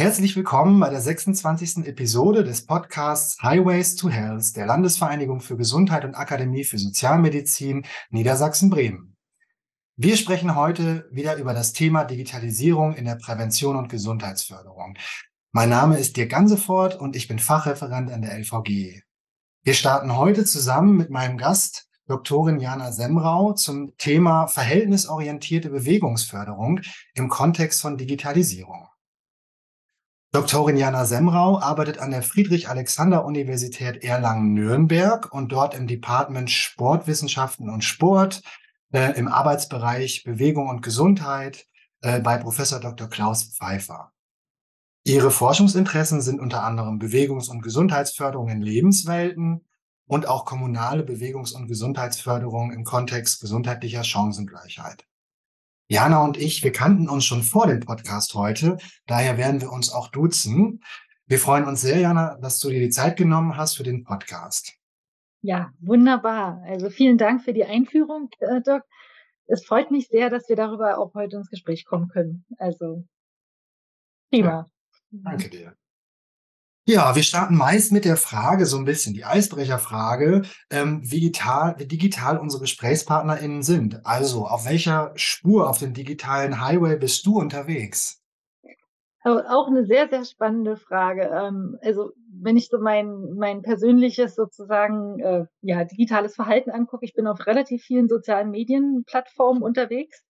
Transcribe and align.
Herzlich 0.00 0.34
willkommen 0.34 0.80
bei 0.80 0.88
der 0.88 1.02
26. 1.02 1.84
Episode 1.86 2.42
des 2.42 2.64
Podcasts 2.64 3.36
Highways 3.42 3.96
to 3.96 4.08
Health 4.08 4.56
der 4.56 4.64
Landesvereinigung 4.64 5.40
für 5.40 5.58
Gesundheit 5.58 6.06
und 6.06 6.14
Akademie 6.14 6.64
für 6.64 6.78
Sozialmedizin 6.78 7.84
Niedersachsen-Bremen. 8.08 9.14
Wir 9.96 10.16
sprechen 10.16 10.54
heute 10.56 11.06
wieder 11.12 11.36
über 11.36 11.52
das 11.52 11.74
Thema 11.74 12.04
Digitalisierung 12.04 12.94
in 12.94 13.04
der 13.04 13.16
Prävention 13.16 13.76
und 13.76 13.90
Gesundheitsförderung. 13.90 14.96
Mein 15.52 15.68
Name 15.68 15.98
ist 15.98 16.16
Dirk 16.16 16.30
Gansefort 16.30 16.98
und 16.98 17.14
ich 17.14 17.28
bin 17.28 17.38
Fachreferent 17.38 18.10
an 18.10 18.22
der 18.22 18.38
LVG. 18.38 19.02
Wir 19.64 19.74
starten 19.74 20.16
heute 20.16 20.46
zusammen 20.46 20.96
mit 20.96 21.10
meinem 21.10 21.36
Gast, 21.36 21.90
Doktorin 22.06 22.58
Jana 22.58 22.90
Semrau, 22.90 23.52
zum 23.52 23.94
Thema 23.98 24.46
verhältnisorientierte 24.46 25.68
Bewegungsförderung 25.68 26.80
im 27.12 27.28
Kontext 27.28 27.82
von 27.82 27.98
Digitalisierung. 27.98 28.89
Doktorin 30.32 30.76
Jana 30.76 31.06
Semrau 31.06 31.58
arbeitet 31.58 31.98
an 31.98 32.12
der 32.12 32.22
Friedrich-Alexander-Universität 32.22 34.04
Erlangen-Nürnberg 34.04 35.32
und 35.32 35.50
dort 35.50 35.74
im 35.74 35.88
Department 35.88 36.52
Sportwissenschaften 36.52 37.68
und 37.68 37.82
Sport 37.82 38.40
äh, 38.92 39.18
im 39.18 39.26
Arbeitsbereich 39.26 40.22
Bewegung 40.22 40.68
und 40.68 40.82
Gesundheit 40.82 41.66
äh, 42.02 42.20
bei 42.20 42.36
Professor 42.36 42.78
Dr. 42.78 43.08
Klaus 43.08 43.42
Pfeiffer. 43.42 44.12
Ihre 45.02 45.32
Forschungsinteressen 45.32 46.20
sind 46.20 46.38
unter 46.38 46.62
anderem 46.62 47.00
Bewegungs- 47.00 47.48
und 47.48 47.62
Gesundheitsförderung 47.62 48.50
in 48.50 48.62
Lebenswelten 48.62 49.66
und 50.06 50.28
auch 50.28 50.44
kommunale 50.44 51.02
Bewegungs- 51.02 51.52
und 51.52 51.66
Gesundheitsförderung 51.66 52.70
im 52.70 52.84
Kontext 52.84 53.40
gesundheitlicher 53.40 54.04
Chancengleichheit. 54.04 55.08
Jana 55.90 56.22
und 56.22 56.36
ich, 56.36 56.62
wir 56.62 56.70
kannten 56.70 57.08
uns 57.08 57.24
schon 57.24 57.42
vor 57.42 57.66
dem 57.66 57.80
Podcast 57.80 58.34
heute, 58.34 58.78
daher 59.06 59.36
werden 59.36 59.60
wir 59.60 59.72
uns 59.72 59.92
auch 59.92 60.06
duzen. 60.06 60.84
Wir 61.26 61.40
freuen 61.40 61.64
uns 61.64 61.80
sehr, 61.80 61.98
Jana, 61.98 62.38
dass 62.40 62.60
du 62.60 62.70
dir 62.70 62.78
die 62.78 62.90
Zeit 62.90 63.16
genommen 63.16 63.56
hast 63.56 63.76
für 63.76 63.82
den 63.82 64.04
Podcast. 64.04 64.72
Ja, 65.42 65.72
wunderbar. 65.80 66.62
Also 66.64 66.90
vielen 66.90 67.18
Dank 67.18 67.42
für 67.42 67.52
die 67.52 67.64
Einführung, 67.64 68.30
äh, 68.38 68.60
Doc. 68.60 68.84
Es 69.46 69.64
freut 69.64 69.90
mich 69.90 70.06
sehr, 70.06 70.30
dass 70.30 70.48
wir 70.48 70.54
darüber 70.54 70.96
auch 70.96 71.12
heute 71.14 71.38
ins 71.38 71.50
Gespräch 71.50 71.84
kommen 71.84 72.06
können. 72.06 72.44
Also 72.58 73.04
prima. 74.30 74.70
Ja, 75.10 75.20
danke 75.24 75.50
dir. 75.50 75.79
Ja, 76.86 77.14
wir 77.14 77.22
starten 77.22 77.56
meist 77.56 77.92
mit 77.92 78.04
der 78.04 78.16
Frage, 78.16 78.66
so 78.66 78.76
ein 78.76 78.84
bisschen 78.84 79.14
die 79.14 79.24
Eisbrecherfrage, 79.24 80.42
ähm, 80.70 81.00
wie 81.04 81.20
digital, 81.20 81.74
wie 81.78 81.86
digital 81.86 82.38
unsere 82.38 82.62
GesprächspartnerInnen 82.62 83.62
sind. 83.62 84.04
Also, 84.04 84.46
auf 84.46 84.64
welcher 84.66 85.12
Spur 85.14 85.68
auf 85.68 85.78
dem 85.78 85.92
digitalen 85.92 86.60
Highway 86.60 86.96
bist 86.96 87.26
du 87.26 87.38
unterwegs? 87.38 88.20
Auch 89.22 89.68
eine 89.68 89.84
sehr, 89.84 90.08
sehr 90.08 90.24
spannende 90.24 90.78
Frage. 90.78 91.30
Ähm, 91.30 91.78
also, 91.82 92.12
wenn 92.32 92.56
ich 92.56 92.68
so 92.68 92.78
mein, 92.78 93.34
mein 93.34 93.60
persönliches 93.60 94.34
sozusagen, 94.34 95.20
äh, 95.20 95.44
ja, 95.60 95.84
digitales 95.84 96.34
Verhalten 96.34 96.70
angucke, 96.70 97.04
ich 97.04 97.12
bin 97.12 97.26
auf 97.26 97.46
relativ 97.46 97.82
vielen 97.82 98.08
sozialen 98.08 98.50
Medienplattformen 98.50 99.62
unterwegs, 99.62 100.24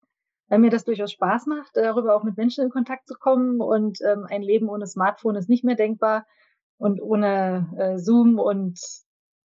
weil 0.49 0.59
mir 0.59 0.71
das 0.71 0.85
durchaus 0.85 1.13
Spaß 1.13 1.47
macht, 1.47 1.71
darüber 1.75 2.17
auch 2.17 2.25
mit 2.25 2.37
Menschen 2.37 2.65
in 2.65 2.71
Kontakt 2.71 3.07
zu 3.07 3.15
kommen 3.15 3.61
und 3.61 4.01
ähm, 4.03 4.27
ein 4.29 4.43
Leben 4.43 4.69
ohne 4.69 4.89
Smartphone 4.89 5.37
ist 5.37 5.49
nicht 5.49 5.63
mehr 5.63 5.77
denkbar. 5.77 6.27
Und 6.81 7.03
ohne 7.03 7.69
äh, 7.77 7.99
Zoom 7.99 8.39
und 8.39 8.81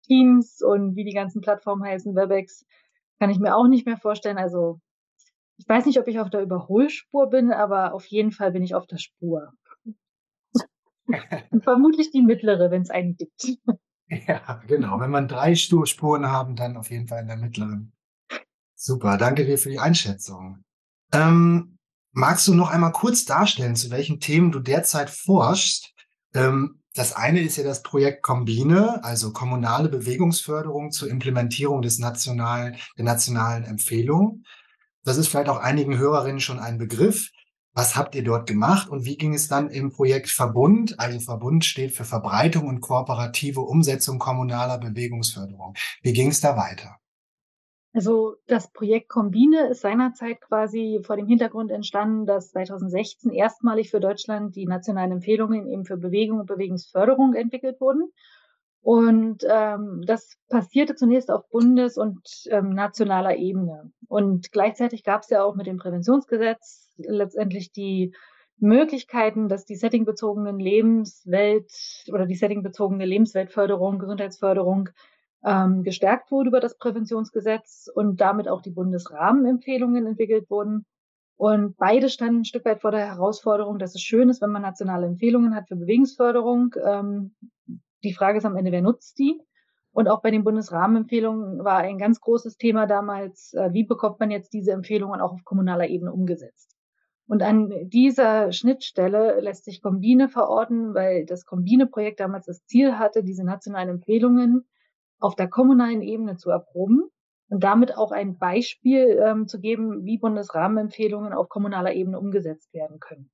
Teams 0.04 0.62
und 0.62 0.96
wie 0.96 1.04
die 1.04 1.14
ganzen 1.14 1.42
Plattformen 1.42 1.84
heißen, 1.84 2.16
Webex, 2.16 2.66
kann 3.20 3.30
ich 3.30 3.38
mir 3.38 3.54
auch 3.54 3.68
nicht 3.68 3.86
mehr 3.86 3.98
vorstellen. 3.98 4.38
Also 4.38 4.80
ich 5.58 5.68
weiß 5.68 5.86
nicht, 5.86 6.00
ob 6.00 6.08
ich 6.08 6.20
auf 6.20 6.30
der 6.30 6.42
Überholspur 6.42 7.30
bin, 7.30 7.52
aber 7.52 7.94
auf 7.94 8.06
jeden 8.06 8.32
Fall 8.32 8.54
bin 8.54 8.64
ich 8.64 8.76
auf 8.76 8.88
der 8.88 8.98
Spur. 8.98 9.52
Und 11.52 11.64
vermutlich 11.64 12.12
die 12.12 12.22
mittlere, 12.22 12.72
wenn 12.72 12.84
es 12.84 12.90
eine 12.90 13.14
gibt. 13.14 13.58
Ja, 14.10 14.62
genau. 14.68 15.02
Wenn 15.02 15.12
man 15.12 15.28
drei 15.28 15.54
Spuren 15.56 16.28
haben, 16.28 16.56
dann 16.56 16.78
auf 16.78 16.90
jeden 16.90 17.10
Fall 17.10 17.24
in 17.24 17.28
der 17.28 17.36
mittleren. 17.36 17.92
Super, 18.74 19.18
danke 19.18 19.44
dir 19.44 19.58
für 19.58 19.70
die 19.70 19.80
Einschätzung. 19.80 20.64
Ähm, 21.12 21.78
magst 22.14 22.48
du 22.48 22.54
noch 22.54 22.70
einmal 22.70 22.94
kurz 22.94 23.26
darstellen, 23.26 23.76
zu 23.76 23.92
welchen 23.92 24.22
Themen 24.22 24.54
du 24.54 24.62
derzeit 24.62 25.10
forschst? 25.10 25.94
Ähm, 26.34 26.82
das 26.94 27.16
eine 27.16 27.42
ist 27.42 27.58
ja 27.58 27.64
das 27.64 27.84
Projekt 27.84 28.24
Kombine, 28.24 29.04
also 29.04 29.32
kommunale 29.32 29.88
Bewegungsförderung 29.88 30.92
zur 30.92 31.10
Implementierung 31.10 31.84
des 31.84 32.00
nationalen, 32.00 32.76
der 32.98 33.06
nationalen 33.06 33.66
Empfehlung. 33.66 34.44
Das 35.04 35.18
ist 35.18 35.28
vielleicht 35.28 35.50
auch 35.50 35.60
einigen 35.60 35.98
Hörerinnen 35.98 36.40
schon 36.40 36.60
ein 36.60 36.80
Begriff. 36.80 37.30
Was 37.74 37.96
habt 37.96 38.16
ihr 38.16 38.24
dort 38.24 38.48
gemacht 38.48 38.90
und 38.90 39.06
wie 39.06 39.18
ging 39.18 39.36
es 39.36 39.48
dann 39.48 39.70
im 39.70 39.92
Projekt 39.92 40.30
Verbund? 40.30 41.00
Also 41.00 41.20
Verbund 41.20 41.64
steht 41.64 41.92
für 41.92 42.06
Verbreitung 42.06 42.66
und 42.66 42.82
kooperative 42.82 43.62
Umsetzung 43.62 44.18
kommunaler 44.18 44.80
Bewegungsförderung. 44.80 45.76
Wie 46.02 46.14
ging 46.14 46.30
es 46.30 46.42
da 46.42 46.58
weiter? 46.58 46.98
Also 47.94 48.36
das 48.48 48.72
Projekt 48.72 49.10
Kombine 49.10 49.70
ist 49.70 49.82
seinerzeit 49.82 50.42
quasi 50.42 51.02
vor 51.04 51.16
dem 51.16 51.28
Hintergrund 51.28 51.72
entstanden, 51.72 52.26
dass 52.26 52.52
2016 52.52 53.32
erstmalig 53.32 53.90
für 53.90 54.00
Deutschland 54.00 54.56
die 54.56 54.68
nationalen 54.68 55.14
Empfehlungen 55.14 55.68
eben 55.68 55.86
für 55.86 55.98
Bewegung 55.98 56.40
und 56.40 56.46
Bewegungsförderung 56.46 57.34
entwickelt 57.34 57.82
wurden. 57.82 58.12
Und 58.82 59.44
ähm, 59.50 60.04
das 60.06 60.38
passierte 60.50 60.96
zunächst 60.96 61.30
auf 61.30 61.50
Bundes- 61.50 61.98
und 61.98 62.22
ähm, 62.50 62.70
nationaler 62.70 63.36
Ebene. 63.36 63.92
Und 64.08 64.52
gleichzeitig 64.52 65.04
gab 65.04 65.24
es 65.24 65.30
ja 65.30 65.44
auch 65.44 65.56
mit 65.56 65.68
dem 65.68 65.78
Präventionsgesetz 65.78 66.94
letztendlich 66.98 67.72
die 67.72 68.14
Möglichkeiten, 68.60 69.50
dass 69.50 69.66
die 69.66 69.76
settingbezogenen 69.76 70.60
Lebenswelt 70.60 71.72
oder 72.12 72.26
die 72.26 72.36
settingbezogene 72.36 73.06
Lebensweltförderung, 73.06 74.00
Gesundheitsförderung 74.00 74.90
ähm, 75.46 75.84
gestärkt 75.84 76.32
wurde 76.32 76.50
über 76.50 76.60
das 76.60 76.78
Präventionsgesetz 76.78 77.90
und 77.94 78.20
damit 78.22 78.48
auch 78.48 78.62
die 78.62 78.72
Bundesrahmenempfehlungen 78.72 80.06
entwickelt 80.06 80.50
wurden. 80.50 80.86
Und 81.36 81.78
beide 81.78 82.10
standen 82.10 82.42
ein 82.42 82.46
Stück 82.46 82.66
weit 82.66 82.82
vor 82.82 82.92
der 82.92 83.06
Herausforderung, 83.06 83.78
dass 83.78 83.94
es 83.94 84.02
schön 84.02 84.30
ist, 84.30 84.42
wenn 84.42 84.50
man 84.50 84.64
nationale 84.64 85.06
Empfehlungen 85.06 85.56
hat 85.56 85.68
für 85.68 85.76
Bewegungsförderung. 85.76 86.74
Ähm, 86.84 87.36
die 88.04 88.14
Frage 88.14 88.40
ist 88.40 88.46
am 88.46 88.56
Ende, 88.56 88.72
wer 88.72 88.82
nutzt 88.82 89.20
die? 89.20 89.40
Und 89.92 90.08
auch 90.08 90.22
bei 90.22 90.32
den 90.32 90.44
Bundesrahmenempfehlungen 90.44 91.64
war 91.64 91.78
ein 91.78 91.98
ganz 91.98 92.20
großes 92.22 92.58
Thema 92.58 92.88
damals, 92.88 93.54
äh, 93.54 93.72
wie 93.72 93.84
bekommt 93.84 94.20
man 94.20 94.32
jetzt 94.32 94.54
diese 94.54 94.72
Empfehlungen 94.72 95.22
auch 95.22 95.34
auf 95.34 95.44
kommunaler 95.44 95.88
Ebene 95.88 96.12
umgesetzt? 96.12 96.76
Und 97.28 97.44
an 97.44 97.74
dieser 97.90 98.52
Schnittstelle 98.52 99.40
lässt 99.42 99.66
sich 99.66 99.82
Kombine 99.82 100.30
verorten, 100.30 100.94
weil 100.94 101.26
das 101.26 101.46
Kombine-Projekt 101.46 102.20
damals 102.20 102.46
das 102.46 102.66
Ziel 102.66 102.98
hatte, 102.98 103.24
diese 103.24 103.44
nationalen 103.44 103.90
Empfehlungen 103.90 104.66
auf 105.20 105.36
der 105.36 105.50
kommunalen 105.50 106.02
Ebene 106.02 106.38
zu 106.38 106.50
erproben 106.50 107.10
und 107.50 107.64
damit 107.64 107.96
auch 107.98 108.12
ein 108.12 108.38
Beispiel 108.38 109.20
ähm, 109.24 109.48
zu 109.48 109.60
geben, 109.60 110.06
wie 110.06 110.18
Bundesrahmenempfehlungen 110.18 111.34
auf 111.34 111.50
kommunaler 111.50 111.94
Ebene 111.94 112.20
umgesetzt 112.20 112.74
werden 112.74 113.00
können. 113.00 113.32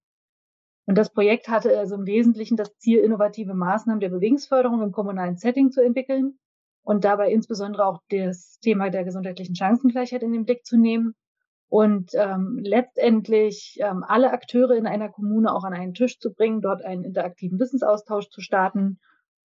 Und 0.85 0.97
das 0.97 1.11
Projekt 1.11 1.47
hatte 1.47 1.77
also 1.77 1.95
im 1.95 2.05
Wesentlichen 2.05 2.57
das 2.57 2.77
Ziel, 2.77 2.99
innovative 2.99 3.53
Maßnahmen 3.53 4.01
der 4.01 4.09
Bewegungsförderung 4.09 4.81
im 4.81 4.91
kommunalen 4.91 5.37
Setting 5.37 5.71
zu 5.71 5.81
entwickeln 5.81 6.37
und 6.83 7.05
dabei 7.05 7.31
insbesondere 7.31 7.85
auch 7.85 8.01
das 8.09 8.59
Thema 8.59 8.89
der 8.89 9.05
gesundheitlichen 9.05 9.55
Chancengleichheit 9.55 10.23
in 10.23 10.33
den 10.33 10.45
Blick 10.45 10.65
zu 10.65 10.77
nehmen 10.77 11.15
und 11.69 12.11
ähm, 12.13 12.59
letztendlich 12.61 13.79
ähm, 13.79 14.03
alle 14.05 14.31
Akteure 14.31 14.75
in 14.75 14.85
einer 14.85 15.09
Kommune 15.09 15.53
auch 15.53 15.63
an 15.63 15.73
einen 15.73 15.93
Tisch 15.93 16.19
zu 16.19 16.33
bringen, 16.33 16.61
dort 16.61 16.83
einen 16.83 17.03
interaktiven 17.03 17.59
Wissensaustausch 17.59 18.29
zu 18.29 18.41
starten 18.41 18.99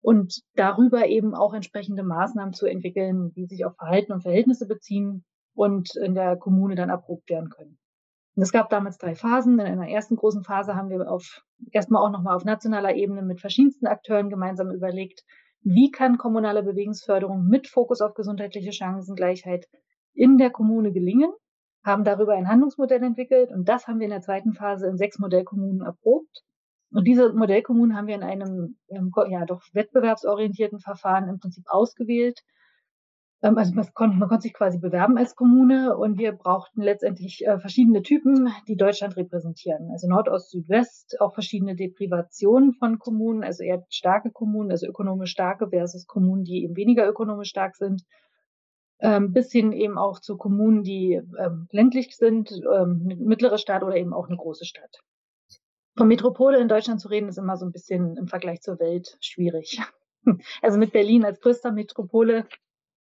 und 0.04 0.42
darüber 0.56 1.08
eben 1.08 1.34
auch 1.34 1.54
entsprechende 1.54 2.04
Maßnahmen 2.04 2.54
zu 2.54 2.68
entwickeln, 2.68 3.32
die 3.36 3.46
sich 3.46 3.66
auf 3.66 3.76
Verhalten 3.78 4.12
und 4.12 4.22
Verhältnisse 4.22 4.68
beziehen 4.68 5.24
und 5.56 5.96
in 5.96 6.14
der 6.14 6.36
Kommune 6.36 6.76
dann 6.76 6.90
erprobt 6.90 7.30
werden 7.30 7.50
können. 7.50 7.80
Und 8.36 8.44
es 8.44 8.52
gab 8.52 8.70
damals 8.70 8.98
drei 8.98 9.16
Phasen. 9.16 9.60
In 9.60 9.66
einer 9.66 9.88
ersten 9.88 10.18
großen 10.18 10.44
Phase 10.44 10.76
haben 10.76 10.90
wir 10.90 11.10
auf, 11.10 11.44
erstmal 11.72 12.04
auch 12.04 12.12
nochmal 12.12 12.36
auf 12.36 12.44
nationaler 12.44 12.96
Ebene 12.96 13.22
mit 13.22 13.40
verschiedensten 13.40 13.88
Akteuren 13.88 14.30
gemeinsam 14.30 14.72
überlegt, 14.72 15.24
wie 15.62 15.90
kann 15.90 16.18
kommunale 16.18 16.64
Bewegungsförderung 16.64 17.48
mit 17.48 17.70
Fokus 17.70 18.02
auf 18.02 18.14
gesundheitliche 18.14 18.74
Chancengleichheit 18.74 19.70
in 20.14 20.38
der 20.38 20.50
Kommune 20.50 20.92
gelingen, 20.92 21.32
haben 21.86 22.04
darüber 22.04 22.34
ein 22.34 22.50
Handlungsmodell 22.50 23.02
entwickelt 23.02 23.52
und 23.52 23.70
das 23.70 23.88
haben 23.88 24.00
wir 24.00 24.06
in 24.06 24.12
der 24.12 24.22
zweiten 24.22 24.52
Phase 24.52 24.88
in 24.88 24.98
sechs 24.98 25.18
Modellkommunen 25.20 25.82
erprobt 25.82 26.44
und 26.94 27.06
diese 27.06 27.34
Modellkommunen 27.34 27.96
haben 27.96 28.08
wir 28.08 28.16
in 28.16 28.24
einem 28.24 28.78
ähm, 28.90 29.12
ja 29.30 29.46
doch 29.46 29.62
wettbewerbsorientierten 29.74 30.80
Verfahren 30.80 31.28
im 31.28 31.40
Prinzip 31.40 31.66
ausgewählt. 31.68 32.42
Ähm, 33.42 33.58
also 33.58 33.74
man 33.74 33.88
konnte, 33.94 34.18
man 34.18 34.30
konnte 34.30 34.44
sich 34.44 34.54
quasi 34.54 34.78
bewerben 34.78 35.18
als 35.18 35.36
Kommune 35.36 35.98
und 35.98 36.20
wir 36.20 36.32
brauchten 36.34 36.82
letztendlich 36.82 37.46
äh, 37.46 37.60
verschiedene 37.60 38.04
Typen, 38.04 38.54
die 38.68 38.78
Deutschland 38.78 39.18
repräsentieren. 39.18 39.90
Also 39.92 40.08
Nordost, 40.08 40.52
Südwest, 40.52 41.20
auch 41.20 41.34
verschiedene 41.34 41.76
Deprivationen 41.76 42.74
von 42.74 43.00
Kommunen, 43.00 43.44
also 43.44 43.64
eher 43.64 43.84
starke 43.90 44.32
Kommunen, 44.32 44.72
also 44.72 44.86
ökonomisch 44.86 45.32
starke 45.32 45.70
versus 45.70 46.06
Kommunen, 46.06 46.44
die 46.44 46.64
eben 46.64 46.76
weniger 46.76 47.08
ökonomisch 47.08 47.50
stark 47.50 47.76
sind. 47.76 48.04
Ähm, 49.00 49.34
bis 49.34 49.52
hin 49.52 49.74
eben 49.74 49.98
auch 49.98 50.20
zu 50.20 50.38
Kommunen, 50.38 50.84
die 50.84 51.20
ländlich 51.72 52.16
sind, 52.16 52.52
mittlere 52.96 53.58
Stadt 53.58 53.84
oder 53.84 53.98
eben 53.98 54.14
auch 54.14 54.28
eine 54.28 54.38
große 54.38 54.64
Stadt. 54.64 55.02
Von 55.96 56.08
Metropole 56.08 56.60
in 56.60 56.68
Deutschland 56.68 57.00
zu 57.00 57.08
reden, 57.08 57.30
ist 57.30 57.38
immer 57.38 57.58
so 57.58 57.66
ein 57.66 57.72
bisschen 57.72 58.18
im 58.18 58.28
Vergleich 58.28 58.62
zur 58.62 58.80
Welt 58.80 59.18
schwierig. 59.22 59.80
Also 60.62 60.78
mit 60.78 60.94
Berlin 60.94 61.26
als 61.26 61.42
größter 61.42 61.74
Metropole 61.74 62.48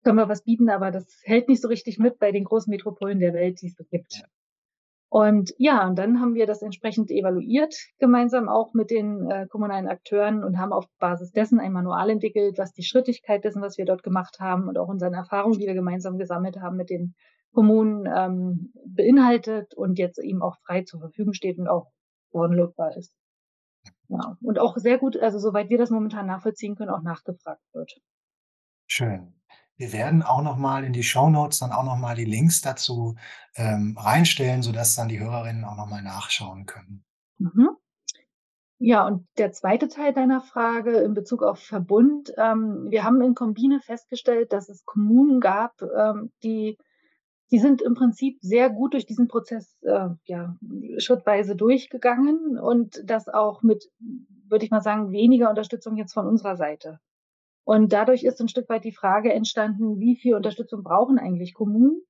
können 0.04 0.18
wir 0.18 0.30
was 0.30 0.44
bieten, 0.44 0.70
aber 0.70 0.92
das 0.92 1.08
hält 1.24 1.50
nicht 1.50 1.60
so 1.60 1.68
richtig 1.68 1.98
mit 1.98 2.20
bei 2.20 2.32
den 2.32 2.44
großen 2.44 2.70
Metropolen 2.70 3.18
der 3.18 3.34
Welt, 3.34 3.64
die 3.64 3.68
es 3.68 3.76
so 3.76 3.84
gibt. 3.84 4.22
Und 5.10 5.56
ja, 5.58 5.88
und 5.88 5.98
dann 5.98 6.22
haben 6.22 6.36
wir 6.36 6.46
das 6.46 6.62
entsprechend 6.62 7.10
evaluiert, 7.10 7.76
gemeinsam 7.98 8.48
auch 8.48 8.76
mit 8.76 8.92
den 8.92 9.30
äh, 9.30 9.48
kommunalen 9.48 9.88
Akteuren 9.88 10.44
und 10.44 10.60
haben 10.60 10.72
auf 10.72 10.86
Basis 11.00 11.32
dessen 11.32 11.60
ein 11.60 11.74
Manual 11.74 12.12
entwickelt, 12.12 12.60
was 12.60 12.74
die 12.74 12.84
Schrittigkeit 12.84 13.44
dessen, 13.44 13.64
was 13.64 13.80
wir 13.80 13.86
dort 13.86 14.04
gemacht 14.04 14.40
haben 14.40 14.68
und 14.68 14.78
auch 14.78 14.88
unseren 14.88 15.16
Erfahrungen, 15.16 15.58
die 15.58 15.66
wir 15.66 15.74
gemeinsam 15.74 16.20
gesammelt 16.20 16.58
haben 16.62 16.78
mit 16.78 16.92
den 16.92 17.16
Kommunen, 17.54 18.08
ähm, 18.16 18.72
beinhaltet 18.86 19.74
und 19.74 19.98
jetzt 19.98 20.20
eben 20.20 20.44
auch 20.44 20.58
frei 20.60 20.84
zur 20.84 21.00
Verfügung 21.00 21.34
steht 21.34 21.58
und 21.58 21.68
auch 21.68 21.88
downloadbar 22.32 22.96
ist. 22.98 23.14
Ja, 24.08 24.38
und 24.42 24.60
auch 24.60 24.78
sehr 24.78 24.98
gut, 24.98 25.18
also 25.18 25.40
soweit 25.40 25.70
wir 25.70 25.78
das 25.78 25.92
momentan 25.92 26.26
nachvollziehen 26.26 26.76
können, 26.76 26.90
auch 26.90 27.02
nachgefragt 27.02 27.62
wird. 27.74 28.02
Schön. 28.88 29.34
Wir 29.76 29.94
werden 29.94 30.24
auch 30.24 30.42
noch 30.42 30.58
mal 30.58 30.84
in 30.84 30.92
die 30.92 31.04
Show 31.04 31.30
Notes 31.30 31.60
dann 31.60 31.72
auch 31.72 31.84
noch 31.84 31.96
mal 31.96 32.16
die 32.16 32.26
Links 32.26 32.62
dazu, 32.62 33.16
ähm, 33.56 33.96
reinstellen, 33.98 34.62
sodass 34.62 34.96
dann 34.96 35.08
die 35.08 35.20
Hörerinnen 35.20 35.64
auch 35.64 35.78
noch 35.78 35.88
mal 35.88 36.02
nachschauen 36.02 36.66
können. 36.66 37.06
Mhm. 37.38 37.70
Ja, 38.82 39.06
und 39.06 39.28
der 39.38 39.52
zweite 39.52 39.90
Teil 39.90 40.14
deiner 40.14 40.42
Frage 40.42 40.98
in 41.00 41.14
Bezug 41.14 41.44
auf 41.44 41.60
Verbund. 41.60 42.34
Ähm, 42.38 42.88
wir 42.90 43.04
haben 43.04 43.22
in 43.22 43.36
Kombine 43.36 43.82
festgestellt, 43.82 44.54
dass 44.54 44.70
es 44.70 44.86
Kommunen 44.86 45.40
gab, 45.40 45.82
ähm, 45.82 46.32
die 46.44 46.78
die 47.52 47.60
sind 47.60 47.82
im 47.82 47.96
Prinzip 47.96 48.38
sehr 48.42 48.70
gut 48.70 48.94
durch 48.94 49.06
diesen 49.06 49.28
Prozess 49.28 49.78
äh, 49.82 50.10
ja, 50.26 50.58
schrittweise 50.98 51.56
durchgegangen 51.56 52.60
und 52.60 53.02
das 53.06 53.28
auch 53.28 53.64
mit, 53.64 53.90
würde 54.48 54.66
ich 54.66 54.72
mal 54.72 54.82
sagen, 54.82 55.12
weniger 55.12 55.50
Unterstützung 55.50 55.98
jetzt 55.98 56.14
von 56.14 56.28
unserer 56.28 56.56
Seite. 56.56 57.00
Und 57.64 57.94
dadurch 57.94 58.24
ist 58.24 58.40
ein 58.42 58.48
Stück 58.48 58.70
weit 58.70 58.84
die 58.84 58.92
Frage 58.92 59.34
entstanden, 59.34 60.00
wie 60.00 60.16
viel 60.16 60.36
Unterstützung 60.36 60.84
brauchen 60.84 61.20
eigentlich 61.20 61.54
Kommunen 61.54 62.02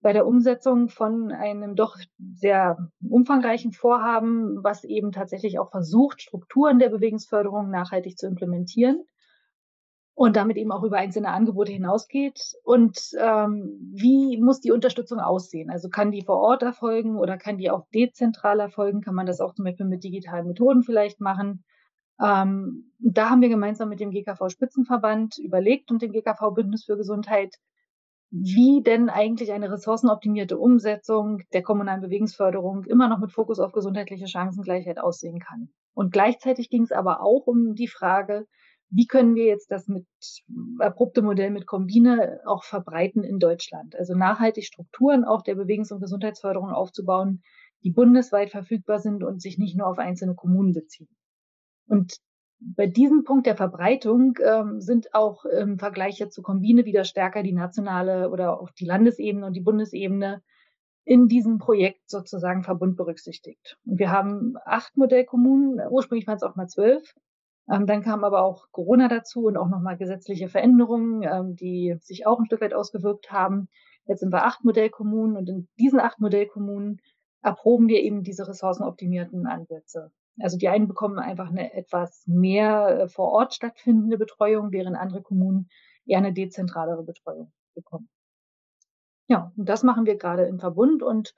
bei 0.00 0.12
der 0.12 0.26
Umsetzung 0.26 0.88
von 0.88 1.32
einem 1.32 1.74
doch 1.74 1.96
sehr 2.34 2.90
umfangreichen 3.08 3.72
Vorhaben, 3.72 4.62
was 4.62 4.84
eben 4.84 5.10
tatsächlich 5.10 5.58
auch 5.58 5.70
versucht, 5.70 6.22
Strukturen 6.22 6.78
der 6.78 6.88
Bewegungsförderung 6.88 7.70
nachhaltig 7.70 8.16
zu 8.16 8.26
implementieren 8.26 9.04
und 10.18 10.34
damit 10.34 10.56
eben 10.56 10.72
auch 10.72 10.82
über 10.82 10.96
einzelne 10.96 11.28
Angebote 11.28 11.70
hinausgeht. 11.70 12.40
Und 12.64 12.98
ähm, 13.20 13.78
wie 13.94 14.36
muss 14.42 14.60
die 14.60 14.72
Unterstützung 14.72 15.20
aussehen? 15.20 15.70
Also 15.70 15.90
kann 15.90 16.10
die 16.10 16.24
vor 16.24 16.38
Ort 16.38 16.64
erfolgen 16.64 17.16
oder 17.16 17.38
kann 17.38 17.56
die 17.56 17.70
auch 17.70 17.86
dezentral 17.94 18.58
erfolgen? 18.58 19.00
Kann 19.00 19.14
man 19.14 19.26
das 19.26 19.40
auch 19.40 19.54
zum 19.54 19.64
Beispiel 19.64 19.86
mit 19.86 20.02
digitalen 20.02 20.48
Methoden 20.48 20.82
vielleicht 20.82 21.20
machen? 21.20 21.62
Ähm, 22.20 22.90
da 22.98 23.30
haben 23.30 23.42
wir 23.42 23.48
gemeinsam 23.48 23.90
mit 23.90 24.00
dem 24.00 24.10
GKV 24.10 24.48
Spitzenverband 24.48 25.38
überlegt 25.38 25.92
und 25.92 26.02
dem 26.02 26.10
GKV 26.10 26.50
Bündnis 26.52 26.86
für 26.86 26.96
Gesundheit, 26.96 27.54
wie 28.30 28.82
denn 28.82 29.10
eigentlich 29.10 29.52
eine 29.52 29.70
ressourcenoptimierte 29.70 30.58
Umsetzung 30.58 31.42
der 31.52 31.62
kommunalen 31.62 32.00
Bewegungsförderung 32.00 32.86
immer 32.86 33.08
noch 33.08 33.20
mit 33.20 33.30
Fokus 33.30 33.60
auf 33.60 33.70
gesundheitliche 33.70 34.26
Chancengleichheit 34.26 34.98
aussehen 34.98 35.38
kann. 35.38 35.70
Und 35.94 36.12
gleichzeitig 36.12 36.70
ging 36.70 36.82
es 36.82 36.90
aber 36.90 37.22
auch 37.22 37.46
um 37.46 37.76
die 37.76 37.86
Frage, 37.86 38.48
wie 38.90 39.06
können 39.06 39.34
wir 39.34 39.44
jetzt 39.44 39.70
das 39.70 39.86
mit 39.88 40.06
erprobte 40.80 41.22
Modell 41.22 41.50
mit 41.50 41.66
Kombine 41.66 42.40
auch 42.46 42.64
verbreiten 42.64 43.22
in 43.22 43.38
Deutschland? 43.38 43.94
Also 43.96 44.14
nachhaltig 44.14 44.64
Strukturen 44.64 45.24
auch 45.24 45.42
der 45.42 45.56
Bewegungs- 45.56 45.92
und 45.92 46.00
Gesundheitsförderung 46.00 46.70
aufzubauen, 46.70 47.42
die 47.84 47.90
bundesweit 47.90 48.50
verfügbar 48.50 48.98
sind 48.98 49.22
und 49.22 49.42
sich 49.42 49.58
nicht 49.58 49.76
nur 49.76 49.86
auf 49.86 49.98
einzelne 49.98 50.34
Kommunen 50.34 50.72
beziehen. 50.72 51.08
Und 51.86 52.18
bei 52.60 52.86
diesem 52.86 53.24
Punkt 53.24 53.46
der 53.46 53.56
Verbreitung 53.56 54.36
ähm, 54.44 54.80
sind 54.80 55.14
auch 55.14 55.44
im 55.44 55.78
Vergleich 55.78 56.18
jetzt 56.18 56.34
zu 56.34 56.42
Kombine 56.42 56.84
wieder 56.84 57.04
stärker 57.04 57.42
die 57.42 57.52
nationale 57.52 58.30
oder 58.30 58.60
auch 58.60 58.70
die 58.70 58.84
Landesebene 58.84 59.46
und 59.46 59.52
die 59.52 59.60
Bundesebene 59.60 60.42
in 61.04 61.28
diesem 61.28 61.58
Projekt 61.58 62.10
sozusagen 62.10 62.64
Verbund 62.64 62.96
berücksichtigt. 62.96 63.78
Und 63.86 63.98
wir 63.98 64.10
haben 64.10 64.56
acht 64.64 64.96
Modellkommunen, 64.96 65.80
ursprünglich 65.88 66.26
waren 66.26 66.36
es 66.36 66.42
auch 66.42 66.56
mal 66.56 66.68
zwölf. 66.68 67.14
Ähm, 67.70 67.86
dann 67.86 68.02
kam 68.02 68.24
aber 68.24 68.42
auch 68.42 68.66
Corona 68.72 69.08
dazu 69.08 69.44
und 69.44 69.56
auch 69.56 69.68
nochmal 69.68 69.96
gesetzliche 69.96 70.48
Veränderungen, 70.48 71.22
ähm, 71.22 71.56
die 71.56 71.96
sich 72.00 72.26
auch 72.26 72.38
ein 72.38 72.46
Stück 72.46 72.60
weit 72.60 72.74
ausgewirkt 72.74 73.30
haben. 73.30 73.68
Jetzt 74.06 74.20
sind 74.20 74.32
wir 74.32 74.44
acht 74.44 74.64
Modellkommunen 74.64 75.36
und 75.36 75.48
in 75.48 75.68
diesen 75.78 76.00
acht 76.00 76.18
Modellkommunen 76.18 77.00
erproben 77.42 77.88
wir 77.88 78.00
eben 78.02 78.22
diese 78.22 78.48
ressourcenoptimierten 78.48 79.46
Ansätze. 79.46 80.10
Also 80.40 80.56
die 80.56 80.68
einen 80.68 80.88
bekommen 80.88 81.18
einfach 81.18 81.50
eine 81.50 81.74
etwas 81.74 82.24
mehr 82.26 83.00
äh, 83.00 83.08
vor 83.08 83.32
Ort 83.32 83.54
stattfindende 83.54 84.18
Betreuung, 84.18 84.72
während 84.72 84.96
andere 84.96 85.22
Kommunen 85.22 85.68
eher 86.06 86.18
eine 86.18 86.32
dezentralere 86.32 87.02
Betreuung 87.02 87.52
bekommen. 87.74 88.08
Ja, 89.28 89.52
und 89.56 89.68
das 89.68 89.82
machen 89.82 90.06
wir 90.06 90.16
gerade 90.16 90.44
im 90.44 90.58
Verbund 90.58 91.02
und 91.02 91.34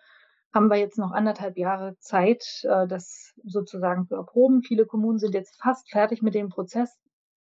haben 0.52 0.69
wir 0.69 0.76
jetzt 0.76 0.99
noch 0.99 1.12
anderthalb 1.12 1.56
Jahre 1.56 1.97
Zeit, 1.99 2.64
äh, 2.64 2.87
das 2.87 3.32
sozusagen 3.44 4.06
zu 4.06 4.17
erproben. 4.17 4.62
Viele 4.62 4.87
Kommunen 4.87 5.19
sind 5.19 5.35
jetzt 5.35 5.61
fast 5.61 5.91
fertig 5.91 6.23
mit 6.23 6.35
dem 6.35 6.49
Prozess 6.49 6.99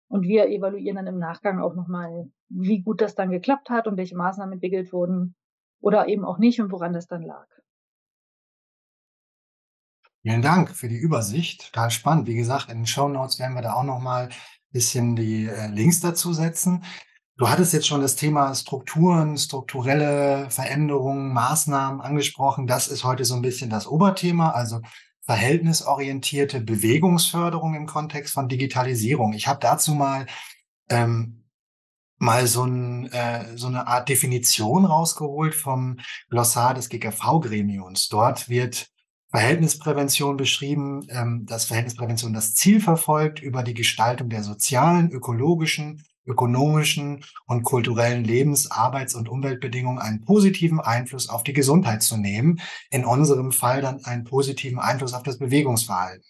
und 0.07 0.23
wir 0.23 0.47
evaluieren 0.47 0.97
dann 0.97 1.07
im 1.07 1.19
Nachgang 1.19 1.59
auch 1.59 1.75
nochmal, 1.75 2.29
wie 2.49 2.81
gut 2.81 3.01
das 3.01 3.15
dann 3.15 3.29
geklappt 3.29 3.69
hat 3.69 3.87
und 3.87 3.97
welche 3.97 4.15
Maßnahmen 4.15 4.53
entwickelt 4.53 4.91
wurden 4.91 5.35
oder 5.79 6.07
eben 6.07 6.25
auch 6.25 6.37
nicht 6.37 6.59
und 6.59 6.71
woran 6.71 6.93
das 6.93 7.07
dann 7.07 7.21
lag. 7.21 7.47
Vielen 10.23 10.41
Dank 10.41 10.71
für 10.71 10.89
die 10.89 10.97
Übersicht. 10.97 11.71
Total 11.71 11.89
spannend. 11.89 12.27
Wie 12.27 12.35
gesagt, 12.35 12.69
in 12.69 12.79
den 12.79 12.85
Show 12.87 13.07
Notes 13.07 13.39
werden 13.39 13.55
wir 13.55 13.61
da 13.61 13.73
auch 13.73 13.83
noch 13.83 13.99
mal 13.99 14.25
ein 14.25 14.33
bisschen 14.71 15.15
die 15.15 15.47
äh, 15.47 15.67
Links 15.67 16.01
dazu 16.01 16.33
setzen. 16.33 16.83
Du 17.37 17.47
hattest 17.47 17.71
jetzt 17.73 17.85
schon 17.85 18.01
das 18.01 18.15
Thema 18.15 18.55
Strukturen, 18.55 19.37
strukturelle 19.37 20.49
Veränderungen, 20.49 21.31
Maßnahmen 21.33 22.01
angesprochen. 22.01 22.65
Das 22.65 22.87
ist 22.87 23.03
heute 23.03 23.25
so 23.25 23.35
ein 23.35 23.43
bisschen 23.43 23.69
das 23.69 23.85
Oberthema, 23.87 24.51
also 24.51 24.81
verhältnisorientierte 25.21 26.61
Bewegungsförderung 26.61 27.75
im 27.75 27.85
Kontext 27.85 28.33
von 28.33 28.49
Digitalisierung. 28.49 29.33
Ich 29.33 29.47
habe 29.47 29.59
dazu 29.61 29.93
mal 29.93 30.25
ähm, 30.89 31.43
mal 32.17 32.47
so, 32.47 32.63
ein, 32.63 33.11
äh, 33.11 33.55
so 33.55 33.67
eine 33.67 33.85
Art 33.85 34.09
Definition 34.09 34.85
rausgeholt 34.85 35.53
vom 35.53 35.99
Glossar 36.29 36.73
des 36.73 36.89
GKV-Gremiums. 36.89 38.09
Dort 38.09 38.49
wird 38.49 38.89
Verhältnisprävention 39.29 40.37
beschrieben, 40.37 41.05
ähm, 41.09 41.45
dass 41.45 41.65
Verhältnisprävention 41.65 42.33
das 42.33 42.55
Ziel 42.55 42.81
verfolgt, 42.81 43.41
über 43.41 43.61
die 43.61 43.75
Gestaltung 43.75 44.29
der 44.29 44.41
sozialen, 44.41 45.11
ökologischen, 45.11 46.03
ökonomischen 46.27 47.23
und 47.45 47.63
kulturellen 47.63 48.23
Lebens-, 48.23 48.69
Arbeits- 48.69 49.15
und 49.15 49.29
Umweltbedingungen 49.29 49.99
einen 49.99 50.21
positiven 50.21 50.79
Einfluss 50.79 51.29
auf 51.29 51.43
die 51.43 51.53
Gesundheit 51.53 52.03
zu 52.03 52.17
nehmen. 52.17 52.59
In 52.91 53.05
unserem 53.05 53.51
Fall 53.51 53.81
dann 53.81 54.03
einen 54.05 54.25
positiven 54.25 54.79
Einfluss 54.79 55.13
auf 55.13 55.23
das 55.23 55.39
Bewegungsverhalten. 55.39 56.25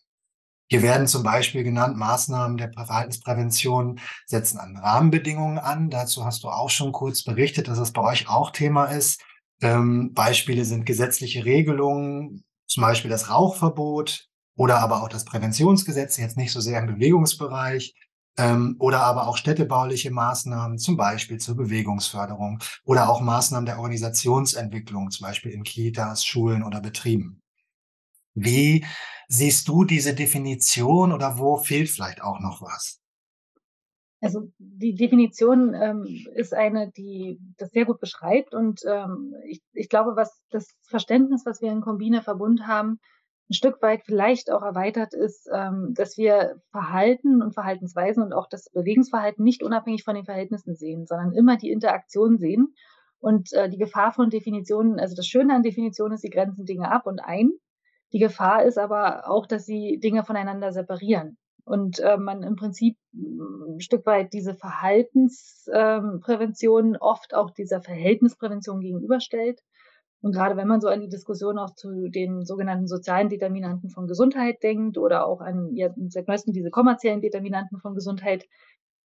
Hier 0.70 0.82
werden 0.82 1.08
zum 1.08 1.24
Beispiel 1.24 1.64
genannt, 1.64 1.98
Maßnahmen 1.98 2.58
der 2.58 2.72
Verhaltensprävention 2.74 4.00
setzen 4.26 4.60
an 4.60 4.76
Rahmenbedingungen 4.76 5.60
an. 5.60 5.90
Dazu 5.90 6.26
hast 6.26 6.44
du 6.44 6.50
auch 6.50 6.70
schon 6.70 6.92
kurz 6.92 7.24
berichtet, 7.24 7.70
dass 7.70 7.78
es 7.78 7.94
bei 7.94 8.02
euch 8.02 8.28
auch 8.28 8.52
Thema 8.52 8.86
ist. 8.86 9.22
Ähm, 9.62 10.14
Beispiele 10.14 10.66
sind 10.66 10.86
gesetzliche 10.86 11.46
Regelungen, 11.46 12.44
zum 12.68 12.82
Beispiel 12.82 13.10
das 13.10 13.30
Rauchverbot 13.30 14.28
oder 14.58 14.80
aber 14.80 15.04
auch 15.04 15.10
das 15.10 15.24
Präventionsgesetz, 15.24 16.18
jetzt 16.18 16.36
nicht 16.36 16.52
so 16.52 16.60
sehr 16.60 16.80
im 16.80 16.88
Bewegungsbereich, 16.88 17.96
ähm, 18.38 18.76
oder 18.80 19.02
aber 19.02 19.28
auch 19.28 19.38
städtebauliche 19.38 20.12
Maßnahmen, 20.12 20.78
zum 20.78 20.96
Beispiel 20.98 21.40
zur 21.40 21.56
Bewegungsförderung 21.56 22.60
oder 22.86 23.10
auch 23.10 23.22
Maßnahmen 23.22 23.66
der 23.66 23.80
Organisationsentwicklung, 23.80 25.12
zum 25.12 25.26
Beispiel 25.28 25.52
in 25.52 25.64
Kitas, 25.64 26.24
Schulen 26.24 26.64
oder 26.64 26.80
Betrieben. 26.82 27.42
Wie 28.36 28.86
siehst 29.28 29.68
du 29.68 29.84
diese 29.84 30.14
Definition 30.14 31.12
oder 31.12 31.40
wo 31.40 31.58
fehlt 31.58 31.90
vielleicht 31.90 32.22
auch 32.22 32.40
noch 32.40 32.62
was? 32.62 33.02
Also 34.20 34.52
die 34.58 34.96
Definition 34.96 35.76
ähm, 35.76 36.06
ist 36.34 36.54
eine, 36.54 36.92
die 36.92 37.40
das 37.58 37.72
sehr 37.72 37.86
gut 37.86 38.00
beschreibt 38.00 38.54
und 38.54 38.82
ähm, 38.88 39.36
ich, 39.46 39.62
ich 39.74 39.90
glaube, 39.90 40.16
was 40.16 40.42
das 40.50 40.74
Verständnis, 40.84 41.46
was 41.46 41.62
wir 41.62 41.72
in 41.72 41.82
Kombine 41.82 42.24
Verbund 42.24 42.66
haben, 42.66 43.00
ein 43.50 43.54
Stück 43.54 43.82
weit 43.82 44.04
vielleicht 44.06 44.52
auch 44.52 44.62
erweitert 44.62 45.14
ist, 45.14 45.50
ähm, 45.54 45.94
dass 45.94 46.18
wir 46.18 46.62
Verhalten 46.72 47.42
und 47.42 47.54
Verhaltensweisen 47.54 48.24
und 48.24 48.34
auch 48.34 48.48
das 48.50 48.70
Bewegungsverhalten 48.70 49.44
nicht 49.44 49.64
unabhängig 49.64 50.04
von 50.04 50.16
den 50.16 50.26
Verhältnissen 50.26 50.76
sehen, 50.76 51.06
sondern 51.08 51.34
immer 51.34 51.58
die 51.58 51.72
Interaktion 51.72 52.38
sehen. 52.38 52.76
Und 53.20 53.52
äh, 53.54 53.70
die 53.70 53.78
Gefahr 53.78 54.12
von 54.12 54.30
Definitionen, 54.30 55.00
also 55.00 55.16
das 55.16 55.28
Schöne 55.28 55.56
an 55.56 55.64
Definitionen 55.64 56.16
ist, 56.16 56.22
sie 56.22 56.30
grenzen 56.30 56.66
Dinge 56.66 56.92
ab 56.92 57.08
und 57.08 57.20
ein. 57.20 57.52
Die 58.14 58.20
Gefahr 58.20 58.64
ist 58.64 58.78
aber 58.78 59.30
auch, 59.30 59.48
dass 59.48 59.66
sie 59.66 60.00
Dinge 60.00 60.24
voneinander 60.24 60.72
separieren 60.72 61.38
und 61.68 62.00
äh, 62.00 62.18
man 62.18 62.42
im 62.44 62.56
Prinzip 62.56 62.98
ein 63.14 63.82
Stück 63.82 64.06
weit 64.06 64.32
diese 64.32 64.56
Verhaltensprävention 64.56 66.96
oft 66.96 67.34
auch 67.34 67.52
dieser 67.52 67.82
Verhältnisprävention 67.82 68.80
gegenüberstellt. 68.80 69.60
Und 70.22 70.32
gerade 70.34 70.58
wenn 70.58 70.68
man 70.68 70.82
so 70.82 70.88
an 70.88 71.02
die 71.02 71.10
Diskussion 71.10 71.60
auch 71.60 71.74
zu 71.76 72.10
den 72.10 72.44
sogenannten 72.44 72.88
sozialen 72.88 73.30
Determinanten 73.30 73.90
von 73.90 74.08
Gesundheit 74.08 74.64
denkt 74.64 74.98
oder 74.98 75.28
auch 75.28 75.42
an 75.42 75.76
ja, 75.76 75.90
seit 76.08 76.28
neuestem 76.28 76.54
diese 76.54 76.72
kommerziellen 76.72 77.22
Determinanten 77.22 77.80
von 77.80 77.94
Gesundheit, 77.94 78.46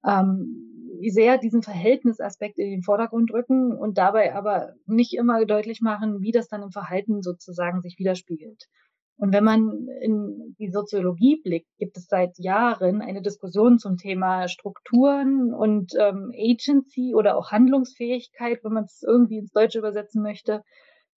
ähm, 0.04 0.72
sehr 1.08 1.38
diesen 1.38 1.62
Verhältnisaspekt 1.62 2.58
in 2.58 2.70
den 2.70 2.82
Vordergrund 2.82 3.32
rücken 3.32 3.76
und 3.76 3.98
dabei 3.98 4.34
aber 4.34 4.74
nicht 4.86 5.14
immer 5.14 5.44
deutlich 5.44 5.80
machen, 5.80 6.20
wie 6.20 6.32
das 6.32 6.48
dann 6.48 6.62
im 6.62 6.70
Verhalten 6.70 7.22
sozusagen 7.22 7.80
sich 7.82 7.98
widerspiegelt. 7.98 8.68
Und 9.16 9.32
wenn 9.32 9.44
man 9.44 9.86
in 10.00 10.56
die 10.58 10.70
Soziologie 10.70 11.40
blickt, 11.42 11.68
gibt 11.78 11.96
es 11.96 12.06
seit 12.06 12.38
Jahren 12.38 13.00
eine 13.02 13.22
Diskussion 13.22 13.78
zum 13.78 13.96
Thema 13.96 14.48
Strukturen 14.48 15.52
und 15.54 15.92
ähm, 15.98 16.32
Agency 16.34 17.14
oder 17.14 17.36
auch 17.36 17.52
Handlungsfähigkeit, 17.52 18.64
wenn 18.64 18.72
man 18.72 18.84
es 18.84 19.02
irgendwie 19.06 19.38
ins 19.38 19.52
Deutsche 19.52 19.78
übersetzen 19.78 20.22
möchte, 20.22 20.62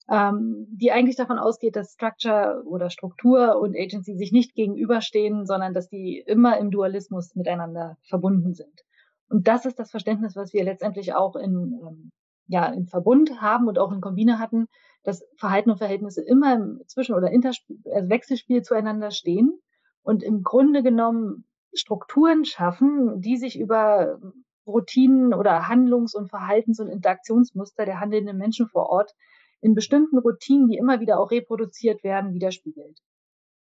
ähm, 0.08 0.66
die 0.70 0.92
eigentlich 0.92 1.16
davon 1.16 1.38
ausgeht, 1.38 1.76
dass 1.76 1.92
Structure 1.92 2.62
oder 2.66 2.90
Struktur 2.90 3.58
und 3.60 3.76
Agency 3.76 4.16
sich 4.16 4.32
nicht 4.32 4.54
gegenüberstehen, 4.54 5.46
sondern 5.46 5.74
dass 5.74 5.88
die 5.88 6.22
immer 6.26 6.58
im 6.58 6.70
Dualismus 6.70 7.34
miteinander 7.34 7.96
verbunden 8.02 8.54
sind. 8.54 8.84
Und 9.28 9.48
das 9.48 9.66
ist 9.66 9.78
das 9.78 9.90
Verständnis, 9.90 10.36
was 10.36 10.52
wir 10.52 10.62
letztendlich 10.62 11.14
auch 11.14 11.34
in, 11.34 11.80
ähm, 11.82 12.10
ja, 12.46 12.66
im 12.66 12.86
Verbund 12.86 13.40
haben 13.40 13.66
und 13.66 13.78
auch 13.78 13.92
in 13.92 14.00
Kombine 14.00 14.38
hatten, 14.38 14.66
dass 15.02 15.26
Verhalten 15.36 15.70
und 15.70 15.78
Verhältnisse 15.78 16.22
immer 16.22 16.54
im 16.54 16.80
Zwischen- 16.86 17.14
oder 17.14 17.30
Interspiel, 17.30 17.78
also 17.92 18.08
Wechselspiel 18.08 18.62
zueinander 18.62 19.10
stehen 19.10 19.58
und 20.02 20.22
im 20.22 20.42
Grunde 20.42 20.84
genommen 20.84 21.44
Strukturen 21.74 22.44
schaffen, 22.44 23.20
die 23.20 23.36
sich 23.36 23.58
über 23.58 24.20
Routinen 24.66 25.34
oder 25.34 25.68
Handlungs- 25.68 26.14
und 26.14 26.28
Verhaltens- 26.28 26.80
und 26.80 26.88
Interaktionsmuster 26.88 27.84
der 27.84 28.00
handelnden 28.00 28.36
Menschen 28.36 28.68
vor 28.68 28.88
Ort 28.88 29.12
in 29.60 29.74
bestimmten 29.74 30.18
Routinen, 30.18 30.68
die 30.68 30.76
immer 30.76 31.00
wieder 31.00 31.18
auch 31.18 31.30
reproduziert 31.30 32.04
werden, 32.04 32.34
widerspiegelt. 32.34 32.98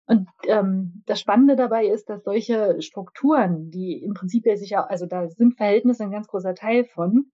Und 0.07 0.27
ähm, 0.47 1.03
das 1.07 1.19
Spannende 1.19 1.55
dabei 1.55 1.87
ist, 1.87 2.09
dass 2.09 2.23
solche 2.23 2.81
Strukturen, 2.81 3.71
die 3.71 4.03
im 4.03 4.13
Prinzip 4.13 4.45
ja 4.45 4.55
sicher, 4.55 4.89
also 4.89 5.07
da 5.07 5.27
sind 5.29 5.57
Verhältnisse 5.57 6.03
ein 6.03 6.11
ganz 6.11 6.27
großer 6.27 6.53
Teil 6.53 6.85
von, 6.85 7.31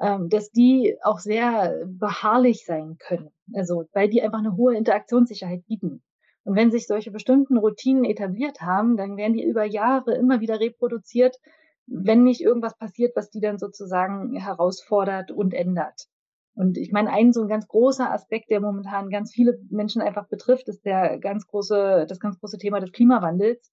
ähm, 0.00 0.28
dass 0.28 0.50
die 0.50 0.96
auch 1.02 1.18
sehr 1.18 1.84
beharrlich 1.86 2.64
sein 2.64 2.96
können. 2.98 3.30
Also 3.54 3.84
weil 3.92 4.08
die 4.08 4.22
einfach 4.22 4.38
eine 4.38 4.56
hohe 4.56 4.76
Interaktionssicherheit 4.76 5.66
bieten. 5.66 6.02
Und 6.44 6.56
wenn 6.56 6.70
sich 6.70 6.86
solche 6.86 7.10
bestimmten 7.10 7.56
Routinen 7.56 8.04
etabliert 8.04 8.60
haben, 8.60 8.96
dann 8.96 9.16
werden 9.16 9.34
die 9.34 9.44
über 9.44 9.64
Jahre 9.64 10.14
immer 10.14 10.40
wieder 10.40 10.60
reproduziert, 10.60 11.38
wenn 11.86 12.22
nicht 12.22 12.40
irgendwas 12.40 12.76
passiert, 12.76 13.16
was 13.16 13.30
die 13.30 13.40
dann 13.40 13.58
sozusagen 13.58 14.34
herausfordert 14.36 15.30
und 15.30 15.54
ändert. 15.54 16.08
Und 16.54 16.76
ich 16.76 16.92
meine, 16.92 17.10
ein 17.10 17.32
so 17.32 17.42
ein 17.42 17.48
ganz 17.48 17.66
großer 17.66 18.12
Aspekt, 18.12 18.50
der 18.50 18.60
momentan 18.60 19.08
ganz 19.08 19.32
viele 19.32 19.58
Menschen 19.70 20.02
einfach 20.02 20.28
betrifft, 20.28 20.68
ist 20.68 20.84
der 20.84 21.18
ganz 21.18 21.46
große, 21.46 22.06
das 22.08 22.20
ganz 22.20 22.38
große 22.40 22.58
Thema 22.58 22.80
des 22.80 22.92
Klimawandels 22.92 23.72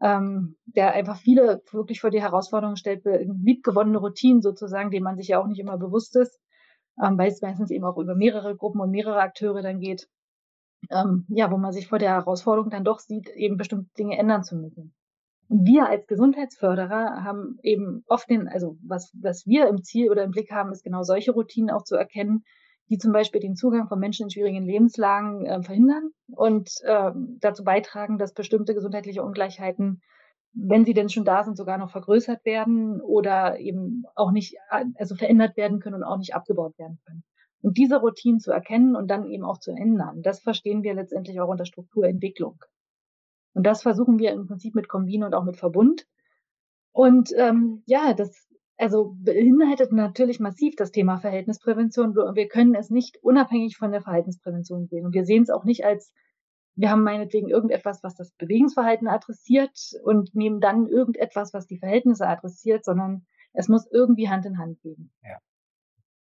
ähm, 0.00 0.56
der 0.64 0.92
einfach 0.92 1.18
viele 1.18 1.62
wirklich 1.70 2.00
vor 2.00 2.10
die 2.10 2.22
Herausforderung 2.22 2.76
stellt, 2.76 3.04
liebgewonnene 3.04 3.98
Routinen 3.98 4.40
sozusagen, 4.42 4.90
denen 4.90 5.04
man 5.04 5.16
sich 5.16 5.28
ja 5.28 5.40
auch 5.40 5.46
nicht 5.46 5.60
immer 5.60 5.76
bewusst 5.76 6.16
ist, 6.16 6.40
ähm, 7.02 7.18
weil 7.18 7.30
es 7.30 7.42
meistens 7.42 7.70
eben 7.70 7.84
auch 7.84 7.98
über 7.98 8.14
mehrere 8.14 8.56
Gruppen 8.56 8.80
und 8.80 8.90
mehrere 8.90 9.20
Akteure 9.20 9.62
dann 9.62 9.80
geht, 9.80 10.08
ähm, 10.90 11.26
ja, 11.28 11.50
wo 11.50 11.58
man 11.58 11.72
sich 11.72 11.86
vor 11.86 11.98
der 11.98 12.12
Herausforderung 12.12 12.70
dann 12.70 12.84
doch 12.84 12.98
sieht, 12.98 13.28
eben 13.30 13.58
bestimmte 13.58 13.90
Dinge 13.98 14.16
ändern 14.18 14.42
zu 14.42 14.56
müssen. 14.56 14.94
Und 15.50 15.66
wir 15.66 15.88
als 15.88 16.06
Gesundheitsförderer 16.06 17.24
haben 17.24 17.58
eben 17.64 18.04
oft 18.06 18.30
den, 18.30 18.46
also 18.46 18.76
was, 18.86 19.12
was 19.20 19.48
wir 19.48 19.66
im 19.66 19.82
Ziel 19.82 20.08
oder 20.08 20.22
im 20.22 20.30
Blick 20.30 20.52
haben, 20.52 20.70
ist 20.70 20.84
genau 20.84 21.02
solche 21.02 21.32
Routinen 21.32 21.70
auch 21.70 21.82
zu 21.82 21.96
erkennen, 21.96 22.44
die 22.88 22.98
zum 22.98 23.10
Beispiel 23.10 23.40
den 23.40 23.56
Zugang 23.56 23.88
von 23.88 23.98
Menschen 23.98 24.24
in 24.24 24.30
schwierigen 24.30 24.64
Lebenslagen 24.64 25.46
äh, 25.46 25.60
verhindern 25.60 26.10
und 26.28 26.70
äh, 26.84 27.10
dazu 27.40 27.64
beitragen, 27.64 28.16
dass 28.16 28.32
bestimmte 28.32 28.74
gesundheitliche 28.74 29.24
Ungleichheiten, 29.24 30.02
wenn 30.52 30.84
sie 30.84 30.94
denn 30.94 31.08
schon 31.08 31.24
da 31.24 31.42
sind, 31.42 31.56
sogar 31.56 31.78
noch 31.78 31.90
vergrößert 31.90 32.44
werden 32.44 33.00
oder 33.00 33.58
eben 33.58 34.04
auch 34.14 34.30
nicht, 34.30 34.54
also 34.94 35.16
verändert 35.16 35.56
werden 35.56 35.80
können 35.80 35.96
und 35.96 36.04
auch 36.04 36.18
nicht 36.18 36.36
abgebaut 36.36 36.78
werden 36.78 37.00
können. 37.04 37.24
Und 37.60 37.76
diese 37.76 37.96
Routinen 37.96 38.38
zu 38.38 38.52
erkennen 38.52 38.94
und 38.94 39.08
dann 39.08 39.26
eben 39.26 39.44
auch 39.44 39.58
zu 39.58 39.72
ändern, 39.72 40.22
das 40.22 40.40
verstehen 40.40 40.84
wir 40.84 40.94
letztendlich 40.94 41.40
auch 41.40 41.48
unter 41.48 41.64
Strukturentwicklung. 41.64 42.60
Und 43.54 43.64
das 43.64 43.82
versuchen 43.82 44.18
wir 44.18 44.32
im 44.32 44.46
Prinzip 44.46 44.74
mit 44.74 44.88
Kombin 44.88 45.24
und 45.24 45.34
auch 45.34 45.44
mit 45.44 45.56
Verbund. 45.56 46.06
Und 46.92 47.32
ähm, 47.36 47.82
ja, 47.86 48.14
das 48.14 48.48
also 48.80 49.14
beinhaltet 49.18 49.92
natürlich 49.92 50.40
massiv 50.40 50.74
das 50.74 50.90
Thema 50.90 51.18
Verhältnisprävention. 51.18 52.14
Wir 52.14 52.48
können 52.48 52.74
es 52.74 52.88
nicht 52.88 53.18
unabhängig 53.22 53.76
von 53.76 53.92
der 53.92 54.00
Verhaltensprävention 54.00 54.86
sehen. 54.86 55.04
Und 55.04 55.14
wir 55.14 55.26
sehen 55.26 55.42
es 55.42 55.50
auch 55.50 55.64
nicht 55.64 55.84
als, 55.84 56.12
wir 56.76 56.90
haben 56.90 57.02
meinetwegen 57.02 57.48
irgendetwas, 57.48 58.02
was 58.02 58.14
das 58.14 58.32
Bewegungsverhalten 58.32 59.06
adressiert 59.06 59.78
und 60.02 60.34
nehmen 60.34 60.60
dann 60.60 60.86
irgendetwas, 60.86 61.52
was 61.52 61.66
die 61.66 61.78
Verhältnisse 61.78 62.26
adressiert, 62.26 62.84
sondern 62.84 63.26
es 63.52 63.68
muss 63.68 63.86
irgendwie 63.90 64.30
Hand 64.30 64.46
in 64.46 64.58
Hand 64.58 64.80
gehen. 64.80 65.12
Ja. 65.22 65.36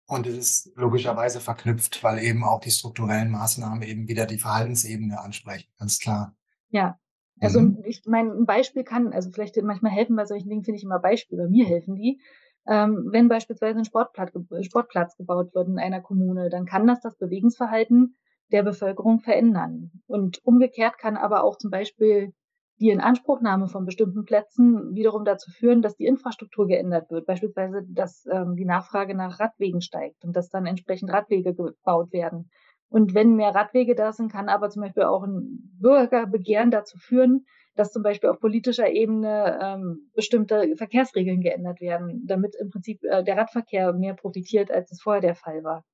Und 0.07 0.25
es 0.25 0.35
ist 0.35 0.71
logischerweise 0.75 1.39
verknüpft, 1.39 2.03
weil 2.03 2.17
eben 2.17 2.43
auch 2.43 2.61
die 2.61 2.71
strukturellen 2.71 3.29
Maßnahmen 3.29 3.83
eben 3.83 4.07
wieder 4.07 4.25
die 4.25 4.39
Verhaltensebene 4.39 5.19
ansprechen, 5.19 5.69
ganz 5.77 5.99
klar. 5.99 6.35
Ja, 6.71 6.99
also 7.41 7.61
mhm. 7.61 7.83
ich 7.85 8.03
meine, 8.05 8.31
ein 8.31 8.45
Beispiel 8.45 8.83
kann, 8.83 9.13
also 9.13 9.29
vielleicht 9.31 9.61
manchmal 9.61 9.91
helfen 9.91 10.15
bei 10.15 10.25
solchen 10.25 10.49
Dingen, 10.49 10.63
finde 10.63 10.77
ich 10.77 10.83
immer 10.83 10.99
Beispiele, 10.99 11.47
mir 11.49 11.65
helfen 11.65 11.95
die. 11.95 12.19
Ähm, 12.67 13.07
wenn 13.11 13.29
beispielsweise 13.29 13.79
ein 13.79 13.85
Sportplatz, 13.85 14.31
Sportplatz 14.61 15.15
gebaut 15.15 15.53
wird 15.55 15.67
in 15.67 15.79
einer 15.79 16.01
Kommune, 16.01 16.49
dann 16.49 16.65
kann 16.65 16.87
das 16.87 16.99
das 17.01 17.17
Bewegungsverhalten 17.17 18.15
der 18.51 18.63
Bevölkerung 18.63 19.19
verändern. 19.19 19.91
Und 20.07 20.39
umgekehrt 20.43 20.97
kann 20.97 21.17
aber 21.17 21.43
auch 21.43 21.57
zum 21.57 21.71
Beispiel 21.71 22.33
die 22.79 22.89
Inanspruchnahme 22.89 23.67
von 23.67 23.85
bestimmten 23.85 24.23
Plätzen 24.23 24.95
wiederum 24.95 25.25
dazu 25.25 25.51
führen, 25.51 25.81
dass 25.81 25.95
die 25.95 26.05
Infrastruktur 26.05 26.67
geändert 26.67 27.11
wird. 27.11 27.25
Beispielsweise, 27.25 27.83
dass 27.89 28.25
ähm, 28.31 28.55
die 28.55 28.65
Nachfrage 28.65 29.15
nach 29.15 29.39
Radwegen 29.39 29.81
steigt 29.81 30.23
und 30.23 30.35
dass 30.35 30.49
dann 30.49 30.65
entsprechend 30.65 31.11
Radwege 31.11 31.53
gebaut 31.53 32.13
werden. 32.13 32.49
Und 32.89 33.13
wenn 33.13 33.35
mehr 33.35 33.53
Radwege 33.53 33.95
da 33.95 34.11
sind, 34.11 34.31
kann 34.31 34.49
aber 34.49 34.69
zum 34.69 34.81
Beispiel 34.81 35.03
auch 35.03 35.23
ein 35.23 35.71
Bürgerbegehren 35.79 36.71
dazu 36.71 36.97
führen, 36.97 37.45
dass 37.75 37.91
zum 37.91 38.03
Beispiel 38.03 38.29
auf 38.29 38.39
politischer 38.39 38.89
Ebene 38.89 39.59
ähm, 39.61 40.09
bestimmte 40.15 40.75
Verkehrsregeln 40.75 41.41
geändert 41.41 41.81
werden, 41.81 42.25
damit 42.25 42.55
im 42.59 42.69
Prinzip 42.69 43.03
äh, 43.03 43.23
der 43.23 43.37
Radverkehr 43.37 43.93
mehr 43.93 44.15
profitiert, 44.15 44.71
als 44.71 44.91
es 44.91 45.01
vorher 45.01 45.21
der 45.21 45.35
Fall 45.35 45.63
war. 45.63 45.85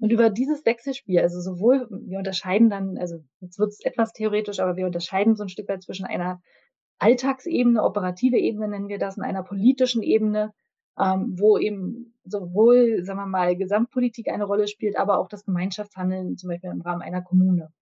Und 0.00 0.10
über 0.12 0.30
dieses 0.30 0.64
Wechselspiel, 0.64 1.20
also 1.20 1.40
sowohl, 1.40 1.86
wir 1.90 2.18
unterscheiden 2.18 2.68
dann, 2.68 2.96
also 2.98 3.18
jetzt 3.40 3.58
wird 3.58 3.70
es 3.70 3.84
etwas 3.84 4.12
theoretisch, 4.12 4.58
aber 4.58 4.76
wir 4.76 4.86
unterscheiden 4.86 5.36
so 5.36 5.44
ein 5.44 5.48
Stück 5.48 5.68
weit 5.68 5.82
zwischen 5.82 6.06
einer 6.06 6.40
Alltagsebene, 6.98 7.82
operative 7.82 8.38
Ebene 8.38 8.68
nennen 8.68 8.88
wir 8.88 8.98
das, 8.98 9.16
und 9.16 9.24
einer 9.24 9.42
politischen 9.42 10.02
Ebene, 10.02 10.52
ähm, 11.00 11.34
wo 11.38 11.58
eben 11.58 12.14
sowohl, 12.24 13.02
sagen 13.04 13.18
wir 13.18 13.26
mal, 13.26 13.56
Gesamtpolitik 13.56 14.28
eine 14.28 14.44
Rolle 14.44 14.68
spielt, 14.68 14.96
aber 14.96 15.18
auch 15.18 15.28
das 15.28 15.44
Gemeinschaftshandeln, 15.44 16.36
zum 16.36 16.48
Beispiel 16.48 16.70
im 16.70 16.82
Rahmen 16.82 17.02
einer 17.02 17.22
Kommune. 17.22 17.72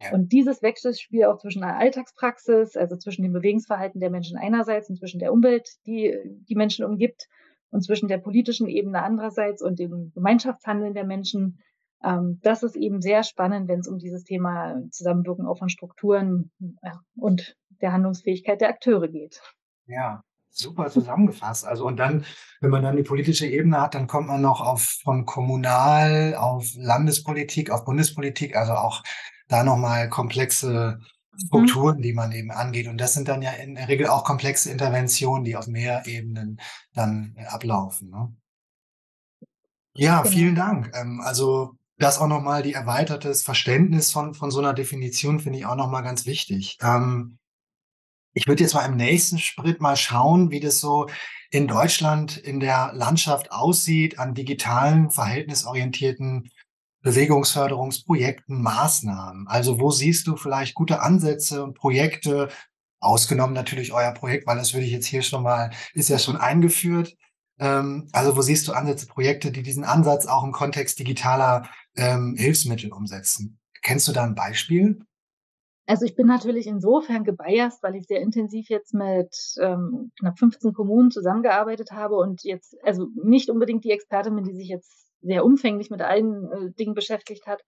Ja. 0.00 0.12
Und 0.12 0.32
dieses 0.32 0.62
Wechselspiel 0.62 1.24
auch 1.24 1.38
zwischen 1.38 1.62
der 1.62 1.76
Alltagspraxis, 1.76 2.76
also 2.76 2.96
zwischen 2.96 3.22
dem 3.22 3.32
Bewegungsverhalten 3.32 4.00
der 4.00 4.10
Menschen 4.10 4.36
einerseits 4.38 4.88
und 4.88 4.96
zwischen 4.96 5.18
der 5.18 5.32
Umwelt, 5.32 5.68
die 5.86 6.16
die 6.48 6.54
Menschen 6.54 6.84
umgibt, 6.84 7.28
und 7.70 7.82
zwischen 7.82 8.06
der 8.06 8.18
politischen 8.18 8.68
Ebene 8.68 9.02
andererseits 9.02 9.62
und 9.62 9.78
dem 9.78 10.12
Gemeinschaftshandeln 10.14 10.92
der 10.92 11.06
Menschen, 11.06 11.58
ähm, 12.04 12.38
das 12.42 12.62
ist 12.62 12.76
eben 12.76 13.00
sehr 13.00 13.22
spannend, 13.22 13.66
wenn 13.68 13.80
es 13.80 13.88
um 13.88 13.98
dieses 13.98 14.24
Thema 14.24 14.82
Zusammenwirken 14.90 15.46
auch 15.46 15.58
von 15.58 15.70
Strukturen 15.70 16.50
ja, 16.82 17.00
und 17.16 17.56
der 17.80 17.92
Handlungsfähigkeit 17.92 18.60
der 18.60 18.68
Akteure 18.68 19.08
geht. 19.08 19.40
Ja, 19.86 20.22
Super 20.54 20.90
zusammengefasst. 20.90 21.64
Also 21.64 21.86
und 21.86 21.96
dann, 21.96 22.24
wenn 22.60 22.70
man 22.70 22.82
dann 22.82 22.96
die 22.96 23.02
politische 23.02 23.46
Ebene 23.46 23.80
hat, 23.80 23.94
dann 23.94 24.06
kommt 24.06 24.28
man 24.28 24.42
noch 24.42 24.60
auf 24.60 24.98
von 25.02 25.24
Kommunal 25.24 26.34
auf 26.34 26.66
Landespolitik, 26.76 27.70
auf 27.70 27.84
Bundespolitik, 27.84 28.54
also 28.54 28.74
auch 28.74 29.02
da 29.48 29.64
nochmal 29.64 30.10
komplexe 30.10 30.98
mhm. 30.98 31.38
Strukturen, 31.46 31.96
mhm. 31.98 32.02
die 32.02 32.12
man 32.12 32.32
eben 32.32 32.50
angeht. 32.50 32.86
Und 32.86 32.98
das 32.98 33.14
sind 33.14 33.28
dann 33.28 33.40
ja 33.40 33.52
in 33.52 33.76
der 33.76 33.88
Regel 33.88 34.08
auch 34.08 34.24
komplexe 34.24 34.70
Interventionen, 34.70 35.44
die 35.44 35.56
auf 35.56 35.66
mehr 35.66 36.06
Ebenen 36.06 36.60
dann 36.92 37.34
ablaufen. 37.48 38.10
Ne? 38.10 38.34
Ja, 39.94 40.22
genau. 40.22 40.34
vielen 40.34 40.54
Dank. 40.54 40.92
Ähm, 40.94 41.20
also 41.22 41.76
das 41.98 42.18
auch 42.18 42.26
nochmal 42.26 42.62
die 42.62 42.72
erweitertes 42.72 43.42
Verständnis 43.42 44.10
von, 44.10 44.34
von 44.34 44.50
so 44.50 44.58
einer 44.58 44.74
Definition 44.74 45.40
finde 45.40 45.58
ich 45.58 45.66
auch 45.66 45.76
nochmal 45.76 46.02
ganz 46.02 46.26
wichtig. 46.26 46.78
Ähm, 46.82 47.38
ich 48.34 48.46
würde 48.46 48.62
jetzt 48.62 48.74
mal 48.74 48.86
im 48.86 48.96
nächsten 48.96 49.38
Schritt 49.38 49.80
mal 49.80 49.96
schauen, 49.96 50.50
wie 50.50 50.60
das 50.60 50.80
so 50.80 51.08
in 51.50 51.68
Deutschland 51.68 52.38
in 52.38 52.60
der 52.60 52.92
Landschaft 52.94 53.52
aussieht 53.52 54.18
an 54.18 54.34
digitalen, 54.34 55.10
verhältnisorientierten 55.10 56.50
Bewegungsförderungsprojekten, 57.02 58.62
Maßnahmen. 58.62 59.48
Also 59.48 59.80
wo 59.80 59.90
siehst 59.90 60.26
du 60.26 60.36
vielleicht 60.36 60.74
gute 60.74 61.02
Ansätze 61.02 61.62
und 61.62 61.74
Projekte, 61.74 62.48
ausgenommen 63.00 63.52
natürlich 63.52 63.92
euer 63.92 64.12
Projekt, 64.12 64.46
weil 64.46 64.56
das 64.56 64.72
würde 64.72 64.86
ich 64.86 64.92
jetzt 64.92 65.06
hier 65.06 65.22
schon 65.22 65.42
mal, 65.42 65.72
ist 65.92 66.08
ja 66.08 66.18
schon 66.18 66.36
eingeführt. 66.36 67.16
Ähm, 67.58 68.08
also 68.12 68.36
wo 68.36 68.42
siehst 68.42 68.66
du 68.68 68.72
Ansätze, 68.72 69.06
Projekte, 69.06 69.50
die 69.50 69.62
diesen 69.62 69.84
Ansatz 69.84 70.26
auch 70.26 70.44
im 70.44 70.52
Kontext 70.52 70.98
digitaler 70.98 71.68
ähm, 71.96 72.36
Hilfsmittel 72.38 72.92
umsetzen? 72.92 73.58
Kennst 73.82 74.06
du 74.06 74.12
da 74.12 74.22
ein 74.22 74.36
Beispiel? 74.36 75.00
Also 75.86 76.04
ich 76.04 76.14
bin 76.14 76.26
natürlich 76.26 76.66
insofern 76.66 77.24
gebiased, 77.24 77.82
weil 77.82 77.96
ich 77.96 78.06
sehr 78.06 78.20
intensiv 78.20 78.68
jetzt 78.68 78.94
mit 78.94 79.36
ähm, 79.60 80.12
knapp 80.18 80.38
15 80.38 80.72
Kommunen 80.72 81.10
zusammengearbeitet 81.10 81.90
habe 81.90 82.16
und 82.16 82.44
jetzt, 82.44 82.76
also 82.84 83.08
nicht 83.14 83.50
unbedingt 83.50 83.84
die 83.84 83.90
Expertin 83.90 84.36
bin, 84.36 84.44
die 84.44 84.54
sich 84.54 84.68
jetzt 84.68 85.08
sehr 85.22 85.44
umfänglich 85.44 85.90
mit 85.90 86.00
allen 86.00 86.50
äh, 86.52 86.70
Dingen 86.78 86.94
beschäftigt 86.94 87.46
hat. 87.46 87.62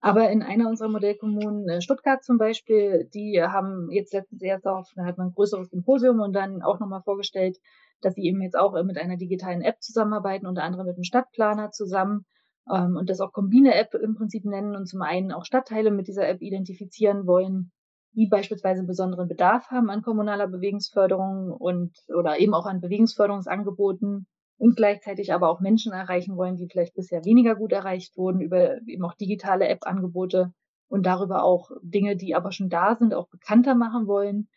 Aber 0.00 0.30
in 0.30 0.42
einer 0.42 0.68
unserer 0.68 0.88
Modellkommunen, 0.88 1.68
äh, 1.68 1.80
Stuttgart 1.80 2.22
zum 2.22 2.38
Beispiel, 2.38 3.08
die 3.12 3.42
haben 3.42 3.90
jetzt 3.90 4.12
letztens 4.12 4.42
erst 4.42 4.66
auf, 4.66 4.88
da 4.94 5.04
hat 5.04 5.18
man 5.18 5.28
ein 5.28 5.34
größeres 5.34 5.70
Symposium 5.70 6.20
und 6.20 6.34
dann 6.34 6.62
auch 6.62 6.78
nochmal 6.78 7.02
vorgestellt, 7.02 7.58
dass 8.00 8.14
sie 8.14 8.26
eben 8.26 8.42
jetzt 8.42 8.56
auch 8.56 8.80
mit 8.84 8.98
einer 8.98 9.16
digitalen 9.16 9.62
App 9.62 9.82
zusammenarbeiten, 9.82 10.46
unter 10.46 10.62
anderem 10.62 10.86
mit 10.86 10.96
einem 10.96 11.04
Stadtplaner 11.04 11.70
zusammen 11.72 12.26
ähm, 12.72 12.96
und 12.96 13.10
das 13.10 13.20
auch 13.20 13.32
Kombine-App 13.32 13.94
im 13.94 14.14
Prinzip 14.14 14.44
nennen 14.44 14.76
und 14.76 14.86
zum 14.86 15.02
einen 15.02 15.32
auch 15.32 15.44
Stadtteile 15.44 15.90
mit 15.90 16.08
dieser 16.08 16.28
App 16.28 16.42
identifizieren 16.42 17.26
wollen, 17.26 17.72
die 18.12 18.26
beispielsweise 18.26 18.84
besonderen 18.84 19.28
Bedarf 19.28 19.70
haben 19.70 19.90
an 19.90 20.02
kommunaler 20.02 20.48
Bewegungsförderung 20.48 21.52
und 21.52 21.96
oder 22.08 22.38
eben 22.38 22.54
auch 22.54 22.66
an 22.66 22.80
Bewegungsförderungsangeboten 22.80 24.26
und 24.58 24.76
gleichzeitig 24.76 25.32
aber 25.34 25.50
auch 25.50 25.60
Menschen 25.60 25.92
erreichen 25.92 26.36
wollen, 26.36 26.56
die 26.56 26.68
vielleicht 26.68 26.94
bisher 26.94 27.24
weniger 27.24 27.54
gut 27.54 27.72
erreicht 27.72 28.16
wurden 28.16 28.40
über 28.40 28.80
eben 28.86 29.04
auch 29.04 29.14
digitale 29.14 29.68
App-Angebote 29.68 30.52
und 30.88 31.04
darüber 31.04 31.42
auch 31.42 31.70
Dinge, 31.82 32.16
die 32.16 32.34
aber 32.34 32.52
schon 32.52 32.70
da 32.70 32.94
sind, 32.96 33.12
auch 33.12 33.28
bekannter 33.28 33.74
machen 33.74 34.06
wollen. 34.06 34.48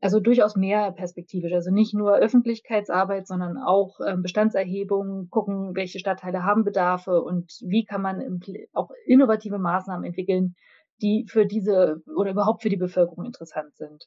Also 0.00 0.20
durchaus 0.20 0.54
mehr 0.54 0.92
perspektivisch. 0.92 1.52
Also 1.52 1.72
nicht 1.72 1.92
nur 1.92 2.16
Öffentlichkeitsarbeit, 2.16 3.26
sondern 3.26 3.58
auch 3.58 3.98
ähm, 4.06 4.22
Bestandserhebungen, 4.22 5.28
gucken, 5.28 5.74
welche 5.74 5.98
Stadtteile 5.98 6.44
haben 6.44 6.64
Bedarfe 6.64 7.20
und 7.20 7.52
wie 7.62 7.84
kann 7.84 8.02
man 8.02 8.40
auch 8.72 8.90
innovative 9.06 9.58
Maßnahmen 9.58 10.04
entwickeln, 10.04 10.54
die 11.02 11.26
für 11.28 11.46
diese 11.46 12.02
oder 12.16 12.30
überhaupt 12.30 12.62
für 12.62 12.68
die 12.68 12.76
Bevölkerung 12.76 13.24
interessant 13.24 13.76
sind. 13.76 14.06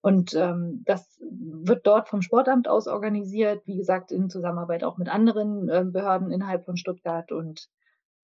Und 0.00 0.34
ähm, 0.34 0.82
das 0.84 1.18
wird 1.20 1.84
dort 1.84 2.08
vom 2.08 2.22
Sportamt 2.22 2.68
aus 2.68 2.86
organisiert, 2.86 3.66
wie 3.66 3.76
gesagt, 3.76 4.12
in 4.12 4.30
Zusammenarbeit 4.30 4.84
auch 4.84 4.98
mit 4.98 5.08
anderen 5.08 5.68
äh, 5.68 5.84
Behörden 5.84 6.30
innerhalb 6.30 6.64
von 6.64 6.76
Stuttgart. 6.76 7.32
Und 7.32 7.66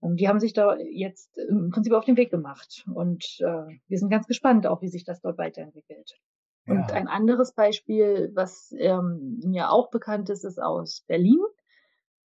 ähm, 0.03 0.17
die 0.17 0.29
haben 0.29 0.41
sich 0.41 0.55
da 0.55 0.77
jetzt 0.77 1.39
im 1.39 1.71
Prinzip 1.71 1.93
auf 1.93 2.05
den 2.05 2.17
Weg 2.17 2.31
gemacht. 2.31 2.85
Und 2.93 3.25
äh, 3.39 3.79
wir 3.87 3.99
sind 3.99 4.11
ganz 4.11 4.27
gespannt, 4.27 4.67
auch 4.67 4.83
wie 4.83 4.89
sich 4.89 5.05
das 5.05 5.21
dort 5.21 5.39
weiterentwickelt. 5.39 6.19
Ja. 6.69 6.75
Und 6.75 6.93
ein 6.93 7.09
anderes 7.09 7.53
Beispiel, 7.53 8.31
was 8.35 8.75
ähm, 8.79 9.41
mir 9.45 9.71
auch 9.71 9.91
bekannt 9.91 10.29
ist, 10.31 10.45
ist 10.45 10.61
aus 10.61 11.05
Berlin. 11.07 11.41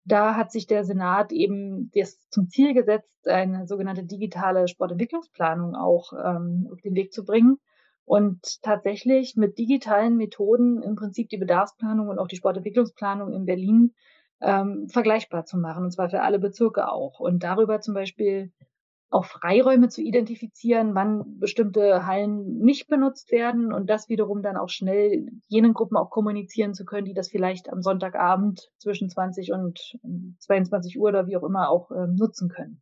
Da 0.05 0.35
hat 0.35 0.51
sich 0.51 0.67
der 0.67 0.83
Senat 0.83 1.31
eben 1.31 1.89
das 1.95 2.27
zum 2.29 2.49
Ziel 2.49 2.73
gesetzt, 2.73 3.27
eine 3.27 3.67
sogenannte 3.67 4.03
digitale 4.03 4.67
Sportentwicklungsplanung 4.67 5.75
auch 5.75 6.11
ähm, 6.13 6.67
auf 6.71 6.81
den 6.81 6.93
Weg 6.93 7.13
zu 7.13 7.23
bringen 7.23 7.57
und 8.03 8.61
tatsächlich 8.61 9.37
mit 9.37 9.57
digitalen 9.57 10.17
Methoden 10.17 10.81
im 10.83 10.95
Prinzip 10.95 11.29
die 11.29 11.37
Bedarfsplanung 11.37 12.09
und 12.09 12.19
auch 12.19 12.27
die 12.27 12.35
Sportentwicklungsplanung 12.35 13.31
in 13.31 13.45
Berlin 13.45 13.93
ähm, 14.41 14.89
vergleichbar 14.89 15.45
zu 15.45 15.57
machen, 15.57 15.85
und 15.85 15.91
zwar 15.91 16.09
für 16.09 16.21
alle 16.21 16.39
Bezirke 16.39 16.91
auch. 16.91 17.21
Und 17.21 17.43
darüber 17.43 17.79
zum 17.79 17.93
Beispiel 17.93 18.51
auch 19.13 19.25
Freiräume 19.25 19.89
zu 19.89 20.01
identifizieren, 20.01 20.95
wann 20.95 21.39
bestimmte 21.39 22.05
Hallen 22.05 22.59
nicht 22.59 22.87
benutzt 22.87 23.31
werden 23.31 23.71
und 23.73 23.89
das 23.89 24.09
wiederum 24.09 24.41
dann 24.41 24.57
auch 24.57 24.69
schnell 24.69 25.27
jenen 25.47 25.73
Gruppen 25.73 25.97
auch 25.97 26.09
kommunizieren 26.09 26.73
zu 26.73 26.85
können, 26.85 27.05
die 27.05 27.13
das 27.13 27.29
vielleicht 27.29 27.71
am 27.71 27.81
Sonntagabend 27.81 28.71
zwischen 28.77 29.09
20 29.09 29.51
und 29.51 29.97
22 30.39 30.99
Uhr 30.99 31.09
oder 31.09 31.27
wie 31.27 31.37
auch 31.37 31.43
immer 31.43 31.69
auch 31.69 31.91
äh, 31.91 32.07
nutzen 32.07 32.49
können. 32.49 32.81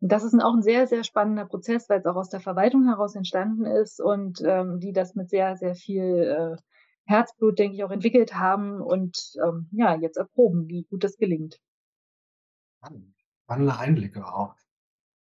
Und 0.00 0.12
das 0.12 0.24
ist 0.24 0.34
auch 0.34 0.54
ein 0.54 0.62
sehr, 0.62 0.86
sehr 0.86 1.04
spannender 1.04 1.46
Prozess, 1.46 1.88
weil 1.88 2.00
es 2.00 2.06
auch 2.06 2.16
aus 2.16 2.28
der 2.28 2.40
Verwaltung 2.40 2.86
heraus 2.86 3.14
entstanden 3.14 3.64
ist 3.64 4.00
und 4.00 4.42
ähm, 4.44 4.78
die 4.78 4.92
das 4.92 5.14
mit 5.14 5.30
sehr, 5.30 5.56
sehr 5.56 5.74
viel 5.74 6.02
äh, 6.04 6.56
Herzblut, 7.06 7.58
denke 7.58 7.76
ich, 7.76 7.84
auch 7.84 7.90
entwickelt 7.90 8.34
haben 8.34 8.80
und 8.80 9.16
ähm, 9.42 9.68
ja, 9.72 9.96
jetzt 9.96 10.16
erproben, 10.16 10.68
wie 10.68 10.84
gut 10.84 11.04
das 11.04 11.16
gelingt. 11.16 11.58
Spannende 13.44 13.78
Einblicke 13.78 14.26
auch. 14.26 14.54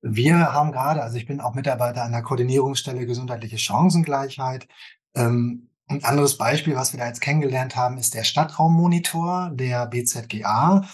Wir 0.07 0.53
haben 0.53 0.71
gerade, 0.71 1.01
also 1.01 1.17
ich 1.17 1.25
bin 1.25 1.41
auch 1.41 1.55
Mitarbeiter 1.55 2.03
an 2.03 2.11
der 2.11 2.21
Koordinierungsstelle 2.21 3.07
gesundheitliche 3.07 3.57
Chancengleichheit. 3.57 4.67
Ähm, 5.15 5.69
ein 5.87 6.03
anderes 6.03 6.37
Beispiel, 6.37 6.75
was 6.75 6.93
wir 6.93 6.99
da 6.99 7.07
jetzt 7.07 7.21
kennengelernt 7.21 7.75
haben, 7.75 7.97
ist 7.97 8.13
der 8.13 8.23
Stadtraummonitor 8.23 9.49
der 9.51 9.87
BZGA 9.87 10.87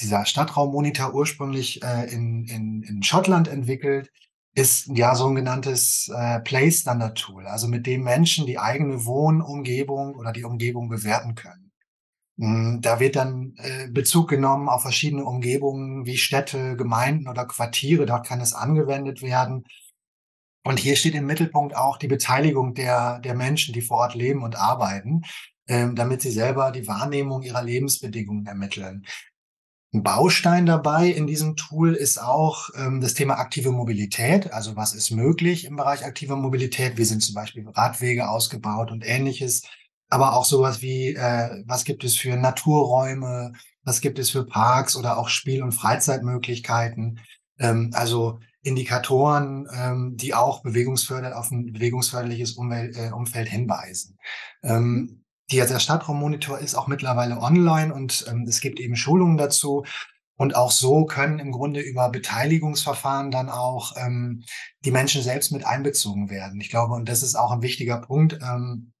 dieser 0.00 0.26
Stadtraummonitor 0.26 1.14
ursprünglich 1.14 1.80
äh, 1.84 2.12
in, 2.12 2.46
in, 2.46 2.82
in 2.82 3.02
Schottland 3.04 3.46
entwickelt, 3.46 4.10
ist 4.54 4.88
ja 4.88 5.14
so 5.14 5.28
ein 5.28 5.36
genanntes 5.36 6.10
äh, 6.12 6.40
Play 6.40 6.72
Standard 6.72 7.16
Tool, 7.16 7.46
also 7.46 7.68
mit 7.68 7.86
dem 7.86 8.02
Menschen 8.02 8.46
die 8.46 8.58
eigene 8.58 9.04
Wohnumgebung 9.04 10.16
oder 10.16 10.32
die 10.32 10.44
Umgebung 10.44 10.88
bewerten 10.88 11.36
können. 11.36 11.63
Mm, 12.36 12.80
da 12.80 13.00
wird 13.00 13.16
dann 13.16 13.54
äh, 13.58 13.88
Bezug 13.88 14.28
genommen 14.28 14.68
auf 14.68 14.82
verschiedene 14.82 15.24
Umgebungen 15.24 16.04
wie 16.06 16.16
Städte, 16.16 16.76
Gemeinden 16.76 17.28
oder 17.28 17.46
Quartiere. 17.46 18.06
Dort 18.06 18.26
kann 18.26 18.40
es 18.40 18.54
angewendet 18.54 19.22
werden. 19.22 19.64
Und 20.64 20.78
hier 20.80 20.96
steht 20.96 21.14
im 21.14 21.26
Mittelpunkt 21.26 21.76
auch 21.76 21.98
die 21.98 22.08
Beteiligung 22.08 22.74
der, 22.74 23.18
der 23.20 23.34
Menschen, 23.34 23.74
die 23.74 23.82
vor 23.82 23.98
Ort 23.98 24.14
leben 24.14 24.42
und 24.42 24.56
arbeiten, 24.56 25.22
ähm, 25.68 25.94
damit 25.94 26.22
sie 26.22 26.30
selber 26.30 26.70
die 26.72 26.88
Wahrnehmung 26.88 27.42
ihrer 27.42 27.62
Lebensbedingungen 27.62 28.46
ermitteln. 28.46 29.04
Ein 29.92 30.02
Baustein 30.02 30.66
dabei 30.66 31.06
in 31.06 31.28
diesem 31.28 31.54
Tool 31.54 31.94
ist 31.94 32.18
auch 32.18 32.70
ähm, 32.76 33.00
das 33.00 33.14
Thema 33.14 33.38
aktive 33.38 33.70
Mobilität. 33.70 34.52
Also 34.52 34.74
was 34.74 34.92
ist 34.92 35.12
möglich 35.12 35.66
im 35.66 35.76
Bereich 35.76 36.04
aktive 36.04 36.34
Mobilität? 36.34 36.96
Wie 36.96 37.04
sind 37.04 37.22
zum 37.22 37.34
Beispiel 37.36 37.68
Radwege 37.68 38.28
ausgebaut 38.28 38.90
und 38.90 39.06
ähnliches. 39.06 39.62
Aber 40.08 40.34
auch 40.34 40.44
sowas 40.44 40.82
wie, 40.82 41.14
äh, 41.14 41.62
was 41.66 41.84
gibt 41.84 42.04
es 42.04 42.16
für 42.16 42.36
Naturräume? 42.36 43.52
Was 43.82 44.00
gibt 44.00 44.18
es 44.18 44.30
für 44.30 44.46
Parks 44.46 44.96
oder 44.96 45.18
auch 45.18 45.28
Spiel- 45.28 45.62
und 45.62 45.72
Freizeitmöglichkeiten? 45.72 47.20
Ähm, 47.58 47.90
also 47.94 48.38
Indikatoren, 48.62 49.68
ähm, 49.74 50.16
die 50.16 50.34
auch 50.34 50.62
bewegungsfördernd 50.62 51.34
auf 51.34 51.50
ein 51.50 51.72
bewegungsförderliches 51.72 52.52
Umwelt, 52.52 52.96
äh, 52.96 53.10
Umfeld 53.10 53.48
hinweisen. 53.48 54.18
Ähm, 54.62 55.24
die, 55.50 55.56
der 55.56 55.78
Stadtraummonitor 55.78 56.58
ist 56.58 56.74
auch 56.74 56.86
mittlerweile 56.86 57.38
online 57.38 57.92
und 57.92 58.24
ähm, 58.28 58.46
es 58.48 58.60
gibt 58.60 58.80
eben 58.80 58.96
Schulungen 58.96 59.36
dazu. 59.36 59.84
Und 60.36 60.56
auch 60.56 60.72
so 60.72 61.04
können 61.04 61.38
im 61.38 61.52
Grunde 61.52 61.80
über 61.80 62.08
Beteiligungsverfahren 62.08 63.30
dann 63.30 63.48
auch 63.48 63.92
ähm, 63.96 64.42
die 64.84 64.90
Menschen 64.90 65.22
selbst 65.22 65.52
mit 65.52 65.64
einbezogen 65.64 66.28
werden. 66.28 66.60
Ich 66.60 66.70
glaube, 66.70 66.94
und 66.94 67.08
das 67.08 67.22
ist 67.22 67.36
auch 67.36 67.52
ein 67.52 67.62
wichtiger 67.62 67.98
Punkt, 67.98 68.38
ähm, 68.42 68.93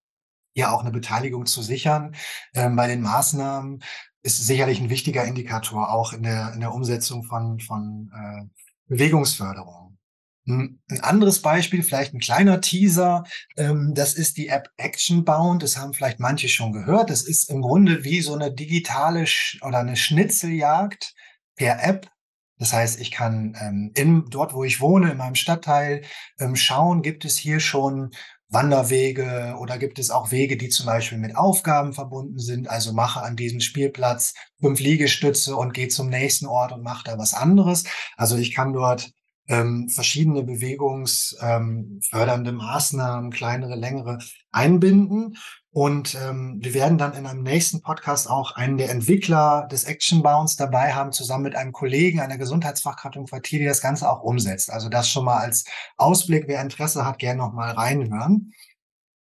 ja 0.54 0.72
auch 0.72 0.80
eine 0.80 0.90
Beteiligung 0.90 1.46
zu 1.46 1.62
sichern 1.62 2.14
ähm, 2.54 2.76
bei 2.76 2.86
den 2.86 3.02
Maßnahmen 3.02 3.82
ist 4.22 4.46
sicherlich 4.46 4.80
ein 4.80 4.90
wichtiger 4.90 5.24
Indikator 5.24 5.92
auch 5.92 6.12
in 6.12 6.22
der 6.22 6.52
in 6.54 6.60
der 6.60 6.72
Umsetzung 6.72 7.24
von 7.24 7.60
von 7.60 8.10
äh, 8.14 8.44
Bewegungsförderung. 8.86 9.98
Ein 10.46 10.78
anderes 11.00 11.40
Beispiel, 11.40 11.82
vielleicht 11.82 12.12
ein 12.12 12.20
kleiner 12.20 12.60
Teaser, 12.60 13.24
ähm, 13.56 13.92
das 13.94 14.12
ist 14.12 14.36
die 14.36 14.48
App 14.48 14.68
Actionbound. 14.76 15.62
Das 15.62 15.78
haben 15.78 15.94
vielleicht 15.94 16.20
manche 16.20 16.50
schon 16.50 16.72
gehört. 16.72 17.08
Das 17.08 17.22
ist 17.22 17.48
im 17.48 17.62
Grunde 17.62 18.04
wie 18.04 18.20
so 18.20 18.34
eine 18.34 18.52
digitale 18.52 19.24
oder 19.62 19.78
eine 19.78 19.96
Schnitzeljagd 19.96 21.14
per 21.56 21.82
App. 21.82 22.10
Das 22.58 22.74
heißt, 22.74 23.00
ich 23.00 23.10
kann 23.10 23.56
ähm, 23.58 23.90
in, 23.94 24.26
dort, 24.28 24.52
wo 24.52 24.64
ich 24.64 24.80
wohne, 24.80 25.12
in 25.12 25.16
meinem 25.16 25.34
Stadtteil, 25.34 26.02
ähm, 26.38 26.56
schauen, 26.56 27.00
gibt 27.02 27.24
es 27.24 27.38
hier 27.38 27.58
schon 27.58 28.10
Wanderwege 28.48 29.56
oder 29.58 29.78
gibt 29.78 29.98
es 29.98 30.10
auch 30.10 30.30
Wege, 30.30 30.56
die 30.56 30.68
zum 30.68 30.86
Beispiel 30.86 31.18
mit 31.18 31.36
Aufgaben 31.36 31.92
verbunden 31.92 32.38
sind. 32.38 32.68
Also 32.68 32.92
mache 32.92 33.22
an 33.22 33.36
diesem 33.36 33.60
Spielplatz 33.60 34.34
fünf 34.60 34.80
Liegestütze 34.80 35.56
und 35.56 35.74
gehe 35.74 35.88
zum 35.88 36.08
nächsten 36.08 36.46
Ort 36.46 36.72
und 36.72 36.82
mache 36.82 37.04
da 37.04 37.18
was 37.18 37.34
anderes. 37.34 37.84
Also 38.16 38.36
ich 38.36 38.54
kann 38.54 38.72
dort 38.72 39.10
ähm, 39.48 39.88
verschiedene 39.88 40.42
bewegungsfördernde 40.42 42.50
ähm, 42.50 42.56
Maßnahmen, 42.56 43.30
kleinere, 43.30 43.74
längere 43.74 44.18
einbinden. 44.52 45.36
Und 45.74 46.14
ähm, 46.14 46.58
wir 46.60 46.72
werden 46.72 46.98
dann 46.98 47.14
in 47.14 47.26
einem 47.26 47.42
nächsten 47.42 47.82
Podcast 47.82 48.30
auch 48.30 48.54
einen 48.54 48.76
der 48.76 48.90
Entwickler 48.90 49.66
des 49.72 49.82
Action 49.82 50.22
Bounds 50.22 50.54
dabei 50.54 50.94
haben, 50.94 51.10
zusammen 51.10 51.42
mit 51.42 51.56
einem 51.56 51.72
Kollegen, 51.72 52.20
einer 52.20 52.38
Gesundheitsfachkraft 52.38 53.16
im 53.16 53.26
Quartier, 53.26 53.58
die 53.58 53.64
das 53.64 53.80
Ganze 53.80 54.08
auch 54.08 54.22
umsetzt. 54.22 54.70
Also 54.70 54.88
das 54.88 55.10
schon 55.10 55.24
mal 55.24 55.38
als 55.38 55.64
Ausblick, 55.96 56.44
wer 56.46 56.62
Interesse 56.62 57.04
hat, 57.04 57.18
gerne 57.18 57.38
noch 57.38 57.52
mal 57.52 57.72
reinhören. 57.72 58.52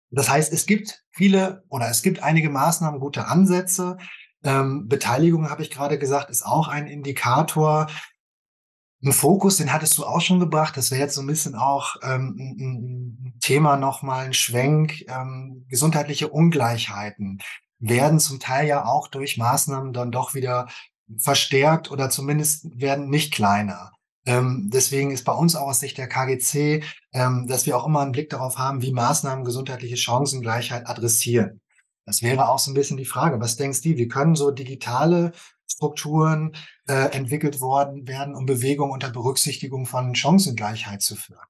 Das 0.10 0.28
heißt, 0.28 0.52
es 0.52 0.66
gibt 0.66 1.04
viele 1.12 1.66
oder 1.70 1.88
es 1.88 2.02
gibt 2.02 2.24
einige 2.24 2.50
Maßnahmen, 2.50 3.00
gute 3.00 3.28
Ansätze. 3.28 3.98
Ähm, 4.44 4.88
Beteiligung, 4.88 5.52
habe 5.52 5.62
ich 5.62 5.70
gerade 5.70 6.00
gesagt, 6.00 6.32
ist 6.32 6.44
auch 6.44 6.68
ein 6.68 6.88
Indikator. 6.88 7.86
Ein 9.02 9.14
Fokus, 9.14 9.58
den 9.58 9.72
hattest 9.72 9.98
du 9.98 10.06
auch 10.06 10.20
schon 10.20 10.40
gebracht. 10.42 10.76
Das 10.76 10.92
wäre 10.92 11.02
jetzt 11.02 11.16
so 11.16 11.22
ein 11.22 11.28
bisschen 11.28 11.56
auch 11.56 11.96
ähm, 12.04 12.36
ein 12.38 13.34
Thema 13.40 13.78
nochmal, 13.78 14.26
ein 14.26 14.34
Schwenk, 14.34 15.06
ähm, 15.08 15.66
gesundheitliche 15.70 16.28
Ungleichheiten. 16.30 17.40
werden 17.80 18.20
zum 18.20 18.40
Teil 18.40 18.68
ja 18.68 18.86
auch 18.86 19.08
durch 19.08 19.38
Maßnahmen 19.38 19.94
dann 19.94 20.12
doch 20.12 20.34
wieder 20.34 20.68
verstärkt 21.18 21.92
oder 21.92 22.10
zumindest 22.10 22.68
werden 22.80 23.10
nicht 23.10 23.34
kleiner. 23.34 23.92
Ähm, 24.26 24.70
deswegen 24.72 25.12
ist 25.12 25.24
bei 25.24 25.32
uns 25.32 25.56
auch 25.56 25.70
aus 25.70 25.80
Sicht 25.80 25.98
der 25.98 26.10
KGC, 26.10 26.84
ähm, 27.14 27.48
dass 27.48 27.66
wir 27.66 27.78
auch 27.78 27.88
immer 27.88 28.02
einen 28.02 28.12
Blick 28.12 28.30
darauf 28.30 28.58
haben, 28.58 28.82
wie 28.82 28.92
Maßnahmen 28.92 29.46
gesundheitliche 29.46 29.98
Chancengleichheit 29.98 30.88
adressieren. 30.88 31.62
Das 32.10 32.24
wäre 32.24 32.50
auch 32.50 32.58
so 32.58 32.72
ein 32.72 32.74
bisschen 32.74 32.98
die 32.98 33.06
Frage. 33.06 33.40
Was 33.40 33.56
denkst 33.56 33.84
du, 33.84 33.90
wie 33.90 34.08
können 34.08 34.34
so 34.34 34.50
digitale 34.50 35.32
Strukturen 35.68 36.54
äh, 36.88 37.16
entwickelt 37.16 37.62
worden 37.62 38.08
werden, 38.08 38.34
um 38.34 38.48
Bewegung 38.48 38.90
unter 38.90 39.12
Berücksichtigung 39.12 39.86
von 39.86 40.16
Chancengleichheit 40.16 41.04
zu 41.04 41.16
führen? 41.16 41.46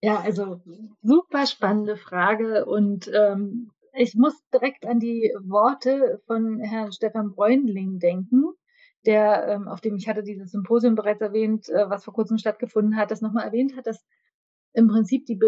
Ja, 0.00 0.18
also 0.20 0.62
super 1.02 1.46
spannende 1.46 1.98
Frage 1.98 2.64
und 2.64 3.10
ähm, 3.14 3.70
ich 3.92 4.14
muss 4.14 4.32
direkt 4.50 4.86
an 4.86 4.98
die 4.98 5.30
Worte 5.42 6.22
von 6.26 6.60
Herrn 6.60 6.90
Stefan 6.90 7.32
Bräunling 7.32 7.98
denken, 7.98 8.44
der, 9.04 9.46
ähm, 9.46 9.68
auf 9.68 9.82
dem 9.82 9.96
ich 9.96 10.08
hatte 10.08 10.22
dieses 10.22 10.52
Symposium 10.52 10.94
bereits 10.94 11.20
erwähnt, 11.20 11.68
äh, 11.68 11.90
was 11.90 12.04
vor 12.04 12.14
kurzem 12.14 12.38
stattgefunden 12.38 12.96
hat, 12.96 13.10
das 13.10 13.20
nochmal 13.20 13.44
erwähnt 13.44 13.76
hat, 13.76 13.86
dass 13.86 14.06
im 14.74 14.88
Prinzip 14.88 15.26
die, 15.26 15.38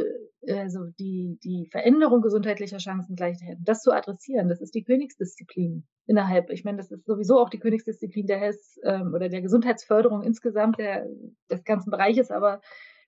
also 0.48 0.86
die, 0.98 1.38
die 1.42 1.68
Veränderung 1.70 2.20
gesundheitlicher 2.20 2.78
Chancengleichheit, 2.78 3.58
das 3.60 3.82
zu 3.82 3.92
adressieren, 3.92 4.48
das 4.48 4.60
ist 4.60 4.74
die 4.74 4.84
Königsdisziplin 4.84 5.84
innerhalb. 6.06 6.50
Ich 6.50 6.64
meine, 6.64 6.78
das 6.78 6.90
ist 6.90 7.06
sowieso 7.06 7.38
auch 7.38 7.48
die 7.48 7.58
Königsdisziplin 7.58 8.26
der 8.26 8.38
Health 8.38 8.60
ähm, 8.84 9.14
oder 9.14 9.28
der 9.28 9.40
Gesundheitsförderung 9.40 10.22
insgesamt 10.22 10.78
der, 10.78 11.06
des 11.50 11.64
ganzen 11.64 11.90
Bereiches, 11.90 12.30
aber 12.30 12.60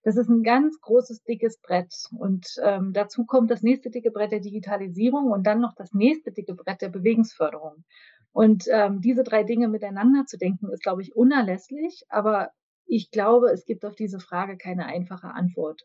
das 0.07 0.17
ist 0.17 0.29
ein 0.29 0.45
ganz 0.45 0.81
großes, 0.81 1.25
dickes 1.25 1.61
Brett. 1.61 1.93
Und 2.17 2.47
ähm, 2.63 2.93
dazu 2.93 3.27
kommt 3.27 3.51
das 3.51 3.63
nächste 3.63 3.91
dicke 3.91 4.13
Brett 4.13 4.31
der 4.31 4.39
Digitalisierung 4.39 5.33
und 5.33 5.45
dann 5.49 5.61
noch 5.61 5.75
das 5.75 5.93
nächste 5.95 6.31
dicke 6.31 6.55
Brett 6.55 6.81
der 6.81 6.91
Bewegungsförderung. 6.91 7.85
Und 8.31 8.67
ähm, 8.71 9.01
diese 9.01 9.25
drei 9.25 9.43
Dinge 9.43 9.67
miteinander 9.67 10.25
zu 10.25 10.39
denken, 10.39 10.71
ist, 10.71 10.85
glaube 10.85 11.03
ich, 11.03 11.17
unerlässlich. 11.17 12.05
Aber 12.09 12.51
ich 12.87 13.11
glaube, 13.11 13.51
es 13.51 13.65
gibt 13.65 13.85
auf 13.85 13.97
diese 13.97 14.21
Frage 14.21 14.57
keine 14.57 14.87
einfache 14.87 15.29
Antwort. 15.29 15.83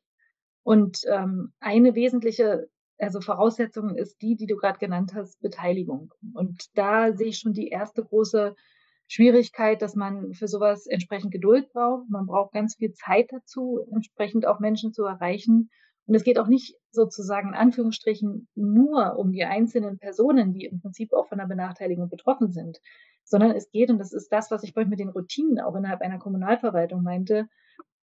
Und 0.63 1.01
ähm, 1.07 1.53
eine 1.59 1.95
wesentliche 1.95 2.69
also 3.01 3.19
Voraussetzung 3.19 3.95
ist 3.95 4.21
die, 4.21 4.35
die 4.35 4.45
du 4.45 4.55
gerade 4.55 4.77
genannt 4.77 5.13
hast, 5.15 5.41
Beteiligung. 5.41 6.13
Und 6.33 6.65
da 6.75 7.13
sehe 7.13 7.29
ich 7.29 7.39
schon 7.39 7.53
die 7.53 7.69
erste 7.69 8.03
große 8.03 8.55
Schwierigkeit, 9.07 9.81
dass 9.81 9.95
man 9.95 10.33
für 10.33 10.47
sowas 10.47 10.85
entsprechend 10.85 11.31
Geduld 11.31 11.71
braucht. 11.73 12.09
Man 12.09 12.27
braucht 12.27 12.53
ganz 12.53 12.75
viel 12.75 12.93
Zeit 12.93 13.31
dazu, 13.31 13.85
entsprechend 13.91 14.45
auch 14.45 14.59
Menschen 14.59 14.93
zu 14.93 15.03
erreichen. 15.03 15.69
Und 16.05 16.15
es 16.15 16.23
geht 16.23 16.39
auch 16.39 16.47
nicht 16.47 16.75
sozusagen 16.91 17.49
in 17.49 17.55
Anführungsstrichen 17.55 18.47
nur 18.55 19.17
um 19.17 19.31
die 19.31 19.43
einzelnen 19.45 19.97
Personen, 19.97 20.53
die 20.53 20.65
im 20.65 20.79
Prinzip 20.79 21.11
auch 21.13 21.27
von 21.27 21.39
der 21.39 21.45
Benachteiligung 21.45 22.09
betroffen 22.09 22.51
sind, 22.51 22.79
sondern 23.23 23.51
es 23.51 23.69
geht, 23.71 23.89
und 23.89 23.97
das 23.97 24.13
ist 24.13 24.29
das, 24.29 24.51
was 24.51 24.63
ich 24.63 24.73
vorhin 24.73 24.89
mit 24.89 24.99
den 24.99 25.09
Routinen 25.09 25.59
auch 25.59 25.75
innerhalb 25.75 26.01
einer 26.01 26.19
Kommunalverwaltung 26.19 27.01
meinte, 27.01 27.47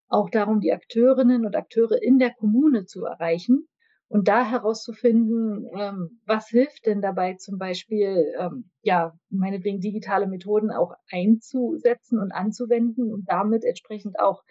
auch 0.09 0.31
darum, 0.31 0.61
die 0.61 0.73
Akteurinnen 0.73 1.47
und 1.47 1.57
Akteure 1.57 2.03
in 2.03 2.19
der 2.19 2.33
Kommune 2.33 2.87
zu 2.87 3.05
erreichen 3.05 3.69
und 4.09 4.27
da 4.29 4.45
herauszufinden, 4.45 5.67
ähm, 5.77 6.21
was 6.25 6.49
hilft 6.49 6.87
denn 6.87 7.03
dabei 7.03 7.35
zum 7.35 7.59
Beispiel, 7.59 8.35
ähm, 8.39 8.71
ja, 8.83 9.15
meinetwegen 9.29 9.81
digitale 9.81 10.27
Methoden 10.27 10.71
auch 10.71 10.95
einzusetzen 11.11 12.19
und 12.19 12.33
anzuwenden 12.33 13.13
und 13.13 13.29
damit 13.29 13.65
entsprechend 13.65 14.19
auch 14.19 14.43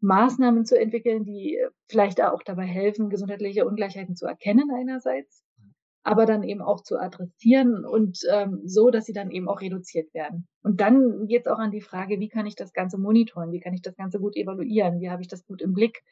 Maßnahmen 0.00 0.64
zu 0.64 0.78
entwickeln, 0.78 1.24
die 1.24 1.58
vielleicht 1.88 2.22
auch 2.22 2.42
dabei 2.42 2.64
helfen, 2.64 3.10
gesundheitliche 3.10 3.66
Ungleichheiten 3.66 4.16
zu 4.16 4.26
erkennen 4.26 4.70
einerseits, 4.72 5.44
aber 6.04 6.26
dann 6.26 6.42
eben 6.42 6.62
auch 6.62 6.82
zu 6.82 6.98
adressieren 6.98 7.84
und 7.84 8.20
ähm, 8.30 8.60
so, 8.64 8.90
dass 8.90 9.04
sie 9.04 9.12
dann 9.12 9.30
eben 9.30 9.48
auch 9.48 9.60
reduziert 9.60 10.12
werden. 10.14 10.48
Und 10.62 10.80
dann 10.80 11.26
geht 11.26 11.46
es 11.46 11.52
auch 11.52 11.58
an 11.58 11.70
die 11.70 11.80
Frage, 11.80 12.18
wie 12.18 12.28
kann 12.28 12.46
ich 12.46 12.56
das 12.56 12.72
Ganze 12.72 12.98
monitoren, 12.98 13.52
wie 13.52 13.60
kann 13.60 13.74
ich 13.74 13.82
das 13.82 13.96
Ganze 13.96 14.18
gut 14.18 14.36
evaluieren, 14.36 15.00
wie 15.00 15.10
habe 15.10 15.22
ich 15.22 15.28
das 15.28 15.46
gut 15.46 15.62
im 15.62 15.74
Blick. 15.74 16.02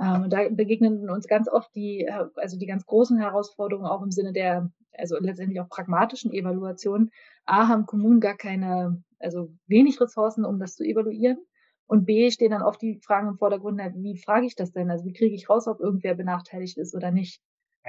Ähm, 0.00 0.28
da 0.28 0.48
begegnen 0.48 1.08
uns 1.10 1.28
ganz 1.28 1.48
oft 1.48 1.74
die, 1.74 2.00
äh, 2.00 2.26
also 2.36 2.58
die 2.58 2.66
ganz 2.66 2.86
großen 2.86 3.18
Herausforderungen 3.18 3.86
auch 3.86 4.02
im 4.02 4.10
Sinne 4.10 4.32
der, 4.32 4.70
also 4.96 5.16
letztendlich 5.20 5.60
auch 5.60 5.68
pragmatischen 5.68 6.32
Evaluation. 6.32 7.10
A, 7.44 7.68
haben 7.68 7.86
Kommunen 7.86 8.20
gar 8.20 8.36
keine, 8.36 9.02
also 9.18 9.52
wenig 9.66 10.00
Ressourcen, 10.00 10.44
um 10.44 10.58
das 10.58 10.74
zu 10.74 10.84
evaluieren. 10.84 11.38
Und 11.86 12.06
B, 12.06 12.30
stehen 12.30 12.50
dann 12.50 12.62
oft 12.62 12.80
die 12.80 12.98
Fragen 13.04 13.28
im 13.28 13.36
Vordergrund, 13.36 13.78
wie 13.96 14.16
frage 14.16 14.46
ich 14.46 14.56
das 14.56 14.72
denn? 14.72 14.90
Also 14.90 15.04
wie 15.04 15.12
kriege 15.12 15.34
ich 15.34 15.50
raus, 15.50 15.68
ob 15.68 15.80
irgendwer 15.80 16.14
benachteiligt 16.14 16.78
ist 16.78 16.94
oder 16.94 17.10
nicht? 17.10 17.42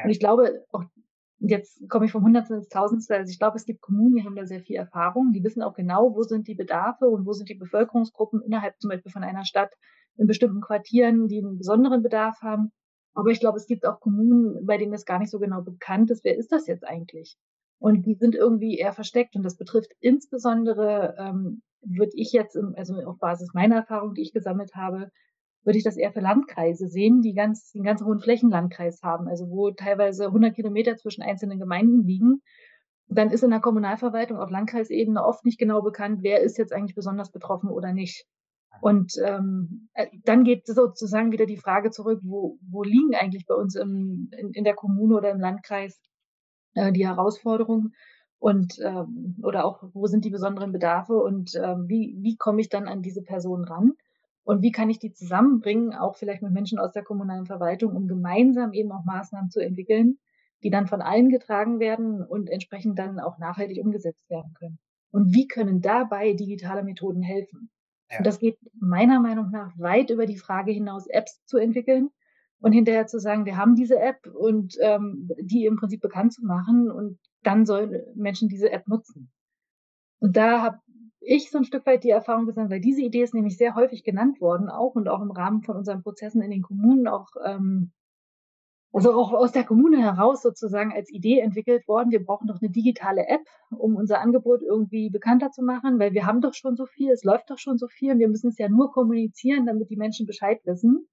Und 0.03 0.09
ich 0.09 0.19
glaube, 0.19 0.65
auch 0.73 0.83
jetzt 1.39 1.87
komme 1.89 2.05
ich 2.05 2.11
vom 2.11 2.23
Hundertstel 2.23 2.57
ins 2.57 2.69
Tausendstel. 2.69 3.17
Also 3.17 3.31
ich 3.31 3.39
glaube, 3.39 3.57
es 3.57 3.65
gibt 3.65 3.81
Kommunen, 3.81 4.15
die 4.15 4.23
haben 4.23 4.35
da 4.35 4.45
sehr 4.45 4.61
viel 4.61 4.77
Erfahrung. 4.77 5.31
Die 5.33 5.43
wissen 5.43 5.61
auch 5.61 5.73
genau, 5.73 6.15
wo 6.15 6.23
sind 6.23 6.47
die 6.47 6.55
Bedarfe 6.55 7.05
und 7.05 7.25
wo 7.25 7.33
sind 7.33 7.49
die 7.49 7.55
Bevölkerungsgruppen 7.55 8.41
innerhalb 8.41 8.79
zum 8.79 8.89
Beispiel 8.89 9.11
von 9.11 9.23
einer 9.23 9.45
Stadt 9.45 9.73
in 10.17 10.27
bestimmten 10.27 10.61
Quartieren, 10.61 11.27
die 11.27 11.39
einen 11.39 11.57
besonderen 11.57 12.01
Bedarf 12.01 12.41
haben. 12.41 12.71
Aber 13.13 13.29
ich 13.29 13.39
glaube, 13.39 13.57
es 13.57 13.67
gibt 13.67 13.85
auch 13.85 13.99
Kommunen, 13.99 14.65
bei 14.65 14.77
denen 14.77 14.91
das 14.91 15.05
gar 15.05 15.19
nicht 15.19 15.31
so 15.31 15.39
genau 15.39 15.61
bekannt 15.61 16.11
ist. 16.11 16.23
Wer 16.23 16.37
ist 16.37 16.51
das 16.51 16.67
jetzt 16.67 16.85
eigentlich? 16.85 17.37
Und 17.79 18.05
die 18.05 18.15
sind 18.15 18.35
irgendwie 18.35 18.77
eher 18.77 18.93
versteckt. 18.93 19.35
Und 19.35 19.43
das 19.43 19.57
betrifft 19.57 19.91
insbesondere, 19.99 21.15
ähm, 21.17 21.61
würde 21.81 22.11
ich 22.15 22.31
jetzt, 22.31 22.55
im, 22.55 22.73
also 22.75 22.95
auf 23.05 23.17
Basis 23.19 23.53
meiner 23.53 23.75
Erfahrung, 23.75 24.13
die 24.13 24.21
ich 24.21 24.33
gesammelt 24.33 24.75
habe, 24.75 25.11
würde 25.65 25.77
ich 25.77 25.83
das 25.83 25.97
eher 25.97 26.11
für 26.11 26.21
Landkreise 26.21 26.87
sehen, 26.87 27.21
die 27.21 27.33
ganz, 27.33 27.71
den 27.71 27.83
ganz 27.83 28.01
hohen 28.01 28.19
Flächenlandkreis 28.19 29.01
haben, 29.03 29.27
also 29.27 29.49
wo 29.49 29.71
teilweise 29.71 30.27
100 30.27 30.55
Kilometer 30.55 30.95
zwischen 30.95 31.23
einzelnen 31.23 31.59
Gemeinden 31.59 32.05
liegen. 32.05 32.41
Dann 33.07 33.31
ist 33.31 33.43
in 33.43 33.49
der 33.49 33.59
Kommunalverwaltung 33.59 34.37
auf 34.37 34.49
Landkreisebene 34.49 35.23
oft 35.23 35.43
nicht 35.43 35.59
genau 35.59 35.81
bekannt, 35.81 36.19
wer 36.21 36.41
ist 36.41 36.57
jetzt 36.57 36.71
eigentlich 36.71 36.95
besonders 36.95 37.31
betroffen 37.31 37.69
oder 37.69 37.93
nicht. 37.93 38.25
Und 38.81 39.13
ähm, 39.23 39.89
äh, 39.93 40.07
dann 40.23 40.43
geht 40.43 40.67
sozusagen 40.67 41.31
wieder 41.31 41.45
die 41.45 41.57
Frage 41.57 41.91
zurück, 41.91 42.19
wo, 42.23 42.57
wo 42.69 42.83
liegen 42.83 43.15
eigentlich 43.15 43.45
bei 43.45 43.55
uns 43.55 43.75
im, 43.75 44.29
in, 44.37 44.51
in 44.51 44.63
der 44.63 44.75
Kommune 44.75 45.15
oder 45.15 45.31
im 45.31 45.39
Landkreis 45.39 45.99
äh, 46.73 46.91
die 46.91 47.07
Herausforderungen 47.07 47.93
und 48.37 48.77
ähm, 48.83 49.37
oder 49.43 49.65
auch 49.65 49.81
wo 49.93 50.07
sind 50.07 50.25
die 50.25 50.29
besonderen 50.29 50.71
Bedarfe 50.71 51.13
und 51.13 51.55
ähm, 51.55 51.85
wie, 51.87 52.17
wie 52.19 52.35
komme 52.35 52.61
ich 52.61 52.69
dann 52.69 52.87
an 52.87 53.01
diese 53.01 53.23
Personen 53.23 53.63
ran? 53.63 53.93
Und 54.45 54.61
wie 54.61 54.71
kann 54.71 54.91
ich 54.91 54.99
die 54.99 55.11
zusammenbringen, 55.11 55.93
auch 55.93 56.15
vielleicht 56.15 56.43
mit 56.43 56.53
Menschen 56.53 56.77
aus 56.77 56.91
der 56.91 57.03
kommunalen 57.03 57.47
Verwaltung, 57.47 57.95
um 57.95 58.07
gemeinsam 58.07 58.73
eben 58.73 58.91
auch 58.91 59.03
Maßnahmen 59.03 59.49
zu 59.49 59.59
entwickeln, 59.59 60.19
die 60.63 60.69
dann 60.69 60.87
von 60.87 61.01
allen 61.01 61.29
getragen 61.29 61.79
werden 61.79 62.23
und 62.23 62.49
entsprechend 62.49 62.99
dann 62.99 63.19
auch 63.19 63.39
nachhaltig 63.39 63.83
umgesetzt 63.83 64.29
werden 64.29 64.53
können. 64.53 64.77
Und 65.11 65.33
wie 65.33 65.47
können 65.47 65.81
dabei 65.81 66.33
digitale 66.33 66.83
Methoden 66.83 67.23
helfen? 67.23 67.71
Ja. 68.11 68.19
Und 68.19 68.27
das 68.27 68.37
geht 68.39 68.59
meiner 68.79 69.19
Meinung 69.19 69.49
nach 69.49 69.77
weit 69.79 70.11
über 70.11 70.27
die 70.27 70.37
Frage 70.37 70.71
hinaus, 70.71 71.07
Apps 71.07 71.43
zu 71.45 71.57
entwickeln 71.57 72.11
und 72.59 72.71
hinterher 72.71 73.07
zu 73.07 73.19
sagen, 73.19 73.45
wir 73.45 73.57
haben 73.57 73.75
diese 73.75 73.99
App 73.99 74.27
und 74.27 74.75
ähm, 74.79 75.29
die 75.41 75.65
im 75.65 75.77
Prinzip 75.77 76.01
bekannt 76.01 76.33
zu 76.33 76.45
machen 76.45 76.91
und 76.91 77.17
dann 77.41 77.65
sollen 77.65 78.03
Menschen 78.15 78.47
diese 78.47 78.71
App 78.71 78.87
nutzen. 78.87 79.31
Und 80.19 80.37
da 80.37 80.61
habe 80.61 80.79
ich 81.25 81.51
so 81.51 81.57
ein 81.57 81.63
Stück 81.63 81.85
weit 81.85 82.03
die 82.03 82.09
Erfahrung 82.09 82.45
gesammelt, 82.45 82.71
weil 82.71 82.81
diese 82.81 83.01
Idee 83.01 83.23
ist 83.23 83.33
nämlich 83.33 83.57
sehr 83.57 83.75
häufig 83.75 84.03
genannt 84.03 84.39
worden, 84.41 84.69
auch 84.69 84.95
und 84.95 85.07
auch 85.07 85.21
im 85.21 85.31
Rahmen 85.31 85.61
von 85.61 85.75
unseren 85.77 86.03
Prozessen 86.03 86.41
in 86.41 86.51
den 86.51 86.61
Kommunen 86.61 87.07
auch, 87.07 87.29
ähm, 87.43 87.91
also 88.93 89.13
auch 89.13 89.33
aus 89.33 89.51
der 89.51 89.65
Kommune 89.65 90.01
heraus 90.01 90.41
sozusagen 90.41 90.93
als 90.93 91.11
Idee 91.11 91.39
entwickelt 91.39 91.87
worden. 91.87 92.11
Wir 92.11 92.23
brauchen 92.23 92.47
doch 92.47 92.61
eine 92.61 92.71
digitale 92.71 93.27
App, 93.27 93.45
um 93.71 93.95
unser 93.95 94.21
Angebot 94.21 94.61
irgendwie 94.61 95.09
bekannter 95.09 95.51
zu 95.51 95.63
machen, 95.63 95.99
weil 95.99 96.13
wir 96.13 96.25
haben 96.25 96.39
doch 96.39 96.53
schon 96.53 96.77
so 96.77 96.85
viel, 96.85 97.11
es 97.11 97.23
läuft 97.23 97.49
doch 97.49 97.57
schon 97.57 97.77
so 97.77 97.87
viel 97.87 98.13
und 98.13 98.19
wir 98.19 98.29
müssen 98.29 98.49
es 98.49 98.57
ja 98.57 98.69
nur 98.69 98.91
kommunizieren, 98.91 99.65
damit 99.65 99.89
die 99.89 99.97
Menschen 99.97 100.25
Bescheid 100.25 100.61
wissen 100.65 101.07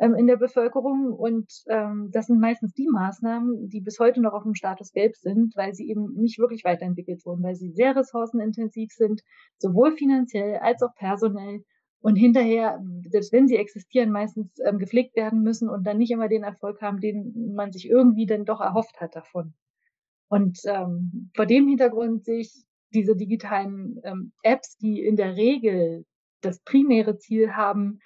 ähm, 0.00 0.14
in 0.14 0.26
der 0.26 0.36
Bevölkerung. 0.36 1.12
Und 1.12 1.46
ähm, 1.68 2.10
das 2.10 2.26
sind 2.26 2.40
meistens 2.40 2.72
die 2.72 2.88
Maßnahmen, 2.90 3.68
die 3.68 3.80
bis 3.80 4.00
heute 4.00 4.20
noch 4.20 4.32
auf 4.32 4.42
dem 4.42 4.54
Status 4.54 4.92
gelb 4.92 5.14
sind, 5.16 5.54
weil 5.56 5.74
sie 5.74 5.88
eben 5.88 6.14
nicht 6.14 6.38
wirklich 6.38 6.64
weiterentwickelt 6.64 7.24
wurden, 7.24 7.42
weil 7.42 7.54
sie 7.54 7.70
sehr 7.70 7.94
ressourcenintensiv 7.94 8.90
sind, 8.92 9.20
sowohl 9.58 9.92
finanziell 9.92 10.56
als 10.56 10.82
auch 10.82 10.94
personell. 10.96 11.62
Und 12.02 12.16
hinterher, 12.16 12.82
selbst 13.10 13.30
wenn 13.30 13.46
sie 13.46 13.56
existieren, 13.56 14.10
meistens 14.10 14.50
ähm, 14.64 14.78
gepflegt 14.78 15.14
werden 15.16 15.42
müssen 15.42 15.68
und 15.68 15.86
dann 15.86 15.98
nicht 15.98 16.10
immer 16.10 16.28
den 16.28 16.44
Erfolg 16.44 16.80
haben, 16.80 16.98
den 16.98 17.52
man 17.54 17.72
sich 17.72 17.88
irgendwie 17.88 18.24
dann 18.24 18.46
doch 18.46 18.62
erhofft 18.62 19.00
hat 19.02 19.14
davon. 19.14 19.52
Und 20.28 20.60
ähm, 20.64 21.30
vor 21.36 21.44
dem 21.44 21.68
Hintergrund 21.68 22.24
sehe 22.24 22.40
ich 22.40 22.64
diese 22.94 23.16
digitalen 23.16 24.00
ähm, 24.04 24.32
Apps, 24.42 24.78
die 24.78 25.02
in 25.04 25.16
der 25.16 25.36
Regel 25.36 26.06
das 26.40 26.60
primäre 26.60 27.18
Ziel 27.18 27.52
haben, 27.52 27.98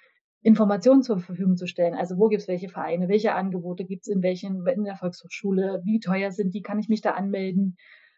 Informationen 0.45 1.01
zur 1.01 1.17
Verfügung 1.17 1.57
zu 1.57 1.65
stellen. 1.65 1.95
Also 1.95 2.19
wo 2.19 2.27
gibt 2.27 2.43
es 2.43 2.47
welche 2.47 2.69
Vereine, 2.69 3.09
welche 3.09 3.33
Angebote 3.33 3.83
gibt 3.83 4.03
es 4.03 4.13
in 4.13 4.21
welchen, 4.21 4.63
in 4.67 4.83
der 4.83 4.95
Volkshochschule, 4.95 5.81
wie 5.85 5.99
teuer 5.99 6.31
sind 6.31 6.53
die, 6.53 6.61
kann 6.61 6.77
ich 6.77 6.87
mich 6.87 7.01
da 7.01 7.11
anmelden, 7.11 7.77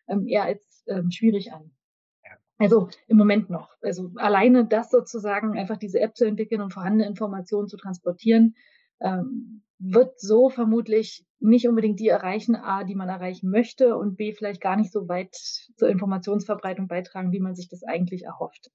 ähm, 0.09 0.27
eher 0.27 0.43
als 0.43 0.83
ähm, 0.87 1.09
schwierig 1.09 1.53
an. 1.53 1.71
Also 2.57 2.89
im 3.07 3.15
Moment 3.15 3.49
noch. 3.49 3.69
Also 3.81 4.11
alleine 4.15 4.65
das 4.67 4.91
sozusagen, 4.91 5.57
einfach 5.57 5.77
diese 5.77 6.01
App 6.01 6.17
zu 6.17 6.25
entwickeln 6.25 6.59
und 6.59 6.73
vorhandene 6.73 7.07
Informationen 7.07 7.69
zu 7.69 7.77
transportieren, 7.77 8.55
ähm, 8.99 9.63
wird 9.79 10.19
so 10.19 10.49
vermutlich 10.49 11.25
nicht 11.39 11.69
unbedingt 11.69 12.01
die 12.01 12.09
erreichen, 12.09 12.57
A, 12.57 12.83
die 12.83 12.95
man 12.95 13.07
erreichen 13.07 13.49
möchte 13.49 13.95
und 13.95 14.17
B, 14.17 14.33
vielleicht 14.33 14.59
gar 14.59 14.75
nicht 14.75 14.91
so 14.91 15.07
weit 15.07 15.33
zur 15.33 15.87
Informationsverbreitung 15.87 16.89
beitragen, 16.89 17.31
wie 17.31 17.39
man 17.39 17.55
sich 17.55 17.69
das 17.69 17.83
eigentlich 17.83 18.23
erhofft. 18.25 18.69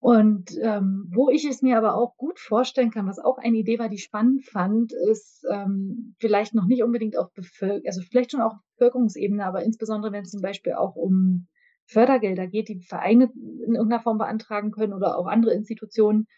Und 0.00 0.56
ähm, 0.62 1.10
wo 1.12 1.28
ich 1.28 1.44
es 1.44 1.60
mir 1.60 1.76
aber 1.76 1.96
auch 1.96 2.16
gut 2.16 2.38
vorstellen 2.38 2.90
kann, 2.90 3.08
was 3.08 3.18
auch 3.18 3.38
eine 3.38 3.56
Idee 3.56 3.80
war, 3.80 3.88
die 3.88 3.96
ich 3.96 4.04
spannend 4.04 4.44
fand, 4.44 4.92
ist 4.92 5.44
ähm, 5.50 6.14
vielleicht 6.20 6.54
noch 6.54 6.66
nicht 6.66 6.84
unbedingt 6.84 7.18
auf 7.18 7.32
Bevölkerung, 7.32 7.82
also 7.86 8.02
vielleicht 8.02 8.30
schon 8.30 8.40
auch 8.40 8.54
auf 8.54 8.60
Bevölkerungsebene, 8.76 9.44
aber 9.44 9.64
insbesondere 9.64 10.12
wenn 10.12 10.22
es 10.22 10.30
zum 10.30 10.40
Beispiel 10.40 10.74
auch 10.74 10.94
um 10.94 11.48
Fördergelder 11.86 12.46
geht, 12.46 12.68
die 12.68 12.80
Vereine 12.80 13.32
in 13.34 13.74
irgendeiner 13.74 14.02
Form 14.02 14.18
beantragen 14.18 14.70
können 14.70 14.92
oder 14.92 15.18
auch 15.18 15.26
andere 15.26 15.54
Institutionen, 15.54 16.28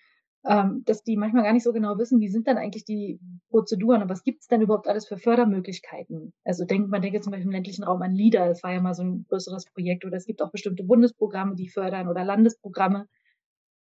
ähm, 0.46 0.82
dass 0.86 1.02
die 1.02 1.18
manchmal 1.18 1.42
gar 1.42 1.52
nicht 1.52 1.64
so 1.64 1.72
genau 1.72 1.98
wissen, 1.98 2.20
wie 2.20 2.28
sind 2.28 2.46
dann 2.46 2.56
eigentlich 2.56 2.84
die 2.84 3.20
Prozeduren 3.50 4.02
und 4.02 4.08
was 4.08 4.22
gibt 4.22 4.40
es 4.40 4.48
denn 4.48 4.62
überhaupt 4.62 4.88
alles 4.88 5.06
für 5.06 5.18
Fördermöglichkeiten. 5.18 6.32
Also 6.44 6.64
denkt 6.64 6.88
man 6.88 7.02
denke 7.02 7.20
zum 7.20 7.32
Beispiel 7.32 7.48
im 7.48 7.52
ländlichen 7.52 7.84
Raum 7.84 8.00
an 8.00 8.14
LIDA, 8.14 8.48
das 8.48 8.62
war 8.62 8.72
ja 8.72 8.80
mal 8.80 8.94
so 8.94 9.02
ein 9.02 9.26
größeres 9.28 9.66
Projekt, 9.66 10.06
oder 10.06 10.16
es 10.16 10.24
gibt 10.24 10.40
auch 10.40 10.50
bestimmte 10.50 10.84
Bundesprogramme, 10.84 11.56
die 11.56 11.68
fördern 11.68 12.08
oder 12.08 12.24
Landesprogramme. 12.24 13.06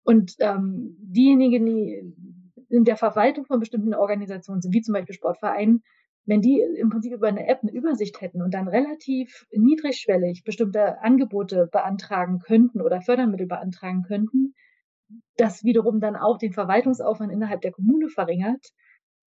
Und 0.04 0.36
ähm, 0.40 0.96
diejenigen, 1.00 1.66
die 1.66 2.14
in 2.70 2.86
der 2.86 2.98
Verwaltung 2.98 3.46
von 3.46 3.60
bestimmten 3.60 3.94
Organisationen 3.94 4.62
sind, 4.62 4.74
wie 4.74 4.82
zum 4.82 4.94
Beispiel 4.94 5.16
Sportvereinen, 5.16 5.84
wenn 6.26 6.42
die 6.42 6.62
im 6.78 6.90
Prinzip 6.90 7.14
über 7.14 7.28
eine 7.28 7.48
App 7.48 7.60
eine 7.62 7.72
Übersicht 7.72 8.22
hätten 8.22 8.42
und 8.42 8.54
dann 8.54 8.68
relativ 8.68 9.46
niedrigschwellig 9.52 10.44
bestimmte 10.44 11.02
Angebote 11.02 11.68
beantragen 11.72 12.40
könnten 12.40 12.82
oder 12.82 13.02
Fördermittel 13.02 13.48
beantragen 13.48 14.04
könnten, 14.04 14.54
das 15.38 15.64
wiederum 15.64 16.00
dann 16.00 16.16
auch 16.16 16.38
den 16.38 16.54
Verwaltungsaufwand 16.54 17.32
innerhalb 17.32 17.62
der 17.62 17.72
Kommune 17.72 18.08
verringert. 18.10 18.66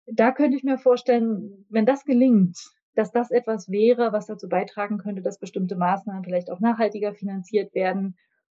Da 0.06 0.32
könnte 0.32 0.58
ich 0.58 0.64
mir 0.64 0.78
vorstellen, 0.78 1.66
wenn 1.70 1.86
das 1.86 2.06
gelingt, 2.06 2.58
dass 2.94 3.12
das 3.12 3.32
etwas 3.32 3.70
wäre, 3.70 4.14
was 4.14 4.28
dazu 4.28 4.48
beitragen 4.48 5.00
könnte, 5.00 5.22
dass 5.22 5.40
bestimmte 5.40 5.76
Maßnahmen 5.76 6.24
vielleicht 6.24 6.52
auch 6.52 6.60
nachhaltiger 6.60 7.14
finanziert 7.14 7.74
werden 7.74 8.16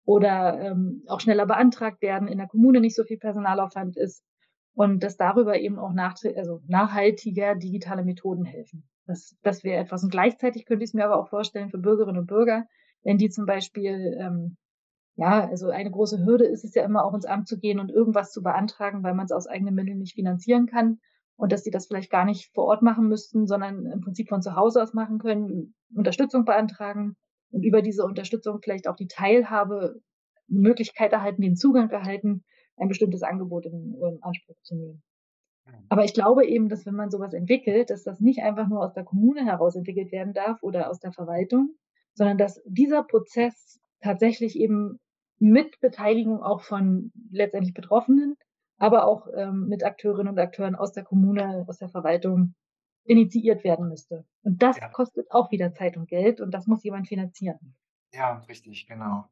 oder 0.08 0.58
ähm, 0.62 1.04
auch 1.08 1.20
schneller 1.20 1.46
beantragt 1.46 2.02
werden, 2.02 2.30
in 2.30 2.38
der 2.38 2.48
Kommune 2.48 2.80
nicht 2.80 2.96
so 2.96 3.04
viel 3.04 3.17
Personalaufwand 3.17 3.98
ist 3.98 4.24
und 4.74 5.04
dass 5.04 5.17
darüber 5.17 5.60
eben 5.60 5.78
auch 5.78 5.91
nach, 5.91 6.15
also 6.38 6.62
nachhaltiger 6.65 7.56
digitale 7.56 8.06
Methoden 8.06 8.46
helfen. 8.46 8.88
Das, 9.06 9.36
das 9.43 9.65
wäre 9.65 9.84
etwas. 9.84 10.04
Und 10.04 10.10
gleichzeitig 10.10 10.65
könnte 10.65 10.86
ich 10.86 10.91
es 10.91 10.93
mir 10.93 11.04
aber 11.04 11.17
auch 11.17 11.28
vorstellen 11.28 11.70
für 11.70 11.78
Bürgerinnen 11.78 12.20
und 12.20 12.28
Bürger, 12.28 12.67
wenn 13.04 13.17
die 13.17 13.30
zum 13.30 13.46
Beispiel 13.46 14.17
ähm, 14.17 14.56
ja, 15.17 15.46
also 15.46 15.72
eine 15.72 15.91
große 15.91 16.26
Hürde 16.26 16.46
ist 16.46 16.63
es 16.63 16.74
ja 16.74 16.86
immer 16.86 17.04
auch 17.04 17.13
ins 17.13 17.26
Amt 17.26 17.50
zu 17.50 17.60
gehen 17.60 17.80
und 17.80 17.91
irgendwas 17.91 18.32
zu 18.32 18.41
beantragen, 18.41 19.04
weil 19.04 19.13
man 19.13 19.26
es 19.26 19.34
aus 19.34 19.48
eigenen 19.48 19.76
Mitteln 19.76 19.98
nicht 19.98 20.15
finanzieren 20.15 20.67
kann 20.67 21.02
und 21.36 21.52
dass 21.52 21.65
sie 21.65 21.72
das 21.72 21.88
vielleicht 21.88 22.12
gar 22.12 22.24
nicht 22.24 22.54
vor 22.54 22.63
Ort 22.63 22.82
machen 22.82 23.10
müssten, 23.10 23.46
sondern 23.46 23.86
im 23.88 24.00
Prinzip 24.00 24.30
von 24.30 24.41
zu 24.41 24.56
Hause 24.56 24.82
aus 24.82 24.93
machen 24.93 25.20
können, 25.20 25.76
Unterstützung 25.93 26.46
beantragen 26.46 27.17
und 27.51 27.63
über 27.63 27.81
diese 27.81 28.03
Unterstützung 28.03 28.60
vielleicht 28.62 28.88
auch 28.88 28.95
die 28.95 29.07
Teilhabe, 29.07 30.01
die 30.47 30.60
Möglichkeit 30.60 31.13
erhalten, 31.13 31.41
den 31.41 31.55
Zugang 31.55 31.89
erhalten, 31.89 32.43
ein 32.77 32.88
bestimmtes 32.88 33.23
Angebot 33.23 33.65
in, 33.65 33.95
in 33.95 34.19
Anspruch 34.21 34.57
zu 34.63 34.75
nehmen. 34.75 35.03
Aber 35.89 36.03
ich 36.03 36.13
glaube 36.13 36.45
eben, 36.45 36.69
dass 36.69 36.86
wenn 36.86 36.95
man 36.95 37.10
sowas 37.10 37.33
entwickelt, 37.33 37.89
dass 37.89 38.03
das 38.03 38.19
nicht 38.19 38.41
einfach 38.41 38.67
nur 38.67 38.81
aus 38.81 38.93
der 38.93 39.03
Kommune 39.03 39.45
heraus 39.45 39.75
entwickelt 39.75 40.12
werden 40.12 40.33
darf 40.33 40.62
oder 40.63 40.89
aus 40.89 40.99
der 40.99 41.12
Verwaltung, 41.12 41.75
sondern 42.13 42.38
dass 42.38 42.62
dieser 42.65 43.03
Prozess 43.03 43.79
tatsächlich 44.01 44.57
eben 44.57 44.99
mit 45.39 45.79
Beteiligung 45.79 46.41
auch 46.41 46.62
von 46.62 47.12
letztendlich 47.31 47.73
Betroffenen, 47.73 48.36
aber 48.77 49.05
auch 49.05 49.27
ähm, 49.36 49.67
mit 49.67 49.83
Akteurinnen 49.83 50.33
und 50.33 50.39
Akteuren 50.39 50.75
aus 50.75 50.93
der 50.93 51.03
Kommune, 51.03 51.65
aus 51.67 51.77
der 51.77 51.89
Verwaltung 51.89 52.53
initiiert 53.08 53.63
werden 53.63 53.88
müsste. 53.89 54.26
Und 54.43 54.62
das 54.62 54.78
ja. 54.78 54.89
kostet 54.89 55.32
auch 55.32 55.52
wieder 55.52 55.74
Zeit 55.74 55.98
und 55.98 56.08
Geld 56.08 56.41
und 56.41 56.52
das 56.52 56.67
muss 56.67 56.84
jemand 56.84 57.08
finanzieren. 57.08 57.76
Ja, 58.13 58.43
richtig, 58.48 58.88
genau. 58.88 59.26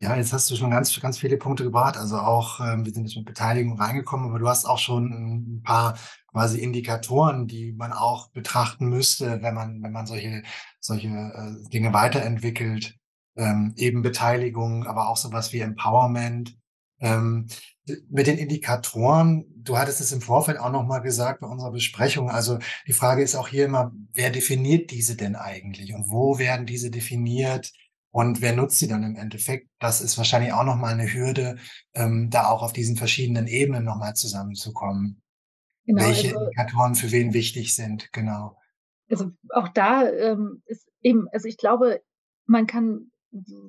Ja, 0.00 0.16
jetzt 0.16 0.32
hast 0.32 0.50
du 0.50 0.56
schon 0.56 0.70
ganz, 0.70 1.00
ganz 1.00 1.18
viele 1.18 1.38
Punkte 1.38 1.64
gebracht. 1.64 1.96
Also 1.96 2.18
auch, 2.18 2.60
ähm, 2.60 2.84
wir 2.84 2.92
sind 2.92 3.04
jetzt 3.04 3.16
mit 3.16 3.24
Beteiligung 3.24 3.80
reingekommen, 3.80 4.28
aber 4.28 4.38
du 4.38 4.48
hast 4.48 4.66
auch 4.66 4.78
schon 4.78 5.06
ein 5.06 5.62
paar 5.62 5.96
quasi 6.30 6.60
Indikatoren, 6.60 7.46
die 7.46 7.72
man 7.72 7.92
auch 7.92 8.30
betrachten 8.30 8.88
müsste, 8.88 9.40
wenn 9.42 9.54
man, 9.54 9.82
wenn 9.82 9.92
man 9.92 10.06
solche, 10.06 10.42
solche 10.80 11.08
äh, 11.08 11.68
Dinge 11.70 11.92
weiterentwickelt 11.92 12.96
ähm, 13.36 13.72
eben 13.76 14.02
Beteiligung, 14.02 14.86
aber 14.86 15.08
auch 15.08 15.16
sowas 15.16 15.52
wie 15.52 15.60
Empowerment. 15.60 16.56
Ähm, 17.04 17.46
mit 18.08 18.26
den 18.26 18.38
Indikatoren, 18.38 19.44
du 19.56 19.76
hattest 19.76 20.00
es 20.00 20.10
im 20.10 20.22
Vorfeld 20.22 20.58
auch 20.58 20.72
nochmal 20.72 21.02
gesagt 21.02 21.40
bei 21.40 21.46
unserer 21.46 21.70
Besprechung. 21.70 22.30
Also 22.30 22.58
die 22.86 22.94
Frage 22.94 23.22
ist 23.22 23.34
auch 23.34 23.48
hier 23.48 23.66
immer, 23.66 23.92
wer 24.14 24.30
definiert 24.30 24.90
diese 24.90 25.16
denn 25.16 25.36
eigentlich 25.36 25.94
und 25.94 26.10
wo 26.10 26.38
werden 26.38 26.64
diese 26.64 26.90
definiert 26.90 27.72
und 28.10 28.40
wer 28.40 28.56
nutzt 28.56 28.78
sie 28.78 28.88
dann 28.88 29.02
im 29.02 29.16
Endeffekt? 29.16 29.68
Das 29.80 30.00
ist 30.00 30.16
wahrscheinlich 30.16 30.54
auch 30.54 30.64
nochmal 30.64 30.94
eine 30.94 31.12
Hürde, 31.12 31.56
ähm, 31.92 32.30
da 32.30 32.48
auch 32.48 32.62
auf 32.62 32.72
diesen 32.72 32.96
verschiedenen 32.96 33.48
Ebenen 33.48 33.84
nochmal 33.84 34.14
zusammenzukommen. 34.14 35.20
Genau, 35.84 36.06
Welche 36.06 36.28
also, 36.28 36.40
Indikatoren 36.40 36.94
für 36.94 37.12
wen 37.12 37.34
wichtig 37.34 37.74
sind, 37.74 38.10
genau. 38.12 38.56
Also 39.10 39.32
auch 39.50 39.68
da 39.68 40.08
ähm, 40.08 40.62
ist 40.64 40.88
eben, 41.02 41.28
also 41.32 41.48
ich 41.48 41.58
glaube, 41.58 42.00
man 42.46 42.66
kann 42.66 43.10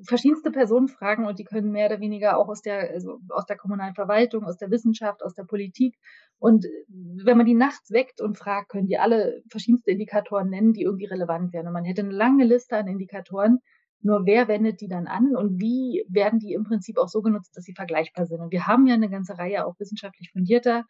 verschiedenste 0.08 0.52
Personen 0.52 0.88
fragen 0.88 1.26
und 1.26 1.40
die 1.40 1.44
können 1.44 1.72
mehr 1.72 1.88
oder 1.88 2.00
weniger 2.00 2.38
auch 2.38 2.50
aus 2.50 2.62
der, 2.62 2.92
also 2.92 3.20
aus 3.30 3.46
der 3.46 3.58
kommunalen 3.58 3.96
Verwaltung, 3.96 4.44
aus 4.44 4.58
der 4.58 4.72
Wissenschaft, 4.72 5.24
aus 5.24 5.34
der 5.34 5.44
Politik. 5.44 5.96
Und 6.38 6.66
wenn 6.88 7.38
man 7.38 7.46
die 7.46 7.56
nachts 7.56 7.92
weckt 7.92 8.22
und 8.22 8.38
fragt, 8.38 8.70
können 8.70 8.88
die 8.88 8.98
alle 8.98 9.42
verschiedenste 9.50 9.92
Indikatoren 9.92 10.50
nennen, 10.50 10.74
die 10.74 10.84
irgendwie 10.84 11.06
relevant 11.06 11.54
wären. 11.54 11.68
Und 11.68 11.74
man 11.74 11.86
hätte 11.86 12.02
eine 12.02 12.12
lange 12.12 12.46
Liste 12.46 12.78
an 12.78 12.88
Indikatoren. 12.88 13.60
Nur 14.02 14.26
wer 14.26 14.48
wendet 14.48 14.82
die 14.82 14.88
dann 14.88 15.08
an 15.08 15.36
und 15.36 15.60
wie 15.60 16.06
werden 16.08 16.38
die 16.38 16.54
im 16.54 16.64
Prinzip 16.64 17.00
auch 17.00 17.08
so 17.08 17.22
genutzt, 17.24 17.58
dass 17.58 17.64
sie 17.64 17.74
vergleichbar 17.74 18.28
sind? 18.28 18.40
Und 18.40 18.52
wir 18.52 18.68
haben 18.68 18.86
ja 18.86 18.94
eine 18.94 19.10
ganze 19.10 19.38
Reihe 19.40 19.66
auch 19.66 19.80
wissenschaftlich 19.80 20.30
fundierter 20.32 20.84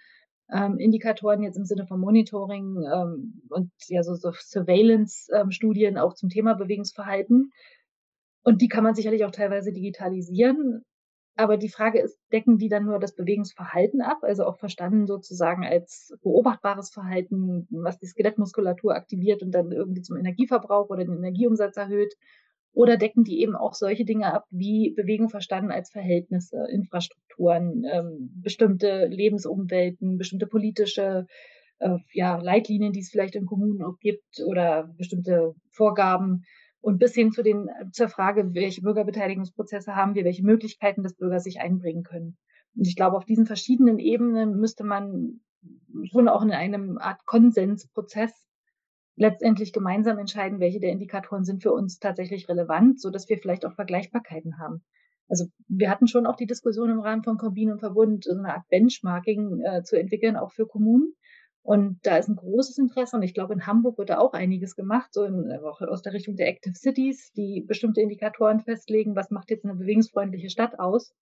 ähm, 0.51 0.77
Indikatoren 0.77 1.41
jetzt 1.43 1.57
im 1.57 1.65
Sinne 1.65 1.87
von 1.87 1.99
Monitoring 1.99 2.83
ähm, 2.93 3.41
und 3.49 3.71
ja 3.87 4.03
so, 4.03 4.15
so 4.15 4.31
Surveillance-Studien 4.31 5.95
ähm, 5.95 6.01
auch 6.01 6.13
zum 6.13 6.29
Thema 6.29 6.53
Bewegungsverhalten. 6.53 7.51
Und 8.45 8.61
die 8.61 8.67
kann 8.67 8.83
man 8.83 8.93
sicherlich 8.93 9.25
auch 9.25 9.31
teilweise 9.31 9.73
digitalisieren. 9.73 10.83
Aber 11.35 11.57
die 11.57 11.67
Frage 11.67 11.99
ist, 11.99 12.17
decken 12.31 12.57
die 12.57 12.69
dann 12.69 12.85
nur 12.85 12.99
das 12.99 13.15
Bewegungsverhalten 13.15 14.01
ab, 14.01 14.19
also 14.21 14.45
auch 14.45 14.57
verstanden 14.57 15.07
sozusagen 15.07 15.65
als 15.65 16.13
beobachtbares 16.21 16.91
Verhalten, 16.91 17.67
was 17.71 17.97
die 17.97 18.05
Skelettmuskulatur 18.05 18.95
aktiviert 18.95 19.41
und 19.41 19.51
dann 19.51 19.71
irgendwie 19.71 20.01
zum 20.01 20.15
Energieverbrauch 20.15 20.89
oder 20.89 21.03
den 21.03 21.17
Energieumsatz 21.17 21.75
erhöht? 21.75 22.13
Oder 22.71 22.97
decken 22.97 23.23
die 23.23 23.41
eben 23.41 23.55
auch 23.55 23.73
solche 23.73 24.05
Dinge 24.05 24.31
ab, 24.33 24.45
wie 24.49 24.93
Bewegung 24.95 25.29
verstanden 25.29 25.71
als 25.71 25.89
Verhältnisse, 25.89 26.67
Infrastrukturen, 26.69 27.83
ähm, 27.91 28.29
bestimmte 28.41 29.07
Lebensumwelten, 29.07 30.17
bestimmte 30.17 30.45
politische 30.45 31.25
äh, 31.79 31.97
ja, 32.13 32.37
Leitlinien, 32.37 32.93
die 32.93 32.99
es 32.99 33.09
vielleicht 33.09 33.35
in 33.35 33.45
Kommunen 33.45 33.81
auch 33.81 33.97
gibt 33.99 34.41
oder 34.45 34.93
bestimmte 34.97 35.53
Vorgaben 35.71 36.43
und 36.85 36.99
bis 36.99 37.15
hin 37.15 37.31
zu 37.31 37.41
den, 37.41 37.67
zur 37.93 38.09
Frage, 38.09 38.53
welche 38.53 38.83
Bürgerbeteiligungsprozesse 38.83 39.95
haben 39.95 40.13
wir, 40.13 40.23
welche 40.23 40.45
Möglichkeiten 40.45 41.01
des 41.01 41.15
Bürgers 41.15 41.43
sich 41.43 41.59
einbringen 41.59 42.03
können. 42.03 42.37
Und 42.75 42.85
ich 42.85 42.95
glaube, 42.95 43.17
auf 43.17 43.25
diesen 43.25 43.47
verschiedenen 43.47 43.97
Ebenen 43.97 44.59
müsste 44.59 44.83
man 44.83 45.39
schon 46.03 46.27
auch 46.27 46.43
in 46.43 46.51
einem 46.51 46.99
Art 46.99 47.25
Konsensprozess 47.25 48.31
letztendlich 49.15 49.73
gemeinsam 49.73 50.19
entscheiden, 50.19 50.59
welche 50.59 50.79
der 50.79 50.91
Indikatoren 50.91 51.43
sind 51.43 51.63
für 51.63 51.71
uns 51.71 51.97
tatsächlich 51.97 52.47
relevant, 52.49 53.01
so 53.01 53.09
dass 53.09 53.29
wir 53.29 53.39
vielleicht 53.39 53.65
auch 53.65 53.73
Vergleichbarkeiten 53.73 54.59
haben. 54.59 54.83
Also 55.27 55.45
wir 55.67 55.89
hatten 55.89 56.05
schon 56.05 56.27
auch 56.27 56.35
die 56.35 56.45
Diskussion 56.45 56.91
im 56.91 56.99
Rahmen 56.99 57.23
von 57.23 57.39
Kombin 57.39 57.71
und 57.71 57.79
Verbund, 57.79 58.25
so 58.25 58.37
eine 58.37 58.53
Art 58.53 58.67
Benchmarking 58.69 59.59
äh, 59.61 59.81
zu 59.81 59.99
entwickeln, 59.99 60.35
auch 60.35 60.51
für 60.51 60.67
Kommunen. 60.67 61.15
Und 61.65 61.97
da 62.03 62.17
ist 62.17 62.29
ein 62.29 62.35
großes 62.35 62.77
Interesse 62.77 63.15
und 63.15 63.23
ich 63.23 63.33
glaube, 63.33 63.55
in 63.55 63.65
Hamburg 63.65 63.97
wird 63.97 64.11
da 64.11 64.19
auch 64.19 64.33
einiges 64.33 64.75
gemacht, 64.75 65.11
so 65.11 65.23
in, 65.23 65.51
auch 65.63 65.81
aus 65.81 66.03
der 66.03 66.13
Richtung 66.13 66.35
der 66.35 66.47
Active 66.47 66.75
Cities, 66.75 67.31
die 67.33 67.61
bestimmte 67.61 68.01
Indikatoren 68.01 68.59
festlegen, 68.59 69.15
was 69.15 69.31
macht 69.31 69.49
jetzt 69.49 69.65
eine 69.65 69.73
bewegungsfreundliche 69.73 70.51
Stadt 70.51 70.77
aus. 70.77 71.15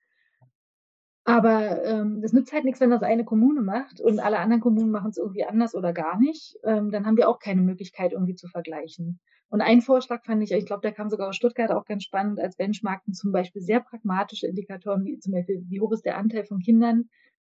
Aber 1.23 1.85
ähm, 1.85 2.21
das 2.21 2.33
nützt 2.33 2.51
halt 2.51 2.65
nichts, 2.65 2.81
wenn 2.81 2.89
das 2.89 3.03
eine 3.03 3.23
Kommune 3.23 3.61
macht 3.61 4.01
und 4.01 4.19
alle 4.19 4.39
anderen 4.39 4.61
Kommunen 4.61 4.91
machen 4.91 5.11
es 5.11 5.17
irgendwie 5.17 5.45
anders 5.45 5.75
oder 5.75 5.93
gar 5.93 6.19
nicht. 6.19 6.57
Ähm, 6.65 6.91
dann 6.91 7.05
haben 7.05 7.15
wir 7.15 7.29
auch 7.29 7.39
keine 7.39 7.61
Möglichkeit, 7.61 8.11
irgendwie 8.11 8.35
zu 8.35 8.49
vergleichen. 8.49 9.21
Und 9.47 9.61
ein 9.61 9.79
Vorschlag 9.79 10.25
fand 10.25 10.43
ich, 10.43 10.51
ich 10.51 10.65
glaube, 10.65 10.81
der 10.81 10.91
kam 10.91 11.09
sogar 11.09 11.29
aus 11.29 11.37
Stuttgart 11.37 11.71
auch 11.71 11.85
ganz 11.85 12.03
spannend, 12.03 12.41
als 12.41 12.57
Benchmarken 12.57 13.13
zum 13.13 13.31
Beispiel 13.31 13.61
sehr 13.61 13.79
pragmatische 13.79 14.47
Indikatoren, 14.47 15.05
wie 15.05 15.19
zum 15.19 15.31
Beispiel, 15.31 15.63
wie 15.69 15.79
hoch 15.79 15.93
ist 15.93 16.03
der 16.03 16.17
Anteil 16.17 16.43
von 16.43 16.59
Kindern, 16.59 17.05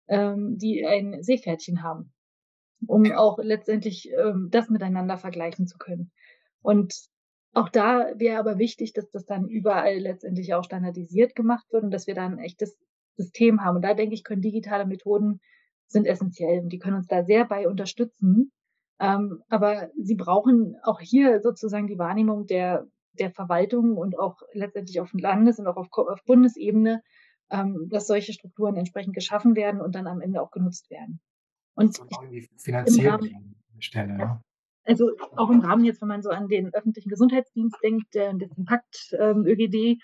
ähm, 0.07 0.59
die 0.59 0.87
ein 0.87 1.25
Seepferdchen 1.25 1.83
haben 1.83 2.13
um 2.87 3.11
auch 3.13 3.39
letztendlich 3.39 4.11
ähm, 4.13 4.49
das 4.51 4.71
miteinander 4.71 5.19
vergleichen 5.19 5.67
zu 5.67 5.79
können. 5.79 6.11
Und 6.63 6.95
auch 7.53 7.69
da 7.69 8.09
wäre 8.17 8.39
aber 8.39 8.59
wichtig, 8.59 8.93
dass 8.93 9.11
das 9.11 9.27
dann 9.27 9.49
überall 9.49 9.99
letztendlich 9.99 10.55
auch 10.55 10.65
standardisiert 10.65 11.35
gemacht 11.35 11.67
wird 11.71 11.85
und 11.85 11.91
dass 11.91 12.07
wir 12.07 12.15
dann 12.15 12.35
ein 12.35 12.39
echtes 12.39 12.77
System 13.17 13.63
haben. 13.63 13.77
Und 13.77 13.83
da 13.83 13.95
denke 13.95 14.15
ich, 14.15 14.25
können 14.25 14.43
digitale 14.43 14.87
Methoden 14.87 15.41
sind 15.87 16.07
essentiell 16.07 16.61
und 16.61 16.71
die 16.71 16.79
können 16.79 16.97
uns 16.97 17.07
da 17.07 17.25
sehr 17.25 17.45
bei 17.45 17.69
unterstützen. 17.69 18.51
Ähm, 18.99 19.43
aber 19.49 19.91
sie 20.01 20.15
brauchen 20.15 20.77
auch 20.83 21.01
hier 21.01 21.41
sozusagen 21.41 21.87
die 21.87 21.99
Wahrnehmung 21.99 22.47
der, 22.47 22.87
der 23.13 23.31
Verwaltung 23.31 23.97
und 23.97 24.19
auch 24.19 24.41
letztendlich 24.53 25.01
auf 25.01 25.13
Landes- 25.13 25.59
und 25.59 25.67
auch 25.67 25.77
auf, 25.77 25.89
auf 25.93 26.25
Bundesebene, 26.25 27.03
ähm, 27.51 27.89
dass 27.91 28.07
solche 28.07 28.33
Strukturen 28.33 28.77
entsprechend 28.77 29.15
geschaffen 29.15 29.55
werden 29.55 29.81
und 29.81 29.95
dann 29.95 30.07
am 30.07 30.21
Ende 30.21 30.43
auch 30.43 30.51
genutzt 30.51 30.91
werden. 30.91 31.21
Und, 31.75 31.99
irgendwie 31.99 32.49
finanziert 32.57 33.23
werden. 33.23 33.55
Stelle, 33.81 34.17
ja. 34.19 34.41
Also 34.87 35.13
auch 35.37 35.51
im 35.51 35.61
Rahmen 35.61 35.85
jetzt, 35.85 36.03
wenn 36.03 36.09
man 36.09 36.23
so 36.23 36.29
an 36.29 36.49
den 36.49 36.73
öffentlichen 36.75 37.09
Gesundheitsdienst 37.09 37.77
denkt, 37.83 38.15
der, 38.15 38.35
der 38.35 38.49
Pakt 38.67 39.17
ähm, 39.19 39.47
ÖGD, 39.47 39.99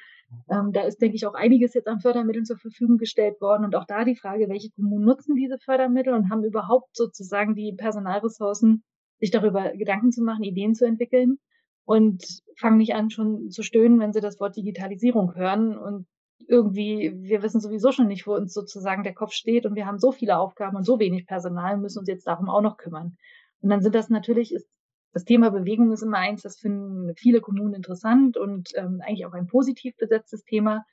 ähm, 0.48 0.72
da 0.72 0.82
ist, 0.82 1.02
denke 1.02 1.16
ich, 1.16 1.26
auch 1.26 1.34
einiges 1.34 1.74
jetzt 1.74 1.86
an 1.86 2.00
Fördermitteln 2.00 2.46
zur 2.46 2.56
Verfügung 2.56 2.96
gestellt 2.96 3.40
worden. 3.40 3.64
Und 3.64 3.76
auch 3.76 3.84
da 3.84 4.04
die 4.04 4.16
Frage, 4.16 4.48
welche 4.48 4.70
Kommunen 4.70 5.04
nutzen 5.04 5.34
diese 5.34 5.58
Fördermittel 5.58 6.14
und 6.14 6.30
haben 6.30 6.44
überhaupt 6.44 6.96
sozusagen 6.96 7.54
die 7.54 7.74
Personalressourcen, 7.76 8.82
sich 9.18 9.30
darüber 9.30 9.70
Gedanken 9.76 10.12
zu 10.12 10.22
machen, 10.22 10.44
Ideen 10.44 10.74
zu 10.74 10.86
entwickeln 10.86 11.38
und 11.84 12.24
fangen 12.56 12.78
nicht 12.78 12.94
an, 12.94 13.10
schon 13.10 13.50
zu 13.50 13.62
stöhnen, 13.62 14.00
wenn 14.00 14.14
sie 14.14 14.20
das 14.20 14.40
Wort 14.40 14.56
Digitalisierung 14.56 15.34
hören 15.34 15.76
und 15.76 16.06
irgendwie, 16.50 17.12
wir 17.16 17.42
wissen 17.42 17.60
sowieso 17.60 17.92
schon 17.92 18.08
nicht, 18.08 18.26
wo 18.26 18.34
uns 18.34 18.52
sozusagen 18.52 19.04
der 19.04 19.14
Kopf 19.14 19.32
steht 19.32 19.66
und 19.66 19.76
wir 19.76 19.86
haben 19.86 19.98
so 19.98 20.10
viele 20.10 20.38
Aufgaben 20.38 20.76
und 20.76 20.84
so 20.84 20.98
wenig 20.98 21.26
Personal, 21.26 21.78
müssen 21.78 22.00
uns 22.00 22.08
jetzt 22.08 22.26
darum 22.26 22.50
auch 22.50 22.60
noch 22.60 22.76
kümmern. 22.76 23.16
Und 23.60 23.70
dann 23.70 23.82
sind 23.82 23.94
das 23.94 24.10
natürlich, 24.10 24.52
ist 24.52 24.68
das 25.12 25.24
Thema 25.24 25.50
Bewegung 25.50 25.92
ist 25.92 26.02
immer 26.02 26.18
eins, 26.18 26.42
das 26.42 26.58
finden 26.58 27.14
viele 27.16 27.40
Kommunen 27.40 27.74
interessant 27.74 28.36
und 28.36 28.70
ähm, 28.76 29.00
eigentlich 29.04 29.26
auch 29.26 29.32
ein 29.32 29.46
positiv 29.46 29.96
besetztes 29.96 30.44
Thema. 30.44 30.84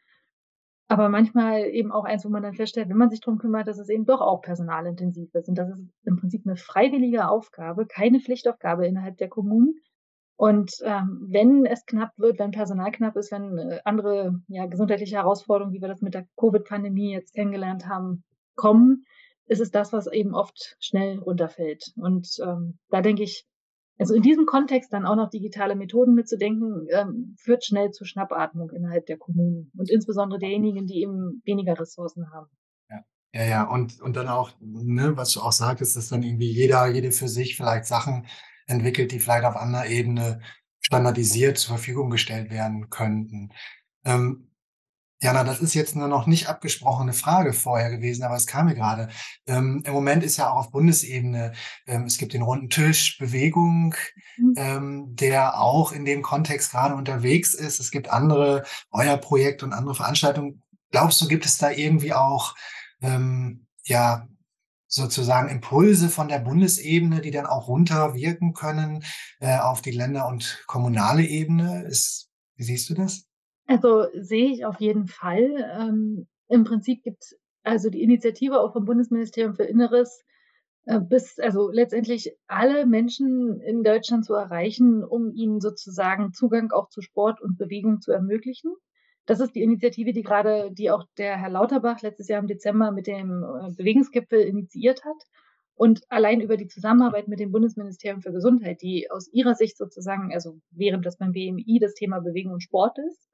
Aber 0.87 1.09
manchmal 1.09 1.65
eben 1.65 1.91
auch 1.91 2.05
eins, 2.05 2.23
wo 2.23 2.29
man 2.29 2.43
dann 2.43 2.53
feststellt, 2.53 2.89
wenn 2.89 2.97
man 2.97 3.09
sich 3.09 3.19
darum 3.19 3.39
kümmert, 3.39 3.67
dass 3.67 3.77
es 3.77 3.89
eben 3.89 4.05
doch 4.05 4.21
auch 4.21 4.41
personalintensiv 4.41 5.33
ist. 5.33 5.49
Und 5.49 5.57
das 5.57 5.69
ist 5.69 5.85
im 6.05 6.17
Prinzip 6.17 6.43
eine 6.45 6.55
freiwillige 6.55 7.27
Aufgabe, 7.27 7.85
keine 7.85 8.19
Pflichtaufgabe 8.19 8.87
innerhalb 8.87 9.17
der 9.17 9.27
Kommunen. 9.27 9.79
Und 10.37 10.71
ähm, 10.83 11.25
wenn 11.29 11.65
es 11.65 11.85
knapp 11.85 12.11
wird, 12.17 12.37
wenn 12.37 12.51
Personal 12.51 12.91
knapp 12.91 13.15
ist, 13.15 13.31
wenn 13.31 13.57
äh, 13.57 13.79
andere 13.83 14.39
ja, 14.47 14.67
gesundheitliche 14.67 15.15
Herausforderungen, 15.15 15.73
wie 15.73 15.81
wir 15.81 15.87
das 15.87 16.01
mit 16.01 16.13
der 16.13 16.27
Covid-Pandemie 16.39 17.11
jetzt 17.11 17.33
kennengelernt 17.33 17.87
haben, 17.87 18.23
kommen, 18.55 19.05
ist 19.47 19.61
es 19.61 19.71
das, 19.71 19.93
was 19.93 20.05
eben 20.07 20.35
oft 20.35 20.75
schnell 20.79 21.17
runterfällt. 21.17 21.91
Und 21.95 22.29
ähm, 22.43 22.77
da 22.89 23.01
denke 23.01 23.23
ich, 23.23 23.47
also 23.97 24.13
in 24.13 24.21
diesem 24.21 24.45
Kontext 24.45 24.93
dann 24.93 25.07
auch 25.07 25.15
noch 25.15 25.31
digitale 25.31 25.75
Methoden 25.75 26.13
mitzudenken, 26.13 26.85
ähm, 26.91 27.35
führt 27.39 27.65
schnell 27.65 27.89
zu 27.89 28.05
Schnappatmung 28.05 28.69
innerhalb 28.69 29.07
der 29.07 29.17
Kommunen 29.17 29.71
und 29.75 29.89
insbesondere 29.89 30.39
derjenigen, 30.39 30.85
die 30.85 31.01
eben 31.01 31.41
weniger 31.45 31.79
Ressourcen 31.79 32.31
haben. 32.31 32.47
Ja, 33.33 33.43
ja. 33.43 33.63
Und, 33.63 34.01
und 34.01 34.15
dann 34.15 34.27
auch, 34.27 34.51
ne, 34.59 35.17
was 35.17 35.31
du 35.31 35.41
auch 35.41 35.51
sagtest, 35.51 35.95
dass 35.95 36.09
dann 36.09 36.23
irgendwie 36.23 36.51
jeder, 36.51 36.87
jede 36.87 37.11
für 37.11 37.27
sich 37.27 37.57
vielleicht 37.57 37.85
Sachen 37.85 38.25
entwickelt, 38.67 39.11
die 39.11 39.19
vielleicht 39.19 39.45
auf 39.45 39.55
anderer 39.55 39.87
Ebene 39.87 40.41
standardisiert 40.81 41.57
zur 41.57 41.75
Verfügung 41.75 42.09
gestellt 42.09 42.49
werden 42.49 42.89
könnten. 42.89 43.49
Ähm, 44.05 44.47
Jana, 45.19 45.43
das 45.43 45.61
ist 45.61 45.73
jetzt 45.73 45.95
eine 45.95 46.07
noch 46.07 46.27
nicht 46.27 46.47
abgesprochene 46.47 47.11
Frage 47.11 47.51
vorher 47.51 47.89
gewesen, 47.89 48.23
aber 48.23 48.35
es 48.35 48.45
kam 48.45 48.67
mir 48.67 48.75
gerade. 48.75 49.09
Ähm, 49.47 49.81
Im 49.83 49.93
Moment 49.93 50.23
ist 50.23 50.37
ja 50.37 50.51
auch 50.51 50.57
auf 50.57 50.71
Bundesebene, 50.71 51.53
ähm, 51.87 52.03
es 52.03 52.19
gibt 52.19 52.33
den 52.33 52.43
runden 52.43 52.69
Tisch 52.69 53.17
Bewegung, 53.17 53.95
mhm. 54.37 54.53
ähm, 54.57 55.15
der 55.15 55.59
auch 55.59 55.91
in 55.91 56.05
dem 56.05 56.21
Kontext 56.21 56.69
gerade 56.69 56.93
unterwegs 56.93 57.55
ist. 57.55 57.79
Es 57.79 57.89
gibt 57.89 58.09
andere, 58.09 58.63
euer 58.91 59.17
Projekt 59.17 59.63
und 59.63 59.73
andere 59.73 59.95
Veranstaltungen. 59.95 60.61
Glaubst 60.91 61.19
du, 61.19 61.27
gibt 61.27 61.45
es 61.45 61.57
da 61.57 61.71
irgendwie 61.71 62.13
auch, 62.13 62.55
ähm, 63.01 63.65
ja, 63.85 64.27
sozusagen 64.87 65.49
Impulse 65.49 66.09
von 66.09 66.27
der 66.27 66.39
Bundesebene, 66.39 67.21
die 67.21 67.31
dann 67.31 67.45
auch 67.45 67.67
runterwirken 67.67 68.53
können 68.53 69.03
äh, 69.39 69.59
auf 69.59 69.81
die 69.81 69.91
Länder- 69.91 70.27
und 70.27 70.63
kommunale 70.67 71.23
Ebene? 71.23 71.83
Ist, 71.85 72.29
wie 72.55 72.63
siehst 72.63 72.89
du 72.89 72.93
das? 72.93 73.27
Also 73.67 74.07
sehe 74.13 74.51
ich 74.51 74.65
auf 74.65 74.79
jeden 74.79 75.07
Fall. 75.07 75.71
Ähm, 75.79 76.27
Im 76.47 76.63
Prinzip 76.63 77.03
gibt 77.03 77.23
es 77.23 77.37
also 77.63 77.89
die 77.89 78.01
Initiative 78.01 78.61
auch 78.61 78.71
vom 78.71 78.85
Bundesministerium 78.85 79.55
für 79.55 79.65
Inneres, 79.65 80.23
äh, 80.85 81.01
bis 81.01 81.37
also 81.37 81.69
letztendlich 81.69 82.33
alle 82.47 82.85
Menschen 82.85 83.59
in 83.59 83.83
Deutschland 83.83 84.25
zu 84.25 84.33
erreichen, 84.33 85.03
um 85.03 85.33
ihnen 85.33 85.59
sozusagen 85.59 86.31
Zugang 86.33 86.71
auch 86.71 86.87
zu 86.89 87.01
Sport 87.01 87.41
und 87.41 87.57
Bewegung 87.57 87.99
zu 87.99 88.13
ermöglichen. 88.13 88.73
Das 89.27 89.41
ist 89.41 89.55
die 89.55 89.61
Initiative, 89.61 90.13
die 90.13 90.23
gerade, 90.23 90.71
die 90.71 90.89
auch 90.89 91.03
der 91.17 91.37
Herr 91.37 91.49
Lauterbach 91.49 92.01
letztes 92.01 92.29
Jahr 92.29 92.39
im 92.39 92.47
Dezember 92.47 92.91
mit 92.91 93.07
dem 93.07 93.43
äh, 93.43 93.71
Bewegungsgipfel 93.75 94.39
initiiert 94.39 95.03
hat. 95.03 95.21
Und 95.75 96.01
allein 96.09 96.39
über 96.41 96.55
die 96.55 96.69
Zusammenarbeit 96.69 97.27
mit 97.27 97.39
dem 97.39 97.51
Bundesministerium 97.51 98.21
für 98.21 98.31
Gesundheit, 98.31 98.81
die 98.81 99.11
aus 99.11 99.31
ihrer 99.31 99.53
Sicht 99.53 99.77
sozusagen, 99.77 100.33
also 100.33 100.59
während 100.71 101.05
das 101.05 101.17
beim 101.17 101.33
BMI 101.33 101.77
das 101.79 101.93
Thema 101.93 102.19
Bewegung 102.19 102.53
und 102.53 102.63
Sport 102.63 102.97
ist, 102.99 103.29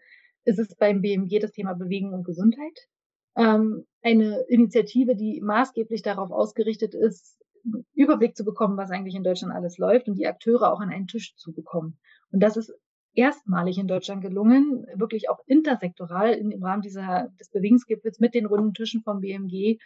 ist 0.45 0.59
es 0.59 0.75
beim 0.75 1.01
BMG 1.01 1.39
das 1.39 1.51
Thema 1.51 1.73
Bewegung 1.73 2.11
und 2.11 2.25
Gesundheit. 2.25 2.87
Ähm, 3.37 3.85
eine 4.01 4.41
Initiative, 4.49 5.15
die 5.15 5.41
maßgeblich 5.41 6.01
darauf 6.01 6.31
ausgerichtet 6.31 6.95
ist, 6.95 7.39
Überblick 7.93 8.35
zu 8.35 8.43
bekommen, 8.43 8.77
was 8.77 8.89
eigentlich 8.89 9.15
in 9.15 9.23
Deutschland 9.23 9.53
alles 9.53 9.77
läuft 9.77 10.07
und 10.07 10.15
die 10.15 10.27
Akteure 10.27 10.73
auch 10.73 10.81
an 10.81 10.89
einen 10.89 11.07
Tisch 11.07 11.35
zu 11.35 11.53
bekommen. 11.53 11.97
Und 12.31 12.41
das 12.41 12.57
ist 12.57 12.73
erstmalig 13.13 13.77
in 13.77 13.87
Deutschland 13.87 14.21
gelungen, 14.21 14.85
wirklich 14.95 15.29
auch 15.29 15.39
intersektoral 15.45 16.33
im 16.33 16.63
Rahmen 16.63 16.81
dieser, 16.81 17.29
des 17.39 17.49
Bewegungsgipfels 17.49 18.19
mit 18.19 18.33
den 18.33 18.45
runden 18.45 18.73
Tischen 18.73 19.01
vom 19.03 19.19
BMG 19.21 19.77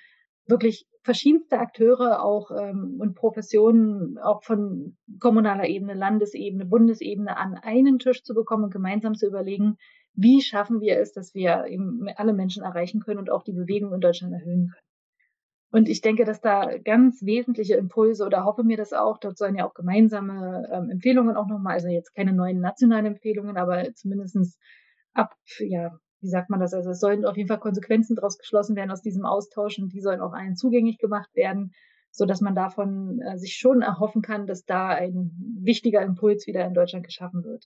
wirklich 0.48 0.86
verschiedenste 1.04 1.60
Akteure 1.60 2.24
auch 2.24 2.52
ähm, 2.52 2.98
und 3.00 3.16
Professionen 3.16 4.18
auch 4.18 4.44
von 4.44 4.98
kommunaler 5.20 5.68
Ebene, 5.68 5.94
Landesebene, 5.94 6.66
Bundesebene 6.66 7.38
an 7.38 7.56
einen 7.56 8.00
Tisch 8.00 8.24
zu 8.24 8.34
bekommen 8.34 8.66
und 8.66 8.74
gemeinsam 8.74 9.16
zu 9.16 9.28
überlegen, 9.28 9.78
wie 10.14 10.42
schaffen 10.42 10.82
wir 10.82 11.00
es, 11.00 11.14
dass 11.14 11.36
wir 11.36 11.66
eben 11.68 12.08
alle 12.16 12.34
Menschen 12.34 12.64
erreichen 12.64 13.02
können 13.02 13.20
und 13.20 13.30
auch 13.30 13.44
die 13.44 13.54
Bewegung 13.54 13.94
in 13.94 14.02
Deutschland 14.02 14.34
erhöhen 14.34 14.72
können. 14.74 14.87
Und 15.70 15.90
ich 15.90 16.02
denke, 16.02 16.24
dass 16.24 16.40
da 16.40 16.78
ganz 16.78 17.22
wesentliche 17.24 17.76
Impulse 17.76 18.26
oder 18.26 18.46
hoffe 18.46 18.64
mir 18.64 18.78
das 18.78 18.94
auch, 18.94 19.18
dort 19.20 19.38
sollen 19.38 19.56
ja 19.56 19.68
auch 19.68 19.74
gemeinsame 19.74 20.68
ähm, 20.72 20.90
Empfehlungen 20.90 21.36
auch 21.36 21.48
nochmal, 21.48 21.74
also 21.74 21.90
jetzt 21.90 22.16
keine 22.16 22.34
neuen 22.34 22.62
nationalen 22.62 23.06
Empfehlungen, 23.06 23.58
aber 23.58 23.94
zumindestens 23.94 24.58
ab, 25.14 25.34
ja, 25.60 25.92
wie 26.22 26.30
sagt 26.30 26.50
man 26.50 26.60
das? 26.60 26.74
Also 26.74 26.92
es 26.92 27.00
sollen 27.00 27.26
auf 27.26 27.36
jeden 27.36 27.50
Fall 27.50 27.60
Konsequenzen 27.60 28.16
daraus 28.16 28.38
geschlossen 28.38 28.76
werden 28.76 28.92
aus 28.92 29.02
diesem 29.02 29.26
Austausch 29.26 29.78
und 29.78 29.94
die 29.94 30.02
sollen 30.02 30.22
auch 30.22 30.34
allen 30.34 30.56
zugänglich 30.56 30.98
gemacht 31.00 31.30
werden, 31.36 31.74
so 32.12 32.26
dass 32.26 32.42
man 32.42 32.56
davon 32.56 33.20
äh, 33.22 33.38
sich 33.38 33.56
schon 33.56 33.82
erhoffen 33.82 34.22
kann, 34.22 34.48
dass 34.48 34.64
da 34.64 34.88
ein 34.88 35.32
wichtiger 35.62 36.02
Impuls 36.02 36.48
wieder 36.48 36.66
in 36.66 36.74
Deutschland 36.74 37.06
geschaffen 37.06 37.44
wird. 37.44 37.66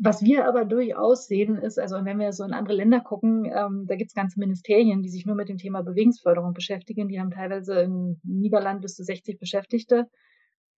Was 0.00 0.22
wir 0.22 0.46
aber 0.46 0.64
durchaus 0.64 1.26
sehen, 1.26 1.56
ist, 1.56 1.76
also 1.76 1.96
wenn 2.04 2.20
wir 2.20 2.32
so 2.32 2.44
in 2.44 2.52
andere 2.52 2.76
Länder 2.76 3.00
gucken, 3.00 3.46
ähm, 3.46 3.84
da 3.88 3.96
gibt 3.96 4.10
es 4.10 4.14
ganze 4.14 4.38
Ministerien, 4.38 5.02
die 5.02 5.08
sich 5.08 5.26
nur 5.26 5.34
mit 5.34 5.48
dem 5.48 5.58
Thema 5.58 5.82
Bewegungsförderung 5.82 6.52
beschäftigen. 6.52 7.08
Die 7.08 7.18
haben 7.18 7.32
teilweise 7.32 7.80
im 7.80 8.20
Niederland 8.22 8.80
bis 8.80 8.94
zu 8.94 9.02
60 9.02 9.40
Beschäftigte. 9.40 10.06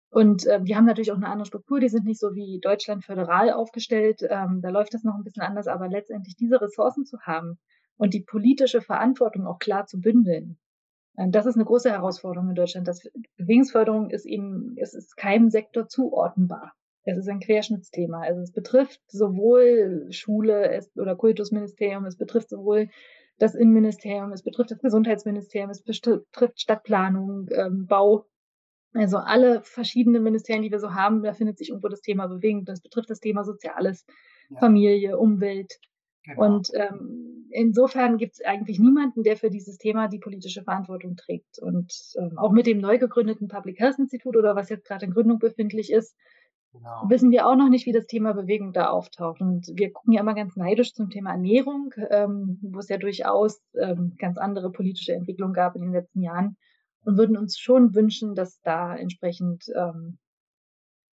Und 0.08 0.46
äh, 0.46 0.62
die 0.62 0.74
haben 0.74 0.86
natürlich 0.86 1.12
auch 1.12 1.16
eine 1.16 1.28
andere 1.28 1.44
Struktur. 1.44 1.80
Die 1.80 1.90
sind 1.90 2.06
nicht 2.06 2.18
so 2.18 2.34
wie 2.34 2.60
Deutschland 2.62 3.04
föderal 3.04 3.52
aufgestellt. 3.52 4.22
Ähm, 4.22 4.60
da 4.62 4.70
läuft 4.70 4.94
das 4.94 5.04
noch 5.04 5.14
ein 5.14 5.22
bisschen 5.22 5.42
anders. 5.42 5.66
Aber 5.66 5.86
letztendlich 5.88 6.36
diese 6.36 6.58
Ressourcen 6.58 7.04
zu 7.04 7.20
haben 7.20 7.58
und 7.98 8.14
die 8.14 8.24
politische 8.24 8.80
Verantwortung 8.80 9.46
auch 9.46 9.58
klar 9.58 9.84
zu 9.84 10.00
bündeln, 10.00 10.58
äh, 11.16 11.28
das 11.28 11.44
ist 11.44 11.56
eine 11.56 11.66
große 11.66 11.90
Herausforderung 11.90 12.48
in 12.48 12.54
Deutschland. 12.54 12.88
Das 12.88 13.02
Bewegungsförderung 13.36 14.08
ist 14.08 14.24
eben, 14.24 14.76
es 14.78 14.94
ist 14.94 15.14
keinem 15.18 15.50
Sektor 15.50 15.88
zuordnenbar. 15.88 16.72
Es 17.04 17.16
ist 17.16 17.28
ein 17.28 17.40
Querschnittsthema. 17.40 18.20
Also 18.20 18.40
es 18.42 18.52
betrifft 18.52 19.00
sowohl 19.08 20.06
Schule 20.10 20.80
oder 20.96 21.16
Kultusministerium, 21.16 22.04
es 22.04 22.16
betrifft 22.16 22.50
sowohl 22.50 22.88
das 23.38 23.54
Innenministerium, 23.54 24.32
es 24.32 24.42
betrifft 24.42 24.70
das 24.70 24.80
Gesundheitsministerium, 24.80 25.70
es 25.70 25.82
betrifft 25.82 26.60
Stadtplanung, 26.60 27.48
ähm, 27.52 27.86
Bau. 27.86 28.26
Also 28.92 29.18
alle 29.18 29.62
verschiedenen 29.62 30.22
Ministerien, 30.22 30.62
die 30.62 30.70
wir 30.70 30.80
so 30.80 30.94
haben, 30.94 31.22
da 31.22 31.32
findet 31.32 31.58
sich 31.58 31.70
irgendwo 31.70 31.88
das 31.88 32.00
Thema 32.00 32.26
Bewegung. 32.26 32.64
Das 32.64 32.80
betrifft 32.80 33.08
das 33.08 33.20
Thema 33.20 33.44
Soziales, 33.44 34.04
ja. 34.50 34.58
Familie, 34.58 35.16
Umwelt. 35.16 35.78
Genau. 36.24 36.44
Und 36.44 36.68
ähm, 36.74 37.46
insofern 37.50 38.18
gibt 38.18 38.34
es 38.34 38.44
eigentlich 38.44 38.78
niemanden, 38.78 39.22
der 39.22 39.36
für 39.36 39.48
dieses 39.48 39.78
Thema 39.78 40.08
die 40.08 40.18
politische 40.18 40.62
Verantwortung 40.62 41.16
trägt. 41.16 41.58
Und 41.60 41.94
ähm, 42.18 42.36
auch 42.36 42.52
mit 42.52 42.66
dem 42.66 42.78
neu 42.78 42.98
gegründeten 42.98 43.48
Public 43.48 43.78
Health 43.78 43.98
Institut 43.98 44.36
oder 44.36 44.54
was 44.54 44.68
jetzt 44.68 44.86
gerade 44.86 45.06
in 45.06 45.12
Gründung 45.12 45.38
befindlich 45.38 45.90
ist, 45.90 46.14
Genau. 46.72 47.02
Wissen 47.08 47.30
wir 47.32 47.48
auch 47.48 47.56
noch 47.56 47.68
nicht, 47.68 47.86
wie 47.86 47.92
das 47.92 48.06
Thema 48.06 48.32
Bewegung 48.32 48.72
da 48.72 48.90
auftaucht. 48.90 49.40
Und 49.40 49.66
wir 49.74 49.92
gucken 49.92 50.12
ja 50.12 50.20
immer 50.20 50.34
ganz 50.34 50.56
neidisch 50.56 50.92
zum 50.94 51.10
Thema 51.10 51.32
Ernährung, 51.32 51.92
ähm, 52.10 52.58
wo 52.62 52.78
es 52.78 52.88
ja 52.88 52.96
durchaus 52.96 53.60
ähm, 53.74 54.14
ganz 54.18 54.38
andere 54.38 54.70
politische 54.70 55.12
Entwicklungen 55.12 55.52
gab 55.54 55.74
in 55.74 55.82
den 55.82 55.92
letzten 55.92 56.22
Jahren 56.22 56.56
und 57.04 57.16
würden 57.18 57.36
uns 57.36 57.58
schon 57.58 57.94
wünschen, 57.94 58.34
dass 58.34 58.60
da 58.60 58.94
entsprechend 58.94 59.64
ähm, 59.74 60.18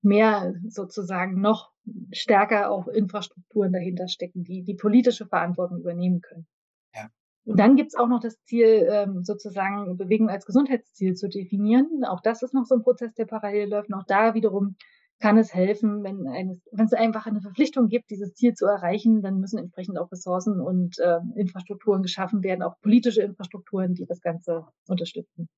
mehr 0.04 0.54
sozusagen 0.68 1.42
noch 1.42 1.72
stärker 2.12 2.70
auch 2.70 2.88
Infrastrukturen 2.88 3.74
dahinter 3.74 4.08
stecken, 4.08 4.44
die 4.44 4.64
die 4.64 4.76
politische 4.76 5.26
Verantwortung 5.26 5.80
übernehmen 5.80 6.22
können. 6.22 6.46
Ja, 6.94 7.08
Und 7.46 7.60
dann 7.60 7.76
gibt's 7.76 7.96
auch 7.96 8.08
noch 8.08 8.20
das 8.20 8.40
Ziel, 8.44 8.88
ähm, 8.92 9.24
sozusagen 9.24 9.98
Bewegung 9.98 10.30
als 10.30 10.46
Gesundheitsziel 10.46 11.16
zu 11.16 11.30
definieren. 11.30 12.04
Auch 12.06 12.22
das 12.22 12.44
ist 12.44 12.54
noch 12.54 12.66
so 12.66 12.76
ein 12.76 12.84
Prozess, 12.84 13.14
der 13.16 13.26
parallel 13.26 13.70
läuft. 13.70 13.90
Und 13.90 13.96
auch 13.96 14.06
da 14.06 14.36
wiederum 14.36 14.76
kann 15.20 15.38
es 15.38 15.54
helfen, 15.54 16.04
wenn, 16.04 16.28
ein, 16.28 16.62
wenn 16.72 16.86
es 16.86 16.94
einfach 16.94 17.26
eine 17.26 17.42
Verpflichtung 17.42 17.88
gibt, 17.88 18.10
dieses 18.12 18.34
Ziel 18.36 18.54
zu 18.54 18.66
erreichen, 18.66 19.22
dann 19.22 19.40
müssen 19.40 19.58
entsprechend 19.58 19.98
auch 19.98 20.12
Ressourcen 20.12 20.62
und 20.62 21.00
äh, 21.00 21.20
Infrastrukturen 21.36 22.04
geschaffen 22.04 22.44
werden, 22.44 22.62
auch 22.62 22.80
politische 22.82 23.22
Infrastrukturen, 23.22 23.96
die 23.96 24.06
das 24.06 24.22
Ganze 24.22 24.68
unterstützen. 24.88 25.50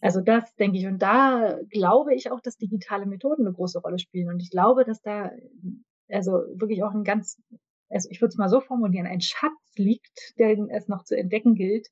Also 0.00 0.20
das 0.20 0.54
denke 0.56 0.78
ich. 0.78 0.86
Und 0.86 1.00
da 1.02 1.58
glaube 1.70 2.14
ich 2.14 2.30
auch, 2.30 2.40
dass 2.40 2.56
digitale 2.56 3.06
Methoden 3.06 3.46
eine 3.46 3.54
große 3.54 3.80
Rolle 3.80 3.98
spielen. 3.98 4.28
Und 4.28 4.40
ich 4.40 4.50
glaube, 4.50 4.84
dass 4.84 5.00
da 5.00 5.30
also 6.08 6.32
wirklich 6.54 6.82
auch 6.82 6.92
ein 6.92 7.04
ganz, 7.04 7.40
also 7.88 8.08
ich 8.10 8.20
würde 8.20 8.30
es 8.30 8.36
mal 8.36 8.48
so 8.48 8.60
formulieren, 8.60 9.06
ein 9.06 9.20
Schatz 9.20 9.52
liegt, 9.76 10.38
den 10.38 10.68
es 10.70 10.86
noch 10.86 11.04
zu 11.04 11.16
entdecken 11.16 11.54
gilt, 11.54 11.88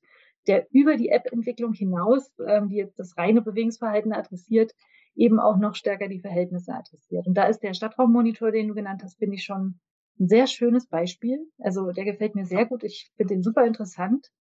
der 0.47 0.67
über 0.71 0.97
die 0.97 1.09
App-Entwicklung 1.09 1.73
hinaus, 1.73 2.31
ähm, 2.45 2.69
die 2.69 2.75
jetzt 2.75 2.99
das 2.99 3.17
reine 3.17 3.41
Bewegungsverhalten 3.41 4.13
adressiert, 4.13 4.73
eben 5.15 5.39
auch 5.39 5.57
noch 5.57 5.75
stärker 5.75 6.07
die 6.07 6.19
Verhältnisse 6.19 6.73
adressiert. 6.73 7.27
Und 7.27 7.35
da 7.35 7.45
ist 7.45 7.59
der 7.59 7.73
Stadtraummonitor, 7.73 8.51
den 8.51 8.69
du 8.69 8.73
genannt 8.73 9.01
hast, 9.03 9.17
finde 9.17 9.35
ich 9.35 9.43
schon 9.43 9.79
ein 10.19 10.27
sehr 10.27 10.47
schönes 10.47 10.87
Beispiel. 10.87 11.39
Also 11.59 11.91
der 11.91 12.05
gefällt 12.05 12.35
mir 12.35 12.45
sehr 12.45 12.65
gut. 12.65 12.83
Ich 12.83 13.11
finde 13.15 13.35
den 13.35 13.43
super 13.43 13.65
interessant. 13.65 14.31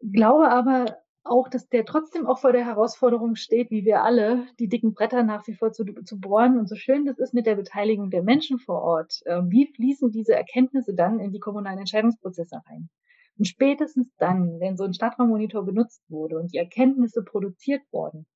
Glaube 0.00 0.50
aber 0.50 0.98
auch, 1.24 1.48
dass 1.48 1.68
der 1.68 1.86
trotzdem 1.86 2.26
auch 2.26 2.38
vor 2.38 2.52
der 2.52 2.66
Herausforderung 2.66 3.34
steht, 3.34 3.70
wie 3.70 3.84
wir 3.84 4.02
alle, 4.02 4.46
die 4.58 4.68
dicken 4.68 4.92
Bretter 4.92 5.22
nach 5.22 5.46
wie 5.46 5.54
vor 5.54 5.72
zu, 5.72 5.84
zu 6.04 6.20
bohren. 6.20 6.58
Und 6.58 6.68
so 6.68 6.76
schön 6.76 7.06
das 7.06 7.18
ist 7.18 7.32
mit 7.32 7.46
der 7.46 7.56
Beteiligung 7.56 8.10
der 8.10 8.22
Menschen 8.22 8.58
vor 8.58 8.82
Ort, 8.82 9.20
äh, 9.24 9.40
wie 9.44 9.66
fließen 9.66 10.10
diese 10.10 10.34
Erkenntnisse 10.34 10.94
dann 10.94 11.20
in 11.20 11.32
die 11.32 11.40
kommunalen 11.40 11.78
Entscheidungsprozesse 11.78 12.60
rein? 12.68 12.90
Und 13.38 13.46
spätestens 13.46 14.14
dann, 14.18 14.60
wenn 14.60 14.76
so 14.76 14.84
ein 14.84 14.94
Stadtraummonitor 14.94 15.64
benutzt 15.64 16.02
wurde 16.08 16.38
und 16.38 16.52
die 16.52 16.58
Erkenntnisse 16.58 17.24
produziert 17.24 17.82
worden 17.90 18.26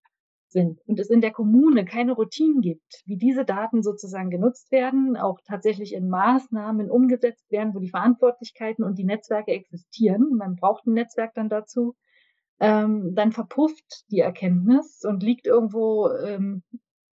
sind 0.51 0.81
und 0.87 0.99
es 0.99 1.11
in 1.11 1.21
der 1.21 1.33
Kommune 1.33 1.85
keine 1.85 2.13
Routinen 2.13 2.61
gibt, 2.61 3.03
wie 3.07 3.17
diese 3.17 3.45
Daten 3.45 3.83
sozusagen 3.83 4.31
genutzt 4.31 4.73
werden, 4.73 5.17
auch 5.17 5.41
tatsächlich 5.47 5.95
in 5.95 6.09
Maßnahmen 6.09 6.91
umgesetzt 6.91 7.51
werden, 7.51 7.75
wo 7.75 7.79
die 7.79 7.91
Verantwortlichkeiten 7.91 8.85
und 8.85 8.99
die 8.99 9.05
Netzwerke 9.05 9.53
existieren. 9.53 10.37
Man 10.37 10.57
braucht 10.57 10.87
ein 10.87 10.95
Netzwerk 10.95 11.35
dann 11.35 11.49
dazu 11.49 11.95
ähm, 12.61 13.15
dann 13.15 13.33
verpufft 13.33 14.05
die 14.11 14.21
Erkenntnis 14.21 15.05
und 15.05 15.23
liegt 15.23 15.47
irgendwo 15.47 16.11
ähm, 16.11 16.63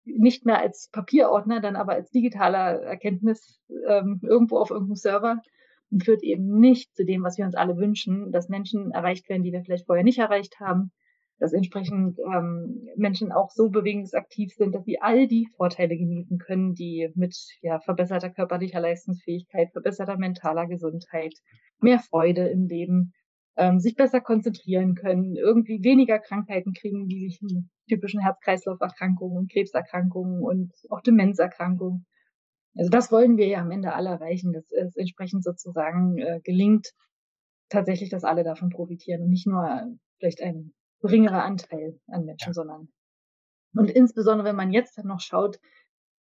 nicht 0.05 0.45
mehr 0.45 0.59
als 0.59 0.89
Papierordner, 0.93 1.61
dann 1.61 1.77
aber 1.77 1.93
als 1.93 2.11
digitaler 2.11 2.83
Erkenntnis 2.83 3.61
ähm, 3.89 4.21
irgendwo 4.23 4.59
auf 4.59 4.71
irgendeinem 4.71 4.97
Server 4.97 5.43
und 5.91 6.05
führt 6.05 6.23
eben 6.23 6.59
nicht 6.59 6.95
zu 6.95 7.05
dem, 7.05 7.23
was 7.23 7.39
wir 7.39 7.45
uns 7.45 7.55
alle 7.55 7.77
wünschen, 7.77 8.33
dass 8.33 8.49
Menschen 8.49 8.93
erreicht 8.93 9.29
werden, 9.29 9.43
die 9.43 9.53
wir 9.53 9.63
vielleicht 9.63 9.87
vorher 9.87 10.05
nicht 10.05 10.19
erreicht 10.19 10.61
haben, 10.61 10.93
dass 11.43 11.53
entsprechend 11.53 12.21
ähm, 12.21 12.89
Menschen 12.95 13.33
auch 13.33 13.51
so 13.51 13.69
bewegungsaktiv 13.69 14.55
sind, 14.55 14.77
dass 14.77 14.85
sie 14.85 15.01
all 15.01 15.27
die 15.27 15.49
Vorteile 15.57 15.97
genießen 15.97 16.39
können, 16.39 16.75
die 16.75 17.11
mit 17.17 17.37
ja, 17.63 17.81
verbesserter 17.81 18.31
körperlicher 18.31 18.79
Leistungsfähigkeit, 18.79 19.73
verbesserter 19.73 20.17
mentaler 20.17 20.69
Gesundheit, 20.69 21.35
mehr 21.81 21.99
Freude 21.99 22.47
im 22.47 22.69
Leben 22.69 23.13
ähm, 23.57 23.81
sich 23.81 23.97
besser 23.97 24.21
konzentrieren 24.21 24.95
können, 24.95 25.35
irgendwie 25.35 25.83
weniger 25.83 26.21
Krankheiten 26.21 26.75
kriegen, 26.75 27.09
die 27.09 27.19
sich 27.19 27.41
typischen 27.89 28.21
Herz-Kreislauf-Erkrankungen, 28.21 29.49
Krebserkrankungen 29.49 30.45
und 30.45 30.73
auch 30.91 31.01
Demenzerkrankungen. 31.01 32.07
Also 32.77 32.89
das 32.89 33.11
wollen 33.11 33.37
wir 33.37 33.49
ja 33.49 33.63
am 33.63 33.73
Ende 33.73 33.95
alle 33.95 34.11
erreichen, 34.11 34.53
dass 34.53 34.71
es 34.71 34.95
entsprechend 34.95 35.43
sozusagen 35.43 36.19
äh, 36.19 36.39
gelingt, 36.45 36.93
tatsächlich, 37.69 38.11
dass 38.11 38.23
alle 38.23 38.45
davon 38.45 38.71
profitieren 38.71 39.23
und 39.23 39.31
nicht 39.31 39.49
nur 39.49 39.89
vielleicht 40.21 40.41
ein 40.41 40.73
geringerer 41.03 41.45
Anteil 41.45 41.99
an 42.09 42.25
Menschen, 42.25 42.51
ja. 42.51 42.55
sondern 42.55 42.89
und 43.75 43.91
insbesondere, 43.91 44.49
wenn 44.49 44.57
man 44.57 44.71
jetzt 44.71 45.03
noch 45.05 45.21
schaut, 45.21 45.59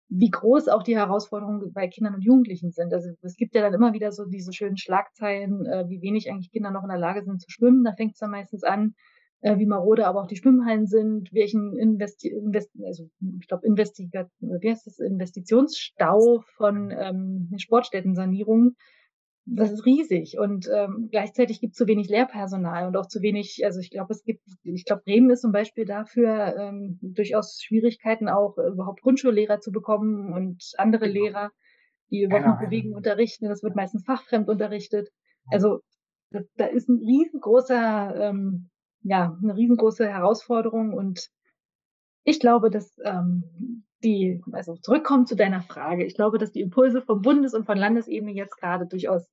wie 0.09 0.31
groß 0.31 0.69
auch 0.69 0.83
die 0.83 0.97
Herausforderungen 0.97 1.73
bei 1.73 1.89
Kindern 1.89 2.15
und 2.15 2.23
Jugendlichen 2.23 2.71
sind. 2.71 2.93
Also 2.93 3.11
es 3.23 3.37
gibt 3.37 3.55
ja 3.55 3.63
dann 3.63 3.73
immer 3.73 3.95
wieder 3.95 4.13
so 4.13 4.27
diese 4.27 4.53
schönen 4.53 4.77
Schlagzeilen, 4.77 5.65
äh, 5.65 5.89
wie 5.89 6.03
wenig 6.03 6.31
eigentlich 6.31 6.53
Kinder 6.53 6.71
noch 6.71 6.83
in 6.83 6.91
der 6.91 6.99
Lage 6.99 7.25
sind 7.25 7.41
zu 7.41 7.51
schwimmen. 7.51 7.83
Da 7.83 7.95
fängt 7.95 8.13
es 8.13 8.19
dann 8.19 8.31
meistens 8.31 8.63
an, 8.63 8.95
äh, 9.41 9.59
wie 9.59 9.67
marode 9.67 10.07
aber 10.07 10.21
auch 10.23 10.27
die 10.27 10.37
Schwimmhallen 10.37 10.87
sind, 10.87 11.33
welchen 11.33 11.79
Investi 11.79 12.29
Invest 12.29 12.71
also 12.85 13.09
ich 13.41 13.49
glaube 13.49 13.67
Investigat 13.67 14.29
wie 14.41 14.71
heißt 14.71 14.87
das 14.87 14.99
Investitionsstau 14.99 16.43
von 16.57 16.91
ähm, 16.91 17.51
Sportstättensanierungen 17.57 18.77
das 19.45 19.73
ist 19.73 19.85
riesig 19.85 20.39
und 20.39 20.69
ähm, 20.73 21.09
gleichzeitig 21.11 21.61
gibt 21.61 21.73
es 21.73 21.79
zu 21.79 21.87
wenig 21.89 22.09
Lehrpersonal 22.09 22.87
und 22.87 22.97
auch 22.97 23.07
zu 23.07 23.23
wenig, 23.23 23.63
also 23.65 23.81
ich 23.81 23.91
glaube, 23.91 24.13
es 24.13 24.23
gibt, 24.23 24.43
ich 24.63 24.85
glaube, 24.85 25.03
Bremen 25.05 25.31
ist 25.31 25.41
zum 25.41 25.51
Beispiel 25.51 25.85
dafür 25.85 26.57
ähm, 26.57 26.99
durchaus 27.03 27.61
Schwierigkeiten 27.61 28.29
auch 28.29 28.57
äh, 28.59 28.69
überhaupt 28.69 29.03
Grundschullehrer 29.03 29.61
zu 29.61 29.73
bekommen 29.73 30.33
und 30.33 30.63
andere 30.79 31.09
genau. 31.09 31.25
Lehrer, 31.25 31.51
die 32.11 32.23
überhaupt 32.23 32.61
genau. 32.61 32.71
Bewegung 32.71 32.95
unterrichten. 32.95 33.49
Das 33.49 33.65
wird 33.65 33.75
meistens 33.75 34.05
fachfremd 34.05 34.49
unterrichtet. 34.49 35.11
Also 35.51 35.81
das, 36.31 36.47
da 36.57 36.67
ist 36.67 36.89
ein 36.89 36.99
riesengroßer, 37.05 38.15
ähm, 38.17 38.71
ja, 39.03 39.37
eine 39.43 39.57
riesengroße 39.57 40.09
Herausforderung 40.09 40.93
und 40.93 41.29
ich 42.25 42.39
glaube, 42.39 42.71
dass 42.71 42.97
ähm, 43.05 43.85
die, 44.03 44.43
also 44.53 44.75
zurückkommen 44.77 45.27
zu 45.27 45.37
deiner 45.37 45.63
Frage. 45.63 46.05
Ich 46.05 46.15
glaube, 46.15 46.39
dass 46.39 46.53
die 46.53 46.61
Impulse 46.61 47.03
vom 47.03 47.23
Bundes- 47.23 47.55
und 47.55 47.67
von 47.67 47.79
Landesebene 47.79 48.33
jetzt 48.33 48.57
gerade 48.57 48.87
durchaus 48.87 49.27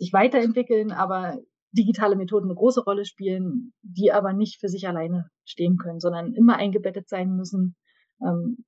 sich 0.00 0.12
weiterentwickeln, 0.12 0.90
aber 0.90 1.38
digitale 1.72 2.16
Methoden 2.16 2.46
eine 2.46 2.56
große 2.56 2.82
Rolle 2.82 3.04
spielen, 3.04 3.72
die 3.82 4.10
aber 4.10 4.32
nicht 4.32 4.58
für 4.58 4.68
sich 4.68 4.88
alleine 4.88 5.30
stehen 5.44 5.76
können, 5.76 6.00
sondern 6.00 6.34
immer 6.34 6.56
eingebettet 6.56 7.08
sein 7.08 7.36
müssen 7.36 7.76
ähm, 8.20 8.64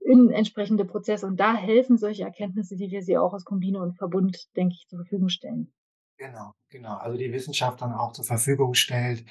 in 0.00 0.30
entsprechende 0.30 0.84
Prozesse. 0.84 1.26
Und 1.26 1.40
da 1.40 1.54
helfen 1.54 1.96
solche 1.96 2.24
Erkenntnisse, 2.24 2.76
die 2.76 2.90
wir 2.90 3.02
sie 3.02 3.16
auch 3.16 3.32
aus 3.32 3.44
Kombine 3.44 3.80
und 3.80 3.96
Verbund, 3.96 4.36
denke 4.56 4.74
ich, 4.74 4.86
zur 4.88 4.98
Verfügung 4.98 5.28
stellen. 5.28 5.72
Genau, 6.18 6.52
genau. 6.68 6.96
Also 6.96 7.16
die 7.16 7.32
Wissenschaft 7.32 7.80
dann 7.80 7.92
auch 7.92 8.12
zur 8.12 8.24
Verfügung 8.24 8.74
stellt, 8.74 9.24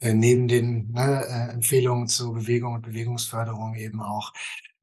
äh, 0.00 0.14
neben 0.14 0.48
den 0.48 0.92
ne, 0.92 1.24
äh, 1.26 1.52
Empfehlungen 1.52 2.06
zur 2.06 2.34
Bewegung 2.34 2.74
und 2.74 2.82
Bewegungsförderung 2.82 3.74
eben 3.74 4.00
auch 4.00 4.32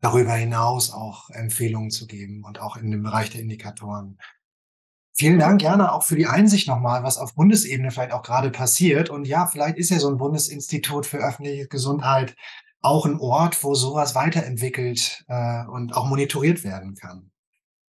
darüber 0.02 0.34
hinaus 0.34 0.92
auch 0.92 1.30
Empfehlungen 1.30 1.90
zu 1.90 2.06
geben 2.06 2.44
und 2.44 2.60
auch 2.60 2.78
in 2.78 2.92
dem 2.92 3.04
Bereich 3.04 3.30
der 3.32 3.42
Indikatoren. 3.42 4.20
Vielen 5.20 5.40
Dank 5.40 5.62
gerne 5.62 5.94
auch 5.94 6.04
für 6.04 6.16
die 6.16 6.28
Einsicht 6.28 6.68
nochmal, 6.68 7.02
was 7.02 7.18
auf 7.18 7.34
Bundesebene 7.34 7.90
vielleicht 7.90 8.12
auch 8.12 8.22
gerade 8.22 8.52
passiert. 8.52 9.10
Und 9.10 9.28
ja, 9.28 9.48
vielleicht 9.48 9.78
ist 9.78 9.90
ja 9.90 9.98
so 9.98 10.10
ein 10.10 10.18
Bundesinstitut 10.18 11.08
für 11.08 11.18
öffentliche 11.18 11.68
Gesundheit 11.68 12.36
auch 12.82 13.06
ein 13.06 13.20
Ort, 13.20 13.64
wo 13.64 13.74
sowas 13.74 14.14
weiterentwickelt 14.14 15.26
äh, 15.28 15.66
und 15.66 15.96
auch 15.96 16.06
monitoriert 16.06 16.64
werden 16.64 16.94
kann. 16.94 17.32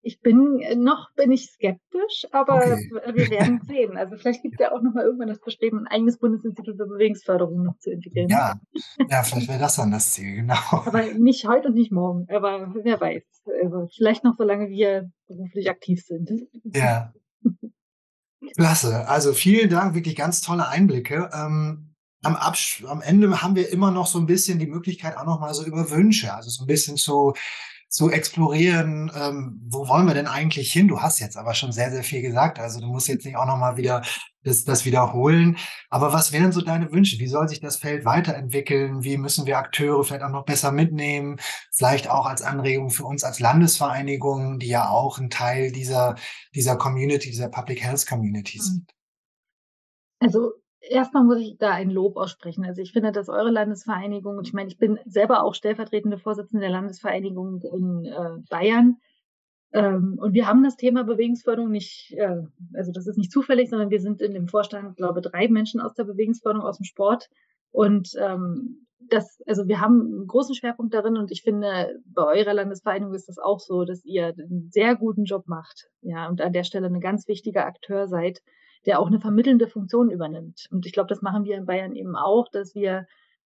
Ich 0.03 0.21
bin 0.21 0.61
äh, 0.61 0.77
noch 0.77 1.13
bin 1.17 1.33
ich 1.33 1.51
skeptisch, 1.51 2.27
aber 2.33 2.57
okay. 2.57 3.15
wir 3.15 3.31
werden 3.31 3.61
sehen. 3.67 3.97
Also 3.97 4.17
vielleicht 4.17 4.43
gibt 4.43 4.55
es 4.55 4.61
ja 4.61 4.73
auch 4.73 4.83
noch 4.83 4.95
mal 4.95 5.05
irgendwann 5.05 5.29
das 5.29 5.41
Bestreben, 5.41 5.81
ein 5.81 5.87
eigenes 5.87 6.19
Bundesinstitut 6.19 6.77
für 6.77 6.87
Bewegungsförderung 6.87 7.63
noch 7.63 7.79
zu 7.79 7.91
entwickeln. 7.91 8.29
Ja, 8.29 8.61
ja 9.09 9.23
vielleicht 9.23 9.49
wäre 9.49 9.59
das 9.59 9.77
dann 9.77 9.91
das 9.91 10.13
Ziel, 10.13 10.37
genau. 10.37 10.55
Aber 10.71 11.03
nicht 11.15 11.47
heute 11.47 11.69
und 11.69 11.75
nicht 11.75 11.93
morgen. 11.93 12.27
Aber 12.31 12.73
wer 12.83 13.01
weiß. 13.01 13.23
Also 13.63 13.89
vielleicht 13.97 14.25
noch, 14.25 14.37
solange 14.37 14.69
wir 14.69 15.11
beruflich 15.27 15.69
aktiv 15.71 16.05
sind. 16.05 16.31
Ja. 16.65 17.13
Klasse. 18.57 19.09
Also 19.09 19.33
vielen 19.33 19.71
Dank, 19.71 19.95
wirklich 19.95 20.17
ganz 20.17 20.41
tolle 20.41 20.69
Einblicke. 20.69 21.31
Ähm, 21.33 21.95
am, 22.23 22.37
Absch 22.37 22.85
am 22.87 23.01
Ende 23.01 23.43
haben 23.43 23.57
wir 23.57 23.71
immer 23.71 23.91
noch 23.91 24.07
so 24.07 24.19
ein 24.19 24.27
bisschen 24.27 24.59
die 24.59 24.67
Möglichkeit, 24.67 25.17
auch 25.17 25.25
noch 25.25 25.41
mal 25.41 25.55
so 25.55 25.65
über 25.65 25.91
Wünsche, 25.91 26.33
also 26.33 26.51
so 26.51 26.65
ein 26.65 26.67
bisschen 26.67 26.97
zu 26.97 27.35
zu 27.89 28.11
explorieren, 28.11 29.11
ähm, 29.15 29.61
wo 29.67 29.89
wollen 29.89 30.07
wir 30.07 30.15
denn 30.15 30.27
eigentlich 30.27 30.71
hin? 30.71 30.89
Du 30.89 31.01
hast 31.01 31.21
jetzt 31.21 31.37
aber 31.37 31.55
schon 31.55 31.73
sehr, 31.73 31.91
sehr 31.91 32.05
viel 32.05 32.21
gesagt, 32.21 32.59
also 32.59 32.81
du 32.81 32.87
musst 32.87 33.09
jetzt 33.09 33.25
nicht 33.25 33.37
auch 33.37 33.47
nochmal 33.47 33.77
wieder 33.79 34.03
das, 34.45 34.65
das 34.65 34.85
wiederholen. 34.85 35.57
Aber 35.89 36.13
was 36.13 36.33
wären 36.33 36.53
so 36.53 36.61
deine 36.61 36.93
Wünsche? 36.93 37.19
Wie 37.19 37.27
soll 37.29 37.49
sich 37.49 37.61
das 37.61 37.77
Feld 37.77 38.05
weiterentwickeln? 38.05 39.05
Wie 39.05 39.17
müssen 39.17 39.47
wir 39.47 39.59
Akteure 39.59 40.05
vielleicht 40.05 40.23
auch 40.23 40.31
noch 40.31 40.45
besser 40.45 40.71
mitnehmen? 40.71 41.41
Vielleicht 41.73 42.11
auch 42.11 42.27
als 42.27 42.43
Anregung 42.43 42.91
für 42.91 43.05
uns 43.05 43.25
als 43.25 43.41
Landesvereinigung, 43.41 44.59
die 44.59 44.69
ja 44.69 44.89
auch 44.89 45.19
ein 45.19 45.31
Teil 45.31 45.73
dieser, 45.73 46.17
dieser 46.55 46.77
Community, 46.77 47.31
dieser 47.31 47.49
Public 47.49 47.83
Health 47.83 48.07
Community 48.07 48.59
hm. 48.59 48.65
sind. 48.65 48.91
Also 50.21 50.53
erstmal 50.89 51.25
muss 51.25 51.39
ich 51.39 51.57
da 51.59 51.71
ein 51.71 51.91
Lob 51.91 52.17
aussprechen. 52.17 52.65
Also 52.65 52.83
ich 52.83 52.93
finde, 52.93 53.13
dass 53.13 53.29
eure 53.29 53.51
Landesvereinigung, 53.51 54.39
und 54.39 54.47
ich 54.47 54.53
meine, 54.53 54.69
ich 54.69 54.79
bin 54.79 54.99
selber 55.07 55.43
auch 55.43 55.55
stellvertretende 55.55 56.19
Vorsitzende 56.19 56.63
der 56.63 56.71
Landesvereinigung 56.71 57.63
in 57.63 58.05
äh, 58.05 58.43
Bayern. 58.49 58.97
Ähm, 59.73 60.19
und 60.21 60.33
wir 60.33 60.47
haben 60.47 60.65
das 60.65 60.77
Thema 60.77 61.05
Bewegungsförderung 61.05 61.71
nicht, 61.71 62.13
äh, 62.17 62.43
also 62.75 62.93
das 62.93 63.07
ist 63.07 63.19
nicht 63.19 63.33
zufällig, 63.33 63.71
sondern 63.71 63.91
wir 63.91 64.01
sind 64.01 64.21
in 64.23 64.33
dem 64.33 64.49
Vorstand, 64.49 64.97
glaube 64.97 65.21
drei 65.21 65.49
Menschen 65.49 65.81
aus 65.81 65.95
der 65.95 66.05
Bewegungsförderung, 66.05 66.67
aus 66.67 66.79
dem 66.79 66.85
Sport. 66.85 67.29
Und 67.71 68.11
ähm, 68.19 68.87
das, 69.01 69.41
also 69.47 69.69
wir 69.69 69.81
haben 69.81 70.01
einen 70.01 70.27
großen 70.27 70.55
Schwerpunkt 70.55 70.95
darin 70.95 71.17
und 71.17 71.31
ich 71.31 71.43
finde, 71.43 72.01
bei 72.07 72.25
eurer 72.25 72.55
Landesvereinigung 72.55 73.15
ist 73.15 73.29
das 73.29 73.39
auch 73.39 73.61
so, 73.61 73.85
dass 73.85 74.05
ihr 74.05 74.29
einen 74.29 74.71
sehr 74.71 74.97
guten 74.97 75.25
Job 75.25 75.47
macht. 75.47 75.89
Ja, 76.01 76.29
und 76.29 76.41
an 76.41 76.53
der 76.53 76.65
Stelle 76.65 76.87
ein 76.87 77.01
ganz 77.01 77.29
wichtiger 77.29 77.67
Akteur 77.67 78.09
seid 78.09 78.43
der 78.89 78.99
auch 78.99 79.07
eine 79.09 79.21
vermittelnde 79.21 79.69
Funktion 79.69 80.11
übernimmt. 80.11 80.67
Und 80.71 80.87
ich 80.87 80.93
glaube, 80.93 81.09
das 81.09 81.21
machen 81.21 81.45
wir 81.45 81.57
in 81.57 81.67
Bayern 81.67 81.95
eben 81.95 82.17
auch, 82.17 82.49
dass 82.51 82.75
wir 82.75 83.07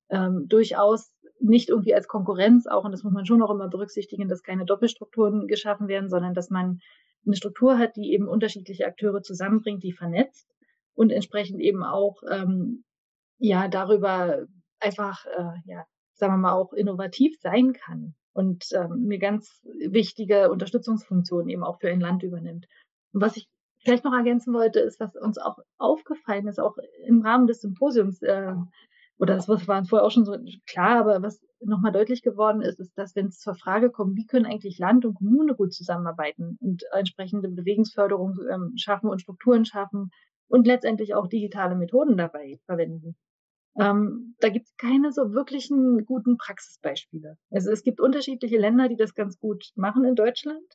ähm, 0.10 0.46
durchaus 0.48 1.12
nicht 1.39 1.70
irgendwie 1.70 1.96
als 1.96 2.08
Konkurrenz 2.08 2.68
auch, 2.68 2.86
und 2.86 2.92
das 2.92 3.04
muss 3.04 3.12
man 3.12 3.26
schon 3.26 3.42
auch 3.42 3.50
immer 3.50 3.68
berücksichtigen, 3.68 4.30
dass 4.30 4.44
keine 4.44 4.66
Doppelstrukturen 4.66 5.48
geschaffen 5.48 5.88
werden, 5.88 6.10
sondern 6.10 6.36
dass 6.36 6.52
man 6.52 6.80
eine 7.26 7.36
Struktur 7.36 7.80
hat, 7.80 7.96
die 7.96 8.14
eben 8.14 8.28
unterschiedliche 8.28 8.86
Akteure 8.86 9.24
zusammenbringt, 9.24 9.82
die 9.82 9.94
vernetzt 9.94 10.48
und 10.94 11.10
entsprechend 11.10 11.60
eben 11.60 11.84
auch 11.84 12.22
ähm, 12.30 12.84
ja 13.39 13.68
darüber 13.68 14.46
einfach 14.80 15.26
äh, 15.26 15.54
ja 15.66 15.86
sagen 16.14 16.34
wir 16.34 16.38
mal 16.38 16.54
auch 16.54 16.74
innovativ 16.74 17.36
sein 17.39 17.74
kann 17.74 18.14
und 18.34 18.66
ähm, 18.74 19.06
eine 19.06 19.18
ganz 19.18 19.60
wichtige 19.89 20.52
Unterstützungsfunktion 20.52 21.50
eben 21.50 21.64
auch 21.64 21.80
für 21.80 21.89
ein 21.89 22.00
Land 22.00 22.22
übernimmt. 22.22 22.68
Und 23.12 23.22
was 23.22 23.38
ich 23.38 23.48
vielleicht 23.84 24.03
noch 24.03 24.13
ergänzen 24.13 24.53
wollte, 24.53 24.79
ist, 24.79 24.99
was 24.99 25.15
uns 25.15 25.38
auch 25.38 25.57
aufgefallen 25.77 26.47
ist, 26.47 26.59
auch 26.59 26.75
im 27.05 27.21
Rahmen 27.21 27.47
des 27.47 27.61
Symposiums, 27.61 28.21
äh, 28.21 28.53
oder 29.17 29.36
das 29.36 29.47
war 29.47 29.59
vorher 29.86 30.05
auch 30.05 30.11
schon 30.11 30.25
so 30.25 30.36
klar, 30.65 30.99
aber 30.99 31.21
was 31.21 31.41
nochmal 31.59 31.91
deutlich 31.91 32.23
geworden 32.23 32.61
ist, 32.61 32.79
ist, 32.79 32.97
dass 32.97 33.15
wenn 33.15 33.27
es 33.27 33.38
zur 33.38 33.53
Frage 33.53 33.91
kommt, 33.91 34.17
wie 34.17 34.25
können 34.25 34.47
eigentlich 34.47 34.79
Land 34.79 35.05
und 35.05 35.13
Kommune 35.13 35.55
gut 35.55 35.73
zusammenarbeiten 35.73 36.57
und 36.59 36.84
entsprechende 36.91 37.49
Bewegungsförderung 37.49 38.39
ähm, 38.51 38.73
schaffen 38.77 39.09
und 39.09 39.21
Strukturen 39.21 39.63
schaffen 39.63 40.09
und 40.47 40.65
letztendlich 40.65 41.13
auch 41.13 41.27
digitale 41.27 41.75
Methoden 41.75 42.17
dabei 42.17 42.59
verwenden. 42.65 43.15
Ähm, 43.79 44.36
da 44.39 44.49
gibt 44.49 44.65
es 44.67 44.75
keine 44.75 45.11
so 45.11 45.32
wirklichen 45.34 46.03
guten 46.05 46.38
Praxisbeispiele. 46.38 47.38
Also 47.51 47.71
es 47.71 47.84
gibt 47.84 48.01
unterschiedliche 48.01 48.57
Länder, 48.57 48.89
die 48.89 48.97
das 48.97 49.13
ganz 49.13 49.39
gut 49.39 49.71
machen 49.75 50.03
in 50.03 50.15
Deutschland. 50.15 50.65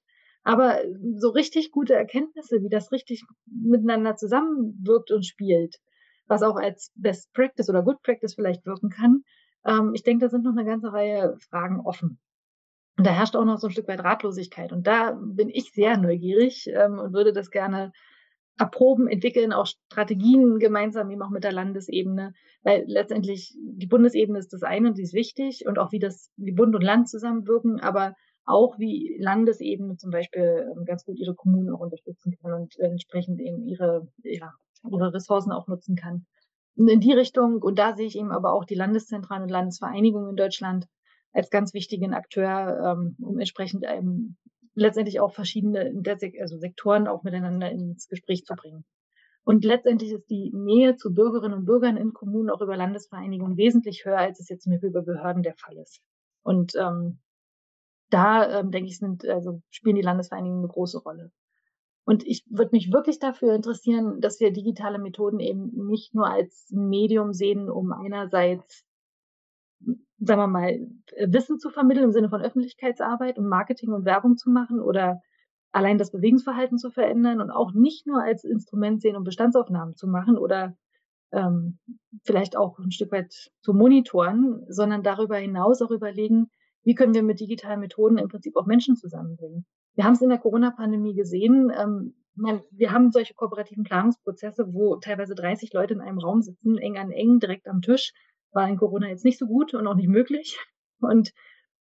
Aber 0.46 0.78
so 1.16 1.30
richtig 1.30 1.72
gute 1.72 1.96
Erkenntnisse, 1.96 2.62
wie 2.62 2.68
das 2.68 2.92
richtig 2.92 3.24
miteinander 3.46 4.14
zusammenwirkt 4.14 5.10
und 5.10 5.26
spielt, 5.26 5.80
was 6.28 6.44
auch 6.44 6.54
als 6.54 6.92
Best 6.94 7.32
Practice 7.32 7.68
oder 7.68 7.82
Good 7.82 8.00
Practice 8.04 8.36
vielleicht 8.36 8.64
wirken 8.64 8.88
kann. 8.88 9.24
Ähm, 9.66 9.90
ich 9.92 10.04
denke, 10.04 10.24
da 10.24 10.28
sind 10.28 10.44
noch 10.44 10.52
eine 10.52 10.64
ganze 10.64 10.92
Reihe 10.92 11.36
Fragen 11.50 11.80
offen. 11.80 12.20
Und 12.96 13.04
da 13.04 13.10
herrscht 13.10 13.34
auch 13.34 13.44
noch 13.44 13.58
so 13.58 13.66
ein 13.66 13.72
Stück 13.72 13.88
weit 13.88 14.04
Ratlosigkeit. 14.04 14.70
Und 14.70 14.86
da 14.86 15.18
bin 15.20 15.48
ich 15.48 15.72
sehr 15.72 15.96
neugierig 15.96 16.68
ähm, 16.68 17.00
und 17.00 17.12
würde 17.12 17.32
das 17.32 17.50
gerne 17.50 17.90
erproben, 18.56 19.08
entwickeln, 19.08 19.52
auch 19.52 19.66
Strategien 19.66 20.60
gemeinsam 20.60 21.10
eben 21.10 21.22
auch 21.22 21.30
mit 21.30 21.42
der 21.42 21.52
Landesebene, 21.52 22.34
weil 22.62 22.84
letztendlich 22.86 23.52
die 23.58 23.88
Bundesebene 23.88 24.38
ist 24.38 24.52
das 24.52 24.62
eine 24.62 24.90
und 24.90 24.96
die 24.96 25.02
ist 25.02 25.12
wichtig 25.12 25.64
und 25.66 25.80
auch 25.80 25.90
wie 25.90 25.98
das, 25.98 26.30
wie 26.36 26.52
Bund 26.52 26.76
und 26.76 26.82
Land 26.82 27.08
zusammenwirken, 27.08 27.80
aber 27.80 28.14
auch 28.46 28.78
wie 28.78 29.16
Landesebene 29.18 29.96
zum 29.96 30.10
Beispiel 30.10 30.72
ähm, 30.72 30.84
ganz 30.84 31.04
gut 31.04 31.18
ihre 31.18 31.34
Kommunen 31.34 31.74
auch 31.74 31.80
unterstützen 31.80 32.36
kann 32.40 32.52
und 32.52 32.78
entsprechend 32.78 33.40
eben 33.40 33.66
ihre, 33.66 34.08
ja, 34.22 34.52
ihre 34.88 35.12
Ressourcen 35.12 35.52
auch 35.52 35.66
nutzen 35.66 35.96
kann. 35.96 36.26
Und 36.76 36.88
in 36.88 37.00
die 37.00 37.12
Richtung, 37.12 37.60
und 37.62 37.78
da 37.78 37.96
sehe 37.96 38.06
ich 38.06 38.16
eben 38.16 38.30
aber 38.30 38.52
auch 38.52 38.64
die 38.64 38.74
Landeszentralen 38.74 39.42
und 39.42 39.50
Landesvereinigungen 39.50 40.30
in 40.30 40.36
Deutschland 40.36 40.86
als 41.32 41.50
ganz 41.50 41.74
wichtigen 41.74 42.14
Akteur, 42.14 42.96
ähm, 42.96 43.16
um 43.20 43.38
entsprechend 43.38 43.84
eben 43.84 44.38
letztendlich 44.74 45.20
auch 45.20 45.32
verschiedene 45.32 45.92
also 46.40 46.58
Sektoren 46.58 47.08
auch 47.08 47.24
miteinander 47.24 47.70
ins 47.70 48.08
Gespräch 48.08 48.44
zu 48.44 48.54
bringen. 48.54 48.84
Und 49.42 49.64
letztendlich 49.64 50.12
ist 50.12 50.28
die 50.28 50.50
Nähe 50.52 50.96
zu 50.96 51.14
Bürgerinnen 51.14 51.54
und 51.54 51.64
Bürgern 51.66 51.96
in 51.96 52.12
Kommunen 52.12 52.50
auch 52.50 52.60
über 52.60 52.76
Landesvereinigungen 52.76 53.56
wesentlich 53.56 54.04
höher, 54.04 54.18
als 54.18 54.40
es 54.40 54.48
jetzt 54.48 54.64
zum 54.64 54.72
Beispiel 54.72 54.90
über 54.90 55.02
Behörden 55.02 55.42
der 55.42 55.54
Fall 55.54 55.76
ist. 55.78 56.00
Und 56.42 56.74
ähm, 56.76 57.20
da 58.10 58.60
ähm, 58.60 58.70
denke 58.70 58.88
ich, 58.88 58.98
sind, 58.98 59.26
also 59.26 59.62
spielen 59.70 59.96
die 59.96 60.02
Landesvereinigungen 60.02 60.64
eine 60.64 60.72
große 60.72 60.98
Rolle. 60.98 61.32
Und 62.04 62.24
ich 62.24 62.44
würde 62.48 62.70
mich 62.72 62.92
wirklich 62.92 63.18
dafür 63.18 63.54
interessieren, 63.54 64.20
dass 64.20 64.38
wir 64.38 64.52
digitale 64.52 64.98
Methoden 64.98 65.40
eben 65.40 65.70
nicht 65.88 66.14
nur 66.14 66.30
als 66.30 66.68
Medium 66.70 67.32
sehen, 67.32 67.68
um 67.68 67.92
einerseits, 67.92 68.84
sagen 69.80 70.40
wir 70.40 70.46
mal, 70.46 70.86
Wissen 71.26 71.58
zu 71.58 71.70
vermitteln 71.70 72.04
im 72.04 72.12
Sinne 72.12 72.28
von 72.28 72.42
Öffentlichkeitsarbeit 72.42 73.38
und 73.38 73.48
Marketing 73.48 73.92
und 73.92 74.04
Werbung 74.04 74.36
zu 74.36 74.50
machen 74.50 74.80
oder 74.80 75.20
allein 75.72 75.98
das 75.98 76.12
Bewegungsverhalten 76.12 76.78
zu 76.78 76.90
verändern 76.90 77.40
und 77.40 77.50
auch 77.50 77.72
nicht 77.72 78.06
nur 78.06 78.22
als 78.22 78.44
Instrument 78.44 79.02
sehen, 79.02 79.16
um 79.16 79.24
Bestandsaufnahmen 79.24 79.96
zu 79.96 80.06
machen 80.06 80.38
oder 80.38 80.76
ähm, 81.32 81.78
vielleicht 82.24 82.56
auch 82.56 82.78
ein 82.78 82.92
Stück 82.92 83.10
weit 83.10 83.50
zu 83.60 83.74
monitoren, 83.74 84.64
sondern 84.68 85.02
darüber 85.02 85.36
hinaus 85.36 85.82
auch 85.82 85.90
überlegen, 85.90 86.50
wie 86.86 86.94
können 86.94 87.14
wir 87.14 87.24
mit 87.24 87.40
digitalen 87.40 87.80
Methoden 87.80 88.16
im 88.16 88.28
Prinzip 88.28 88.56
auch 88.56 88.64
Menschen 88.64 88.94
zusammenbringen. 88.94 89.66
Wir 89.96 90.04
haben 90.04 90.12
es 90.12 90.22
in 90.22 90.28
der 90.28 90.38
Corona-Pandemie 90.38 91.14
gesehen. 91.14 91.72
Ähm, 91.76 92.14
man, 92.36 92.62
wir 92.70 92.92
haben 92.92 93.10
solche 93.10 93.34
kooperativen 93.34 93.82
Planungsprozesse, 93.82 94.72
wo 94.72 94.94
teilweise 94.96 95.34
30 95.34 95.72
Leute 95.72 95.94
in 95.94 96.00
einem 96.00 96.18
Raum 96.18 96.42
sitzen, 96.42 96.78
eng 96.78 96.96
an 96.96 97.10
eng, 97.10 97.40
direkt 97.40 97.66
am 97.66 97.82
Tisch. 97.82 98.12
War 98.52 98.68
in 98.68 98.76
Corona 98.76 99.08
jetzt 99.08 99.24
nicht 99.24 99.38
so 99.38 99.46
gut 99.46 99.74
und 99.74 99.84
auch 99.86 99.96
nicht 99.96 100.08
möglich. 100.08 100.58
Und 101.00 101.32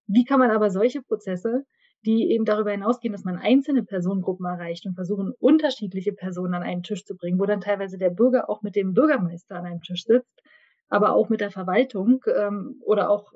wie 0.07 0.25
kann 0.25 0.39
man 0.39 0.49
aber 0.49 0.71
solche 0.71 1.03
Prozesse, 1.03 1.65
die 2.03 2.31
eben 2.31 2.45
darüber 2.45 2.71
hinausgehen, 2.71 3.11
dass 3.11 3.23
man 3.23 3.37
einzelne 3.37 3.83
Personengruppen 3.83 4.45
erreicht 4.47 4.87
und 4.87 4.95
versuchen, 4.95 5.33
unterschiedliche 5.37 6.13
Personen 6.13 6.55
an 6.55 6.63
einen 6.63 6.81
Tisch 6.83 7.05
zu 7.05 7.15
bringen, 7.15 7.39
wo 7.39 7.45
dann 7.45 7.61
teilweise 7.61 7.99
der 7.99 8.09
Bürger 8.09 8.49
auch 8.49 8.63
mit 8.63 8.75
dem 8.75 8.93
Bürgermeister 8.93 9.55
an 9.55 9.65
einem 9.65 9.81
Tisch 9.81 10.03
sitzt, 10.03 10.41
aber 10.89 11.13
auch 11.13 11.29
mit 11.29 11.41
der 11.41 11.51
Verwaltung 11.51 12.23
ähm, 12.35 12.79
oder 12.85 13.09
auch 13.09 13.31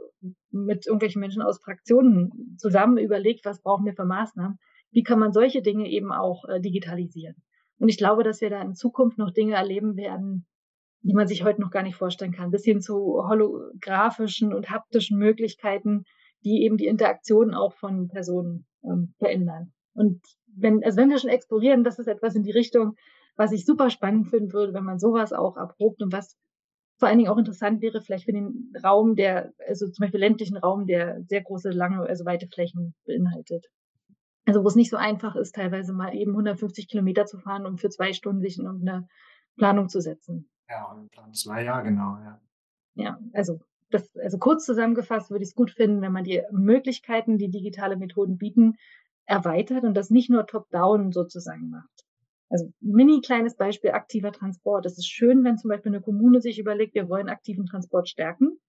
mit 0.52 0.86
irgendwelchen 0.86 1.20
Menschen 1.20 1.41
aus 1.41 1.62
Fraktionen 1.62 2.56
zusammen 2.58 2.97
überlegt, 2.97 3.45
was 3.45 3.62
brauchen 3.62 3.86
wir 3.86 3.93
für 3.93 4.06
Maßnahmen, 4.06 4.60
wie 4.91 5.04
kann 5.04 5.20
man 5.20 5.32
solche 5.32 5.62
Dinge 5.62 5.89
eben 5.89 6.12
auch 6.12 6.45
äh, 6.45 6.60
digitalisieren. 6.60 7.36
Und 7.80 7.89
ich 7.89 7.97
glaube, 7.97 8.24
dass 8.24 8.41
wir 8.41 8.50
da 8.50 8.62
in 8.62 8.76
Zukunft 8.76 9.18
noch 9.18 9.32
Dinge 9.32 9.56
erleben 9.56 9.95
werden, 9.95 10.45
die 11.02 11.14
man 11.14 11.28
sich 11.28 11.43
heute 11.43 11.62
noch 11.62 11.72
gar 11.72 11.84
nicht 11.84 11.95
vorstellen 11.95 12.34
kann, 12.34 12.52
bis 12.52 12.66
hin 12.66 12.82
zu 12.82 12.95
holographischen 13.28 14.54
und 14.54 14.70
haptischen 14.70 15.18
Möglichkeiten, 15.18 16.04
die 16.43 16.64
eben 16.64 16.78
die 16.78 16.88
Interaktion 16.88 17.54
auch 17.54 17.74
von 17.74 18.10
Personen 18.10 18.66
ähm, 18.84 19.14
verändern. 19.18 19.72
Und 19.93 20.22
wenn, 20.56 20.84
also 20.84 20.97
wenn 20.97 21.10
wir 21.10 21.20
schon 21.20 21.30
explorieren, 21.30 21.84
das 21.84 22.00
ist 22.00 22.08
etwas 22.08 22.36
in 22.36 22.43
die 22.43 22.52
Richtung, 22.52 22.95
was 23.36 23.54
ich 23.54 23.66
super 23.66 23.89
spannend 23.89 24.30
finden 24.30 24.52
würde, 24.52 24.74
wenn 24.74 24.84
man 24.84 25.00
sowas 25.00 25.32
auch 25.32 25.56
erprobt 25.56 26.02
und 26.02 26.12
was 26.12 26.38
vor 27.00 27.08
allen 27.08 27.18
Dingen 27.18 27.32
auch 27.32 27.38
interessant 27.38 27.82
wäre, 27.82 28.02
vielleicht 28.02 28.26
für 28.26 28.34
den 28.34 28.74
Raum, 28.84 29.16
der, 29.16 29.54
also 29.68 29.88
zum 29.88 30.04
Beispiel 30.04 30.20
ländlichen 30.20 30.58
Raum, 30.58 30.86
der 30.86 31.24
sehr 31.28 31.41
große, 31.41 31.70
lange, 31.70 32.02
also 32.02 32.26
weite 32.26 32.47
Flächen 32.47 32.93
beinhaltet. 33.06 33.68
Also 34.45 34.64
wo 34.64 34.68
es 34.68 34.76
nicht 34.76 34.89
so 34.89 34.97
einfach 34.97 35.36
ist, 35.36 35.56
teilweise 35.56 35.93
mal 35.93 36.14
eben 36.14 36.32
150 36.32 36.89
Kilometer 36.89 37.26
zu 37.26 37.38
fahren, 37.38 37.66
um 37.66 37.78
für 37.78 37.89
zwei 37.89 38.12
Stunden 38.12 38.41
sich 38.41 38.58
in 38.58 38.66
irgendeine 38.66 39.08
Planung 39.58 39.88
zu 39.88 40.02
setzen. 40.02 40.50
Ja, 40.70 40.91
und 40.91 41.10
Plan 41.12 41.34
zwei, 41.34 41.64
ja, 41.64 41.82
genau, 41.82 42.18
ja. 42.18 42.41
Ja, 42.95 43.20
also 43.34 43.60
das, 43.91 44.14
also 44.18 44.38
kurz 44.38 44.66
zusammengefasst 44.66 45.32
würde 45.32 45.43
ich 45.43 45.50
es 45.50 45.56
gut 45.56 45.72
finden, 45.72 46.02
wenn 46.02 46.12
man 46.12 46.26
die 46.26 46.41
Möglichkeiten, 46.52 47.38
die 47.38 47.50
digitale 47.50 47.95
Methoden 47.95 48.38
bieten, 48.38 48.74
erweitert 49.26 49.84
und 49.84 49.93
das 49.93 50.10
nicht 50.10 50.30
nur 50.30 50.45
top-down 50.45 51.12
sozusagen 51.12 51.70
macht. 51.70 52.06
Also 52.50 52.72
mini 52.82 53.22
kleines 53.22 53.56
Beispiel 53.56 53.91
aktiver 53.91 54.32
Transport. 54.32 54.86
Es 54.86 54.97
ist 54.97 55.08
schön, 55.08 55.43
wenn 55.43 55.58
zum 55.58 55.70
Beispiel 55.70 55.91
eine 55.91 56.02
Kommune 56.02 56.41
sich 56.41 56.60
überlegt, 56.60 56.95
wir 56.95 57.08
wollen 57.08 57.30
aktiven 57.30 57.66
Transport 57.66 58.10
stärken 58.10 58.60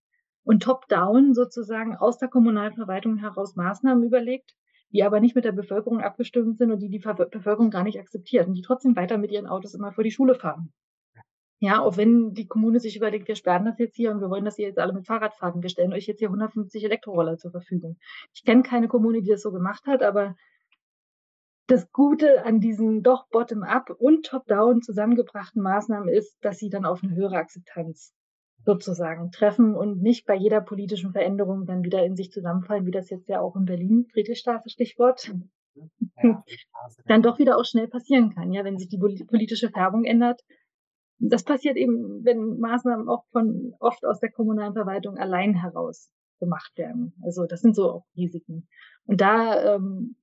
und 0.44 0.62
top-down 0.62 1.34
sozusagen 1.34 1.96
aus 1.96 2.18
der 2.18 2.28
Kommunalverwaltung 2.28 3.16
heraus 3.16 3.56
Maßnahmen 3.56 4.04
überlegt, 4.04 4.54
die 4.92 5.02
aber 5.02 5.20
nicht 5.20 5.34
mit 5.34 5.44
der 5.44 5.52
Bevölkerung 5.52 6.00
abgestimmt 6.00 6.58
sind 6.58 6.72
und 6.72 6.80
die 6.80 6.90
die 6.90 6.98
Bevölkerung 6.98 7.70
gar 7.70 7.84
nicht 7.84 7.98
akzeptiert 7.98 8.46
und 8.46 8.54
die 8.54 8.62
trotzdem 8.62 8.96
weiter 8.96 9.18
mit 9.18 9.30
ihren 9.30 9.46
Autos 9.46 9.74
immer 9.74 9.92
vor 9.92 10.04
die 10.04 10.10
Schule 10.10 10.34
fahren. 10.34 10.72
Ja, 11.62 11.82
auch 11.82 11.98
wenn 11.98 12.32
die 12.32 12.46
Kommune 12.46 12.80
sich 12.80 12.96
überlegt, 12.96 13.28
wir 13.28 13.36
sperren 13.36 13.66
das 13.66 13.78
jetzt 13.78 13.94
hier 13.94 14.10
und 14.10 14.22
wir 14.22 14.30
wollen, 14.30 14.46
dass 14.46 14.58
ihr 14.58 14.66
jetzt 14.66 14.78
alle 14.78 14.94
mit 14.94 15.06
Fahrrad 15.06 15.34
fahren. 15.34 15.62
Wir 15.62 15.68
stellen 15.68 15.92
euch 15.92 16.06
jetzt 16.06 16.18
hier 16.18 16.28
150 16.28 16.82
Elektroroller 16.84 17.36
zur 17.36 17.50
Verfügung. 17.50 17.98
Ich 18.32 18.44
kenne 18.44 18.62
keine 18.62 18.88
Kommune, 18.88 19.20
die 19.20 19.28
das 19.28 19.42
so 19.42 19.52
gemacht 19.52 19.86
hat, 19.86 20.02
aber 20.02 20.36
das 21.70 21.90
Gute 21.92 22.44
an 22.44 22.60
diesen 22.60 23.02
doch 23.02 23.28
bottom-up 23.28 23.90
und 23.98 24.26
top-down 24.26 24.82
zusammengebrachten 24.82 25.62
Maßnahmen 25.62 26.08
ist, 26.08 26.36
dass 26.42 26.58
sie 26.58 26.68
dann 26.68 26.84
auf 26.84 27.02
eine 27.02 27.14
höhere 27.14 27.36
Akzeptanz 27.36 28.12
sozusagen 28.64 29.30
treffen 29.30 29.74
und 29.74 30.02
nicht 30.02 30.26
bei 30.26 30.34
jeder 30.34 30.60
politischen 30.60 31.12
Veränderung 31.12 31.66
dann 31.66 31.84
wieder 31.84 32.04
in 32.04 32.16
sich 32.16 32.30
zusammenfallen, 32.30 32.86
wie 32.86 32.90
das 32.90 33.08
jetzt 33.08 33.28
ja 33.28 33.40
auch 33.40 33.56
in 33.56 33.64
Berlin, 33.64 34.06
Friedrichstraße 34.12 34.68
Stichwort, 34.68 35.32
ja, 36.22 36.44
dann 37.06 37.22
doch 37.22 37.38
wieder 37.38 37.56
auch 37.56 37.64
schnell 37.64 37.88
passieren 37.88 38.34
kann, 38.34 38.52
ja, 38.52 38.64
wenn 38.64 38.76
sich 38.76 38.88
die 38.88 38.98
politische 38.98 39.70
Färbung 39.70 40.04
ändert. 40.04 40.42
Das 41.18 41.44
passiert 41.44 41.76
eben, 41.76 42.24
wenn 42.24 42.58
Maßnahmen 42.58 43.08
auch 43.08 43.24
von 43.30 43.74
oft 43.78 44.04
aus 44.04 44.20
der 44.20 44.32
kommunalen 44.32 44.72
Verwaltung 44.72 45.18
allein 45.18 45.54
heraus 45.54 46.10
gemacht 46.40 46.72
werden. 46.76 47.14
Also 47.22 47.46
das 47.46 47.60
sind 47.60 47.76
so 47.76 47.90
auch 47.90 48.06
Risiken. 48.16 48.66
Und 49.04 49.20
da 49.20 49.76
ähm, 49.76 50.16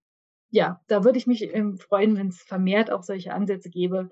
ja, 0.49 0.81
da 0.87 1.03
würde 1.03 1.17
ich 1.17 1.27
mich 1.27 1.53
ähm, 1.53 1.77
freuen, 1.77 2.15
wenn 2.17 2.27
es 2.27 2.41
vermehrt 2.41 2.91
auch 2.91 3.03
solche 3.03 3.33
Ansätze 3.33 3.69
gäbe, 3.69 4.09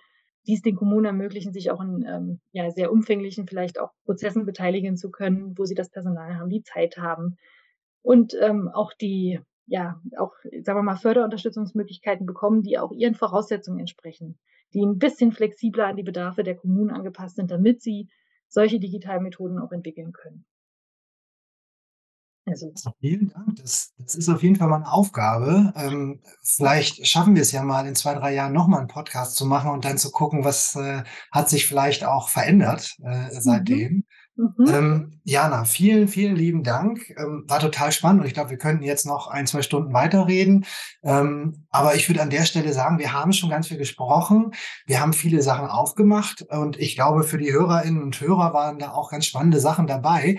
die 0.48 0.54
es 0.54 0.62
den 0.62 0.76
Kommunen 0.76 1.06
ermöglichen, 1.06 1.54
sich 1.54 1.72
auch 1.72 1.82
in 1.82 2.06
ähm, 2.08 2.40
ja, 2.52 2.70
sehr 2.72 2.92
umfänglichen 2.92 3.48
vielleicht 3.48 3.80
auch 3.80 3.92
Prozessen 4.06 4.46
beteiligen 4.46 4.98
zu 4.98 5.10
können, 5.10 5.58
wo 5.58 5.66
sie 5.66 5.76
das 5.76 5.90
Personal 5.90 6.36
haben, 6.36 6.50
die 6.50 6.62
Zeit 6.62 6.98
haben 6.98 7.38
und 8.02 8.36
ähm, 8.40 8.70
auch 8.70 8.94
die 8.94 9.40
ja 9.68 10.00
auch, 10.18 10.34
sagen 10.62 10.78
wir 10.80 10.84
mal, 10.84 10.96
Förderunterstützungsmöglichkeiten 10.96 12.26
bekommen, 12.26 12.62
die 12.62 12.78
auch 12.78 12.92
ihren 12.92 13.16
Voraussetzungen 13.16 13.80
entsprechen, 13.80 14.38
die 14.74 14.86
ein 14.86 15.00
bisschen 15.00 15.32
flexibler 15.32 15.88
an 15.88 15.96
die 15.96 16.04
Bedarfe 16.04 16.44
der 16.44 16.56
Kommunen 16.56 16.92
angepasst 16.92 17.38
sind, 17.38 17.50
damit 17.50 17.82
sie 17.82 18.10
solche 18.48 18.80
Digitalmethoden 18.80 19.58
auch 19.58 19.72
entwickeln 19.72 20.12
können. 20.12 20.46
Also. 22.46 22.72
Vielen 23.00 23.30
Dank. 23.30 23.56
Das, 23.56 23.94
das 23.98 24.16
ist 24.16 24.30
auf 24.30 24.44
jeden 24.44 24.56
Fall 24.56 24.68
mal 24.68 24.78
eine 24.78 24.92
Aufgabe. 24.92 25.74
Ähm, 25.76 26.22
vielleicht 26.44 27.08
schaffen 27.08 27.36
wir 27.36 27.42
es 27.42 27.52
ja 27.52 27.64
mal 27.64 27.88
in 27.88 27.96
zwei, 27.96 28.14
drei 28.14 28.34
Jahren 28.34 28.54
nochmal 28.54 28.80
einen 28.80 28.88
Podcast 28.88 29.36
zu 29.36 29.46
machen 29.46 29.72
und 29.72 29.84
dann 29.84 29.98
zu 29.98 30.12
gucken, 30.12 30.44
was 30.44 30.76
äh, 30.76 31.04
hat 31.32 31.50
sich 31.50 31.68
vielleicht 31.68 32.06
auch 32.06 32.30
verändert 32.30 32.98
äh, 33.04 33.30
seitdem. 33.32 33.92
Mhm. 33.92 34.06
Mhm. 34.38 34.68
Ähm, 34.68 35.22
Jana, 35.24 35.64
vielen, 35.64 36.08
vielen 36.08 36.36
lieben 36.36 36.64
Dank. 36.64 37.10
Ähm, 37.18 37.46
war 37.48 37.60
total 37.60 37.92
spannend 37.92 38.22
und 38.22 38.28
ich 38.28 38.34
glaube, 38.34 38.50
wir 38.50 38.58
könnten 38.58 38.84
jetzt 38.84 39.06
noch 39.06 39.28
ein, 39.28 39.48
zwei 39.48 39.62
Stunden 39.62 39.94
weiterreden. 39.94 40.66
Ähm, 41.04 41.66
aber 41.70 41.96
ich 41.96 42.10
würde 42.10 42.22
an 42.22 42.30
der 42.30 42.46
Stelle 42.46 42.74
sagen, 42.74 43.00
wir 43.00 43.14
haben 43.14 43.32
schon 43.32 43.50
ganz 43.50 43.70
viel 43.70 43.78
gesprochen. 43.78 44.52
Wir 44.86 45.00
haben 45.00 45.14
viele 45.14 45.42
Sachen 45.42 45.68
aufgemacht 45.68 46.44
und 46.50 46.78
ich 46.78 46.96
glaube, 46.96 47.24
für 47.24 47.38
die 47.38 47.54
Hörerinnen 47.54 48.04
und 48.04 48.20
Hörer 48.20 48.54
waren 48.54 48.78
da 48.78 48.92
auch 48.92 49.10
ganz 49.10 49.26
spannende 49.26 49.60
Sachen 49.60 49.88
dabei. 49.88 50.38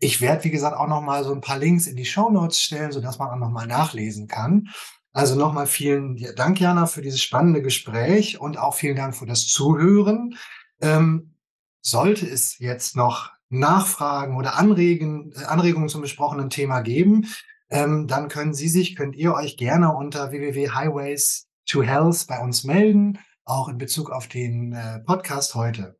Ich 0.00 0.20
werde, 0.20 0.44
wie 0.44 0.50
gesagt, 0.50 0.76
auch 0.76 0.88
noch 0.88 1.02
mal 1.02 1.24
so 1.24 1.32
ein 1.32 1.40
paar 1.40 1.58
Links 1.58 1.86
in 1.86 1.96
die 1.96 2.04
Show 2.04 2.30
Notes 2.30 2.60
stellen, 2.60 2.90
sodass 2.90 3.18
man 3.18 3.30
auch 3.30 3.36
noch 3.36 3.50
mal 3.50 3.66
nachlesen 3.66 4.26
kann. 4.26 4.68
Also 5.12 5.34
nochmal 5.34 5.66
vielen 5.66 6.16
Dank, 6.36 6.60
Jana, 6.60 6.86
für 6.86 7.02
dieses 7.02 7.20
spannende 7.20 7.62
Gespräch 7.62 8.40
und 8.40 8.58
auch 8.58 8.74
vielen 8.74 8.96
Dank 8.96 9.14
für 9.14 9.26
das 9.26 9.46
Zuhören. 9.46 10.36
Ähm, 10.80 11.34
sollte 11.82 12.26
es 12.26 12.58
jetzt 12.58 12.96
noch 12.96 13.30
Nachfragen 13.48 14.36
oder 14.36 14.56
Anregen, 14.56 15.32
äh, 15.32 15.44
Anregungen 15.44 15.88
zum 15.88 16.02
besprochenen 16.02 16.50
Thema 16.50 16.80
geben, 16.80 17.26
ähm, 17.70 18.08
dann 18.08 18.28
können 18.28 18.52
Sie 18.52 18.68
sich, 18.68 18.96
könnt 18.96 19.16
ihr 19.16 19.34
euch 19.34 19.56
gerne 19.56 19.94
unter 19.94 20.32
www.highways 20.32 21.48
to 21.66 21.82
Health 21.82 22.26
bei 22.26 22.40
uns 22.40 22.64
melden, 22.64 23.18
auch 23.44 23.68
in 23.68 23.78
Bezug 23.78 24.10
auf 24.10 24.26
den 24.26 24.72
äh, 24.72 25.00
Podcast 25.00 25.54
heute. 25.54 25.96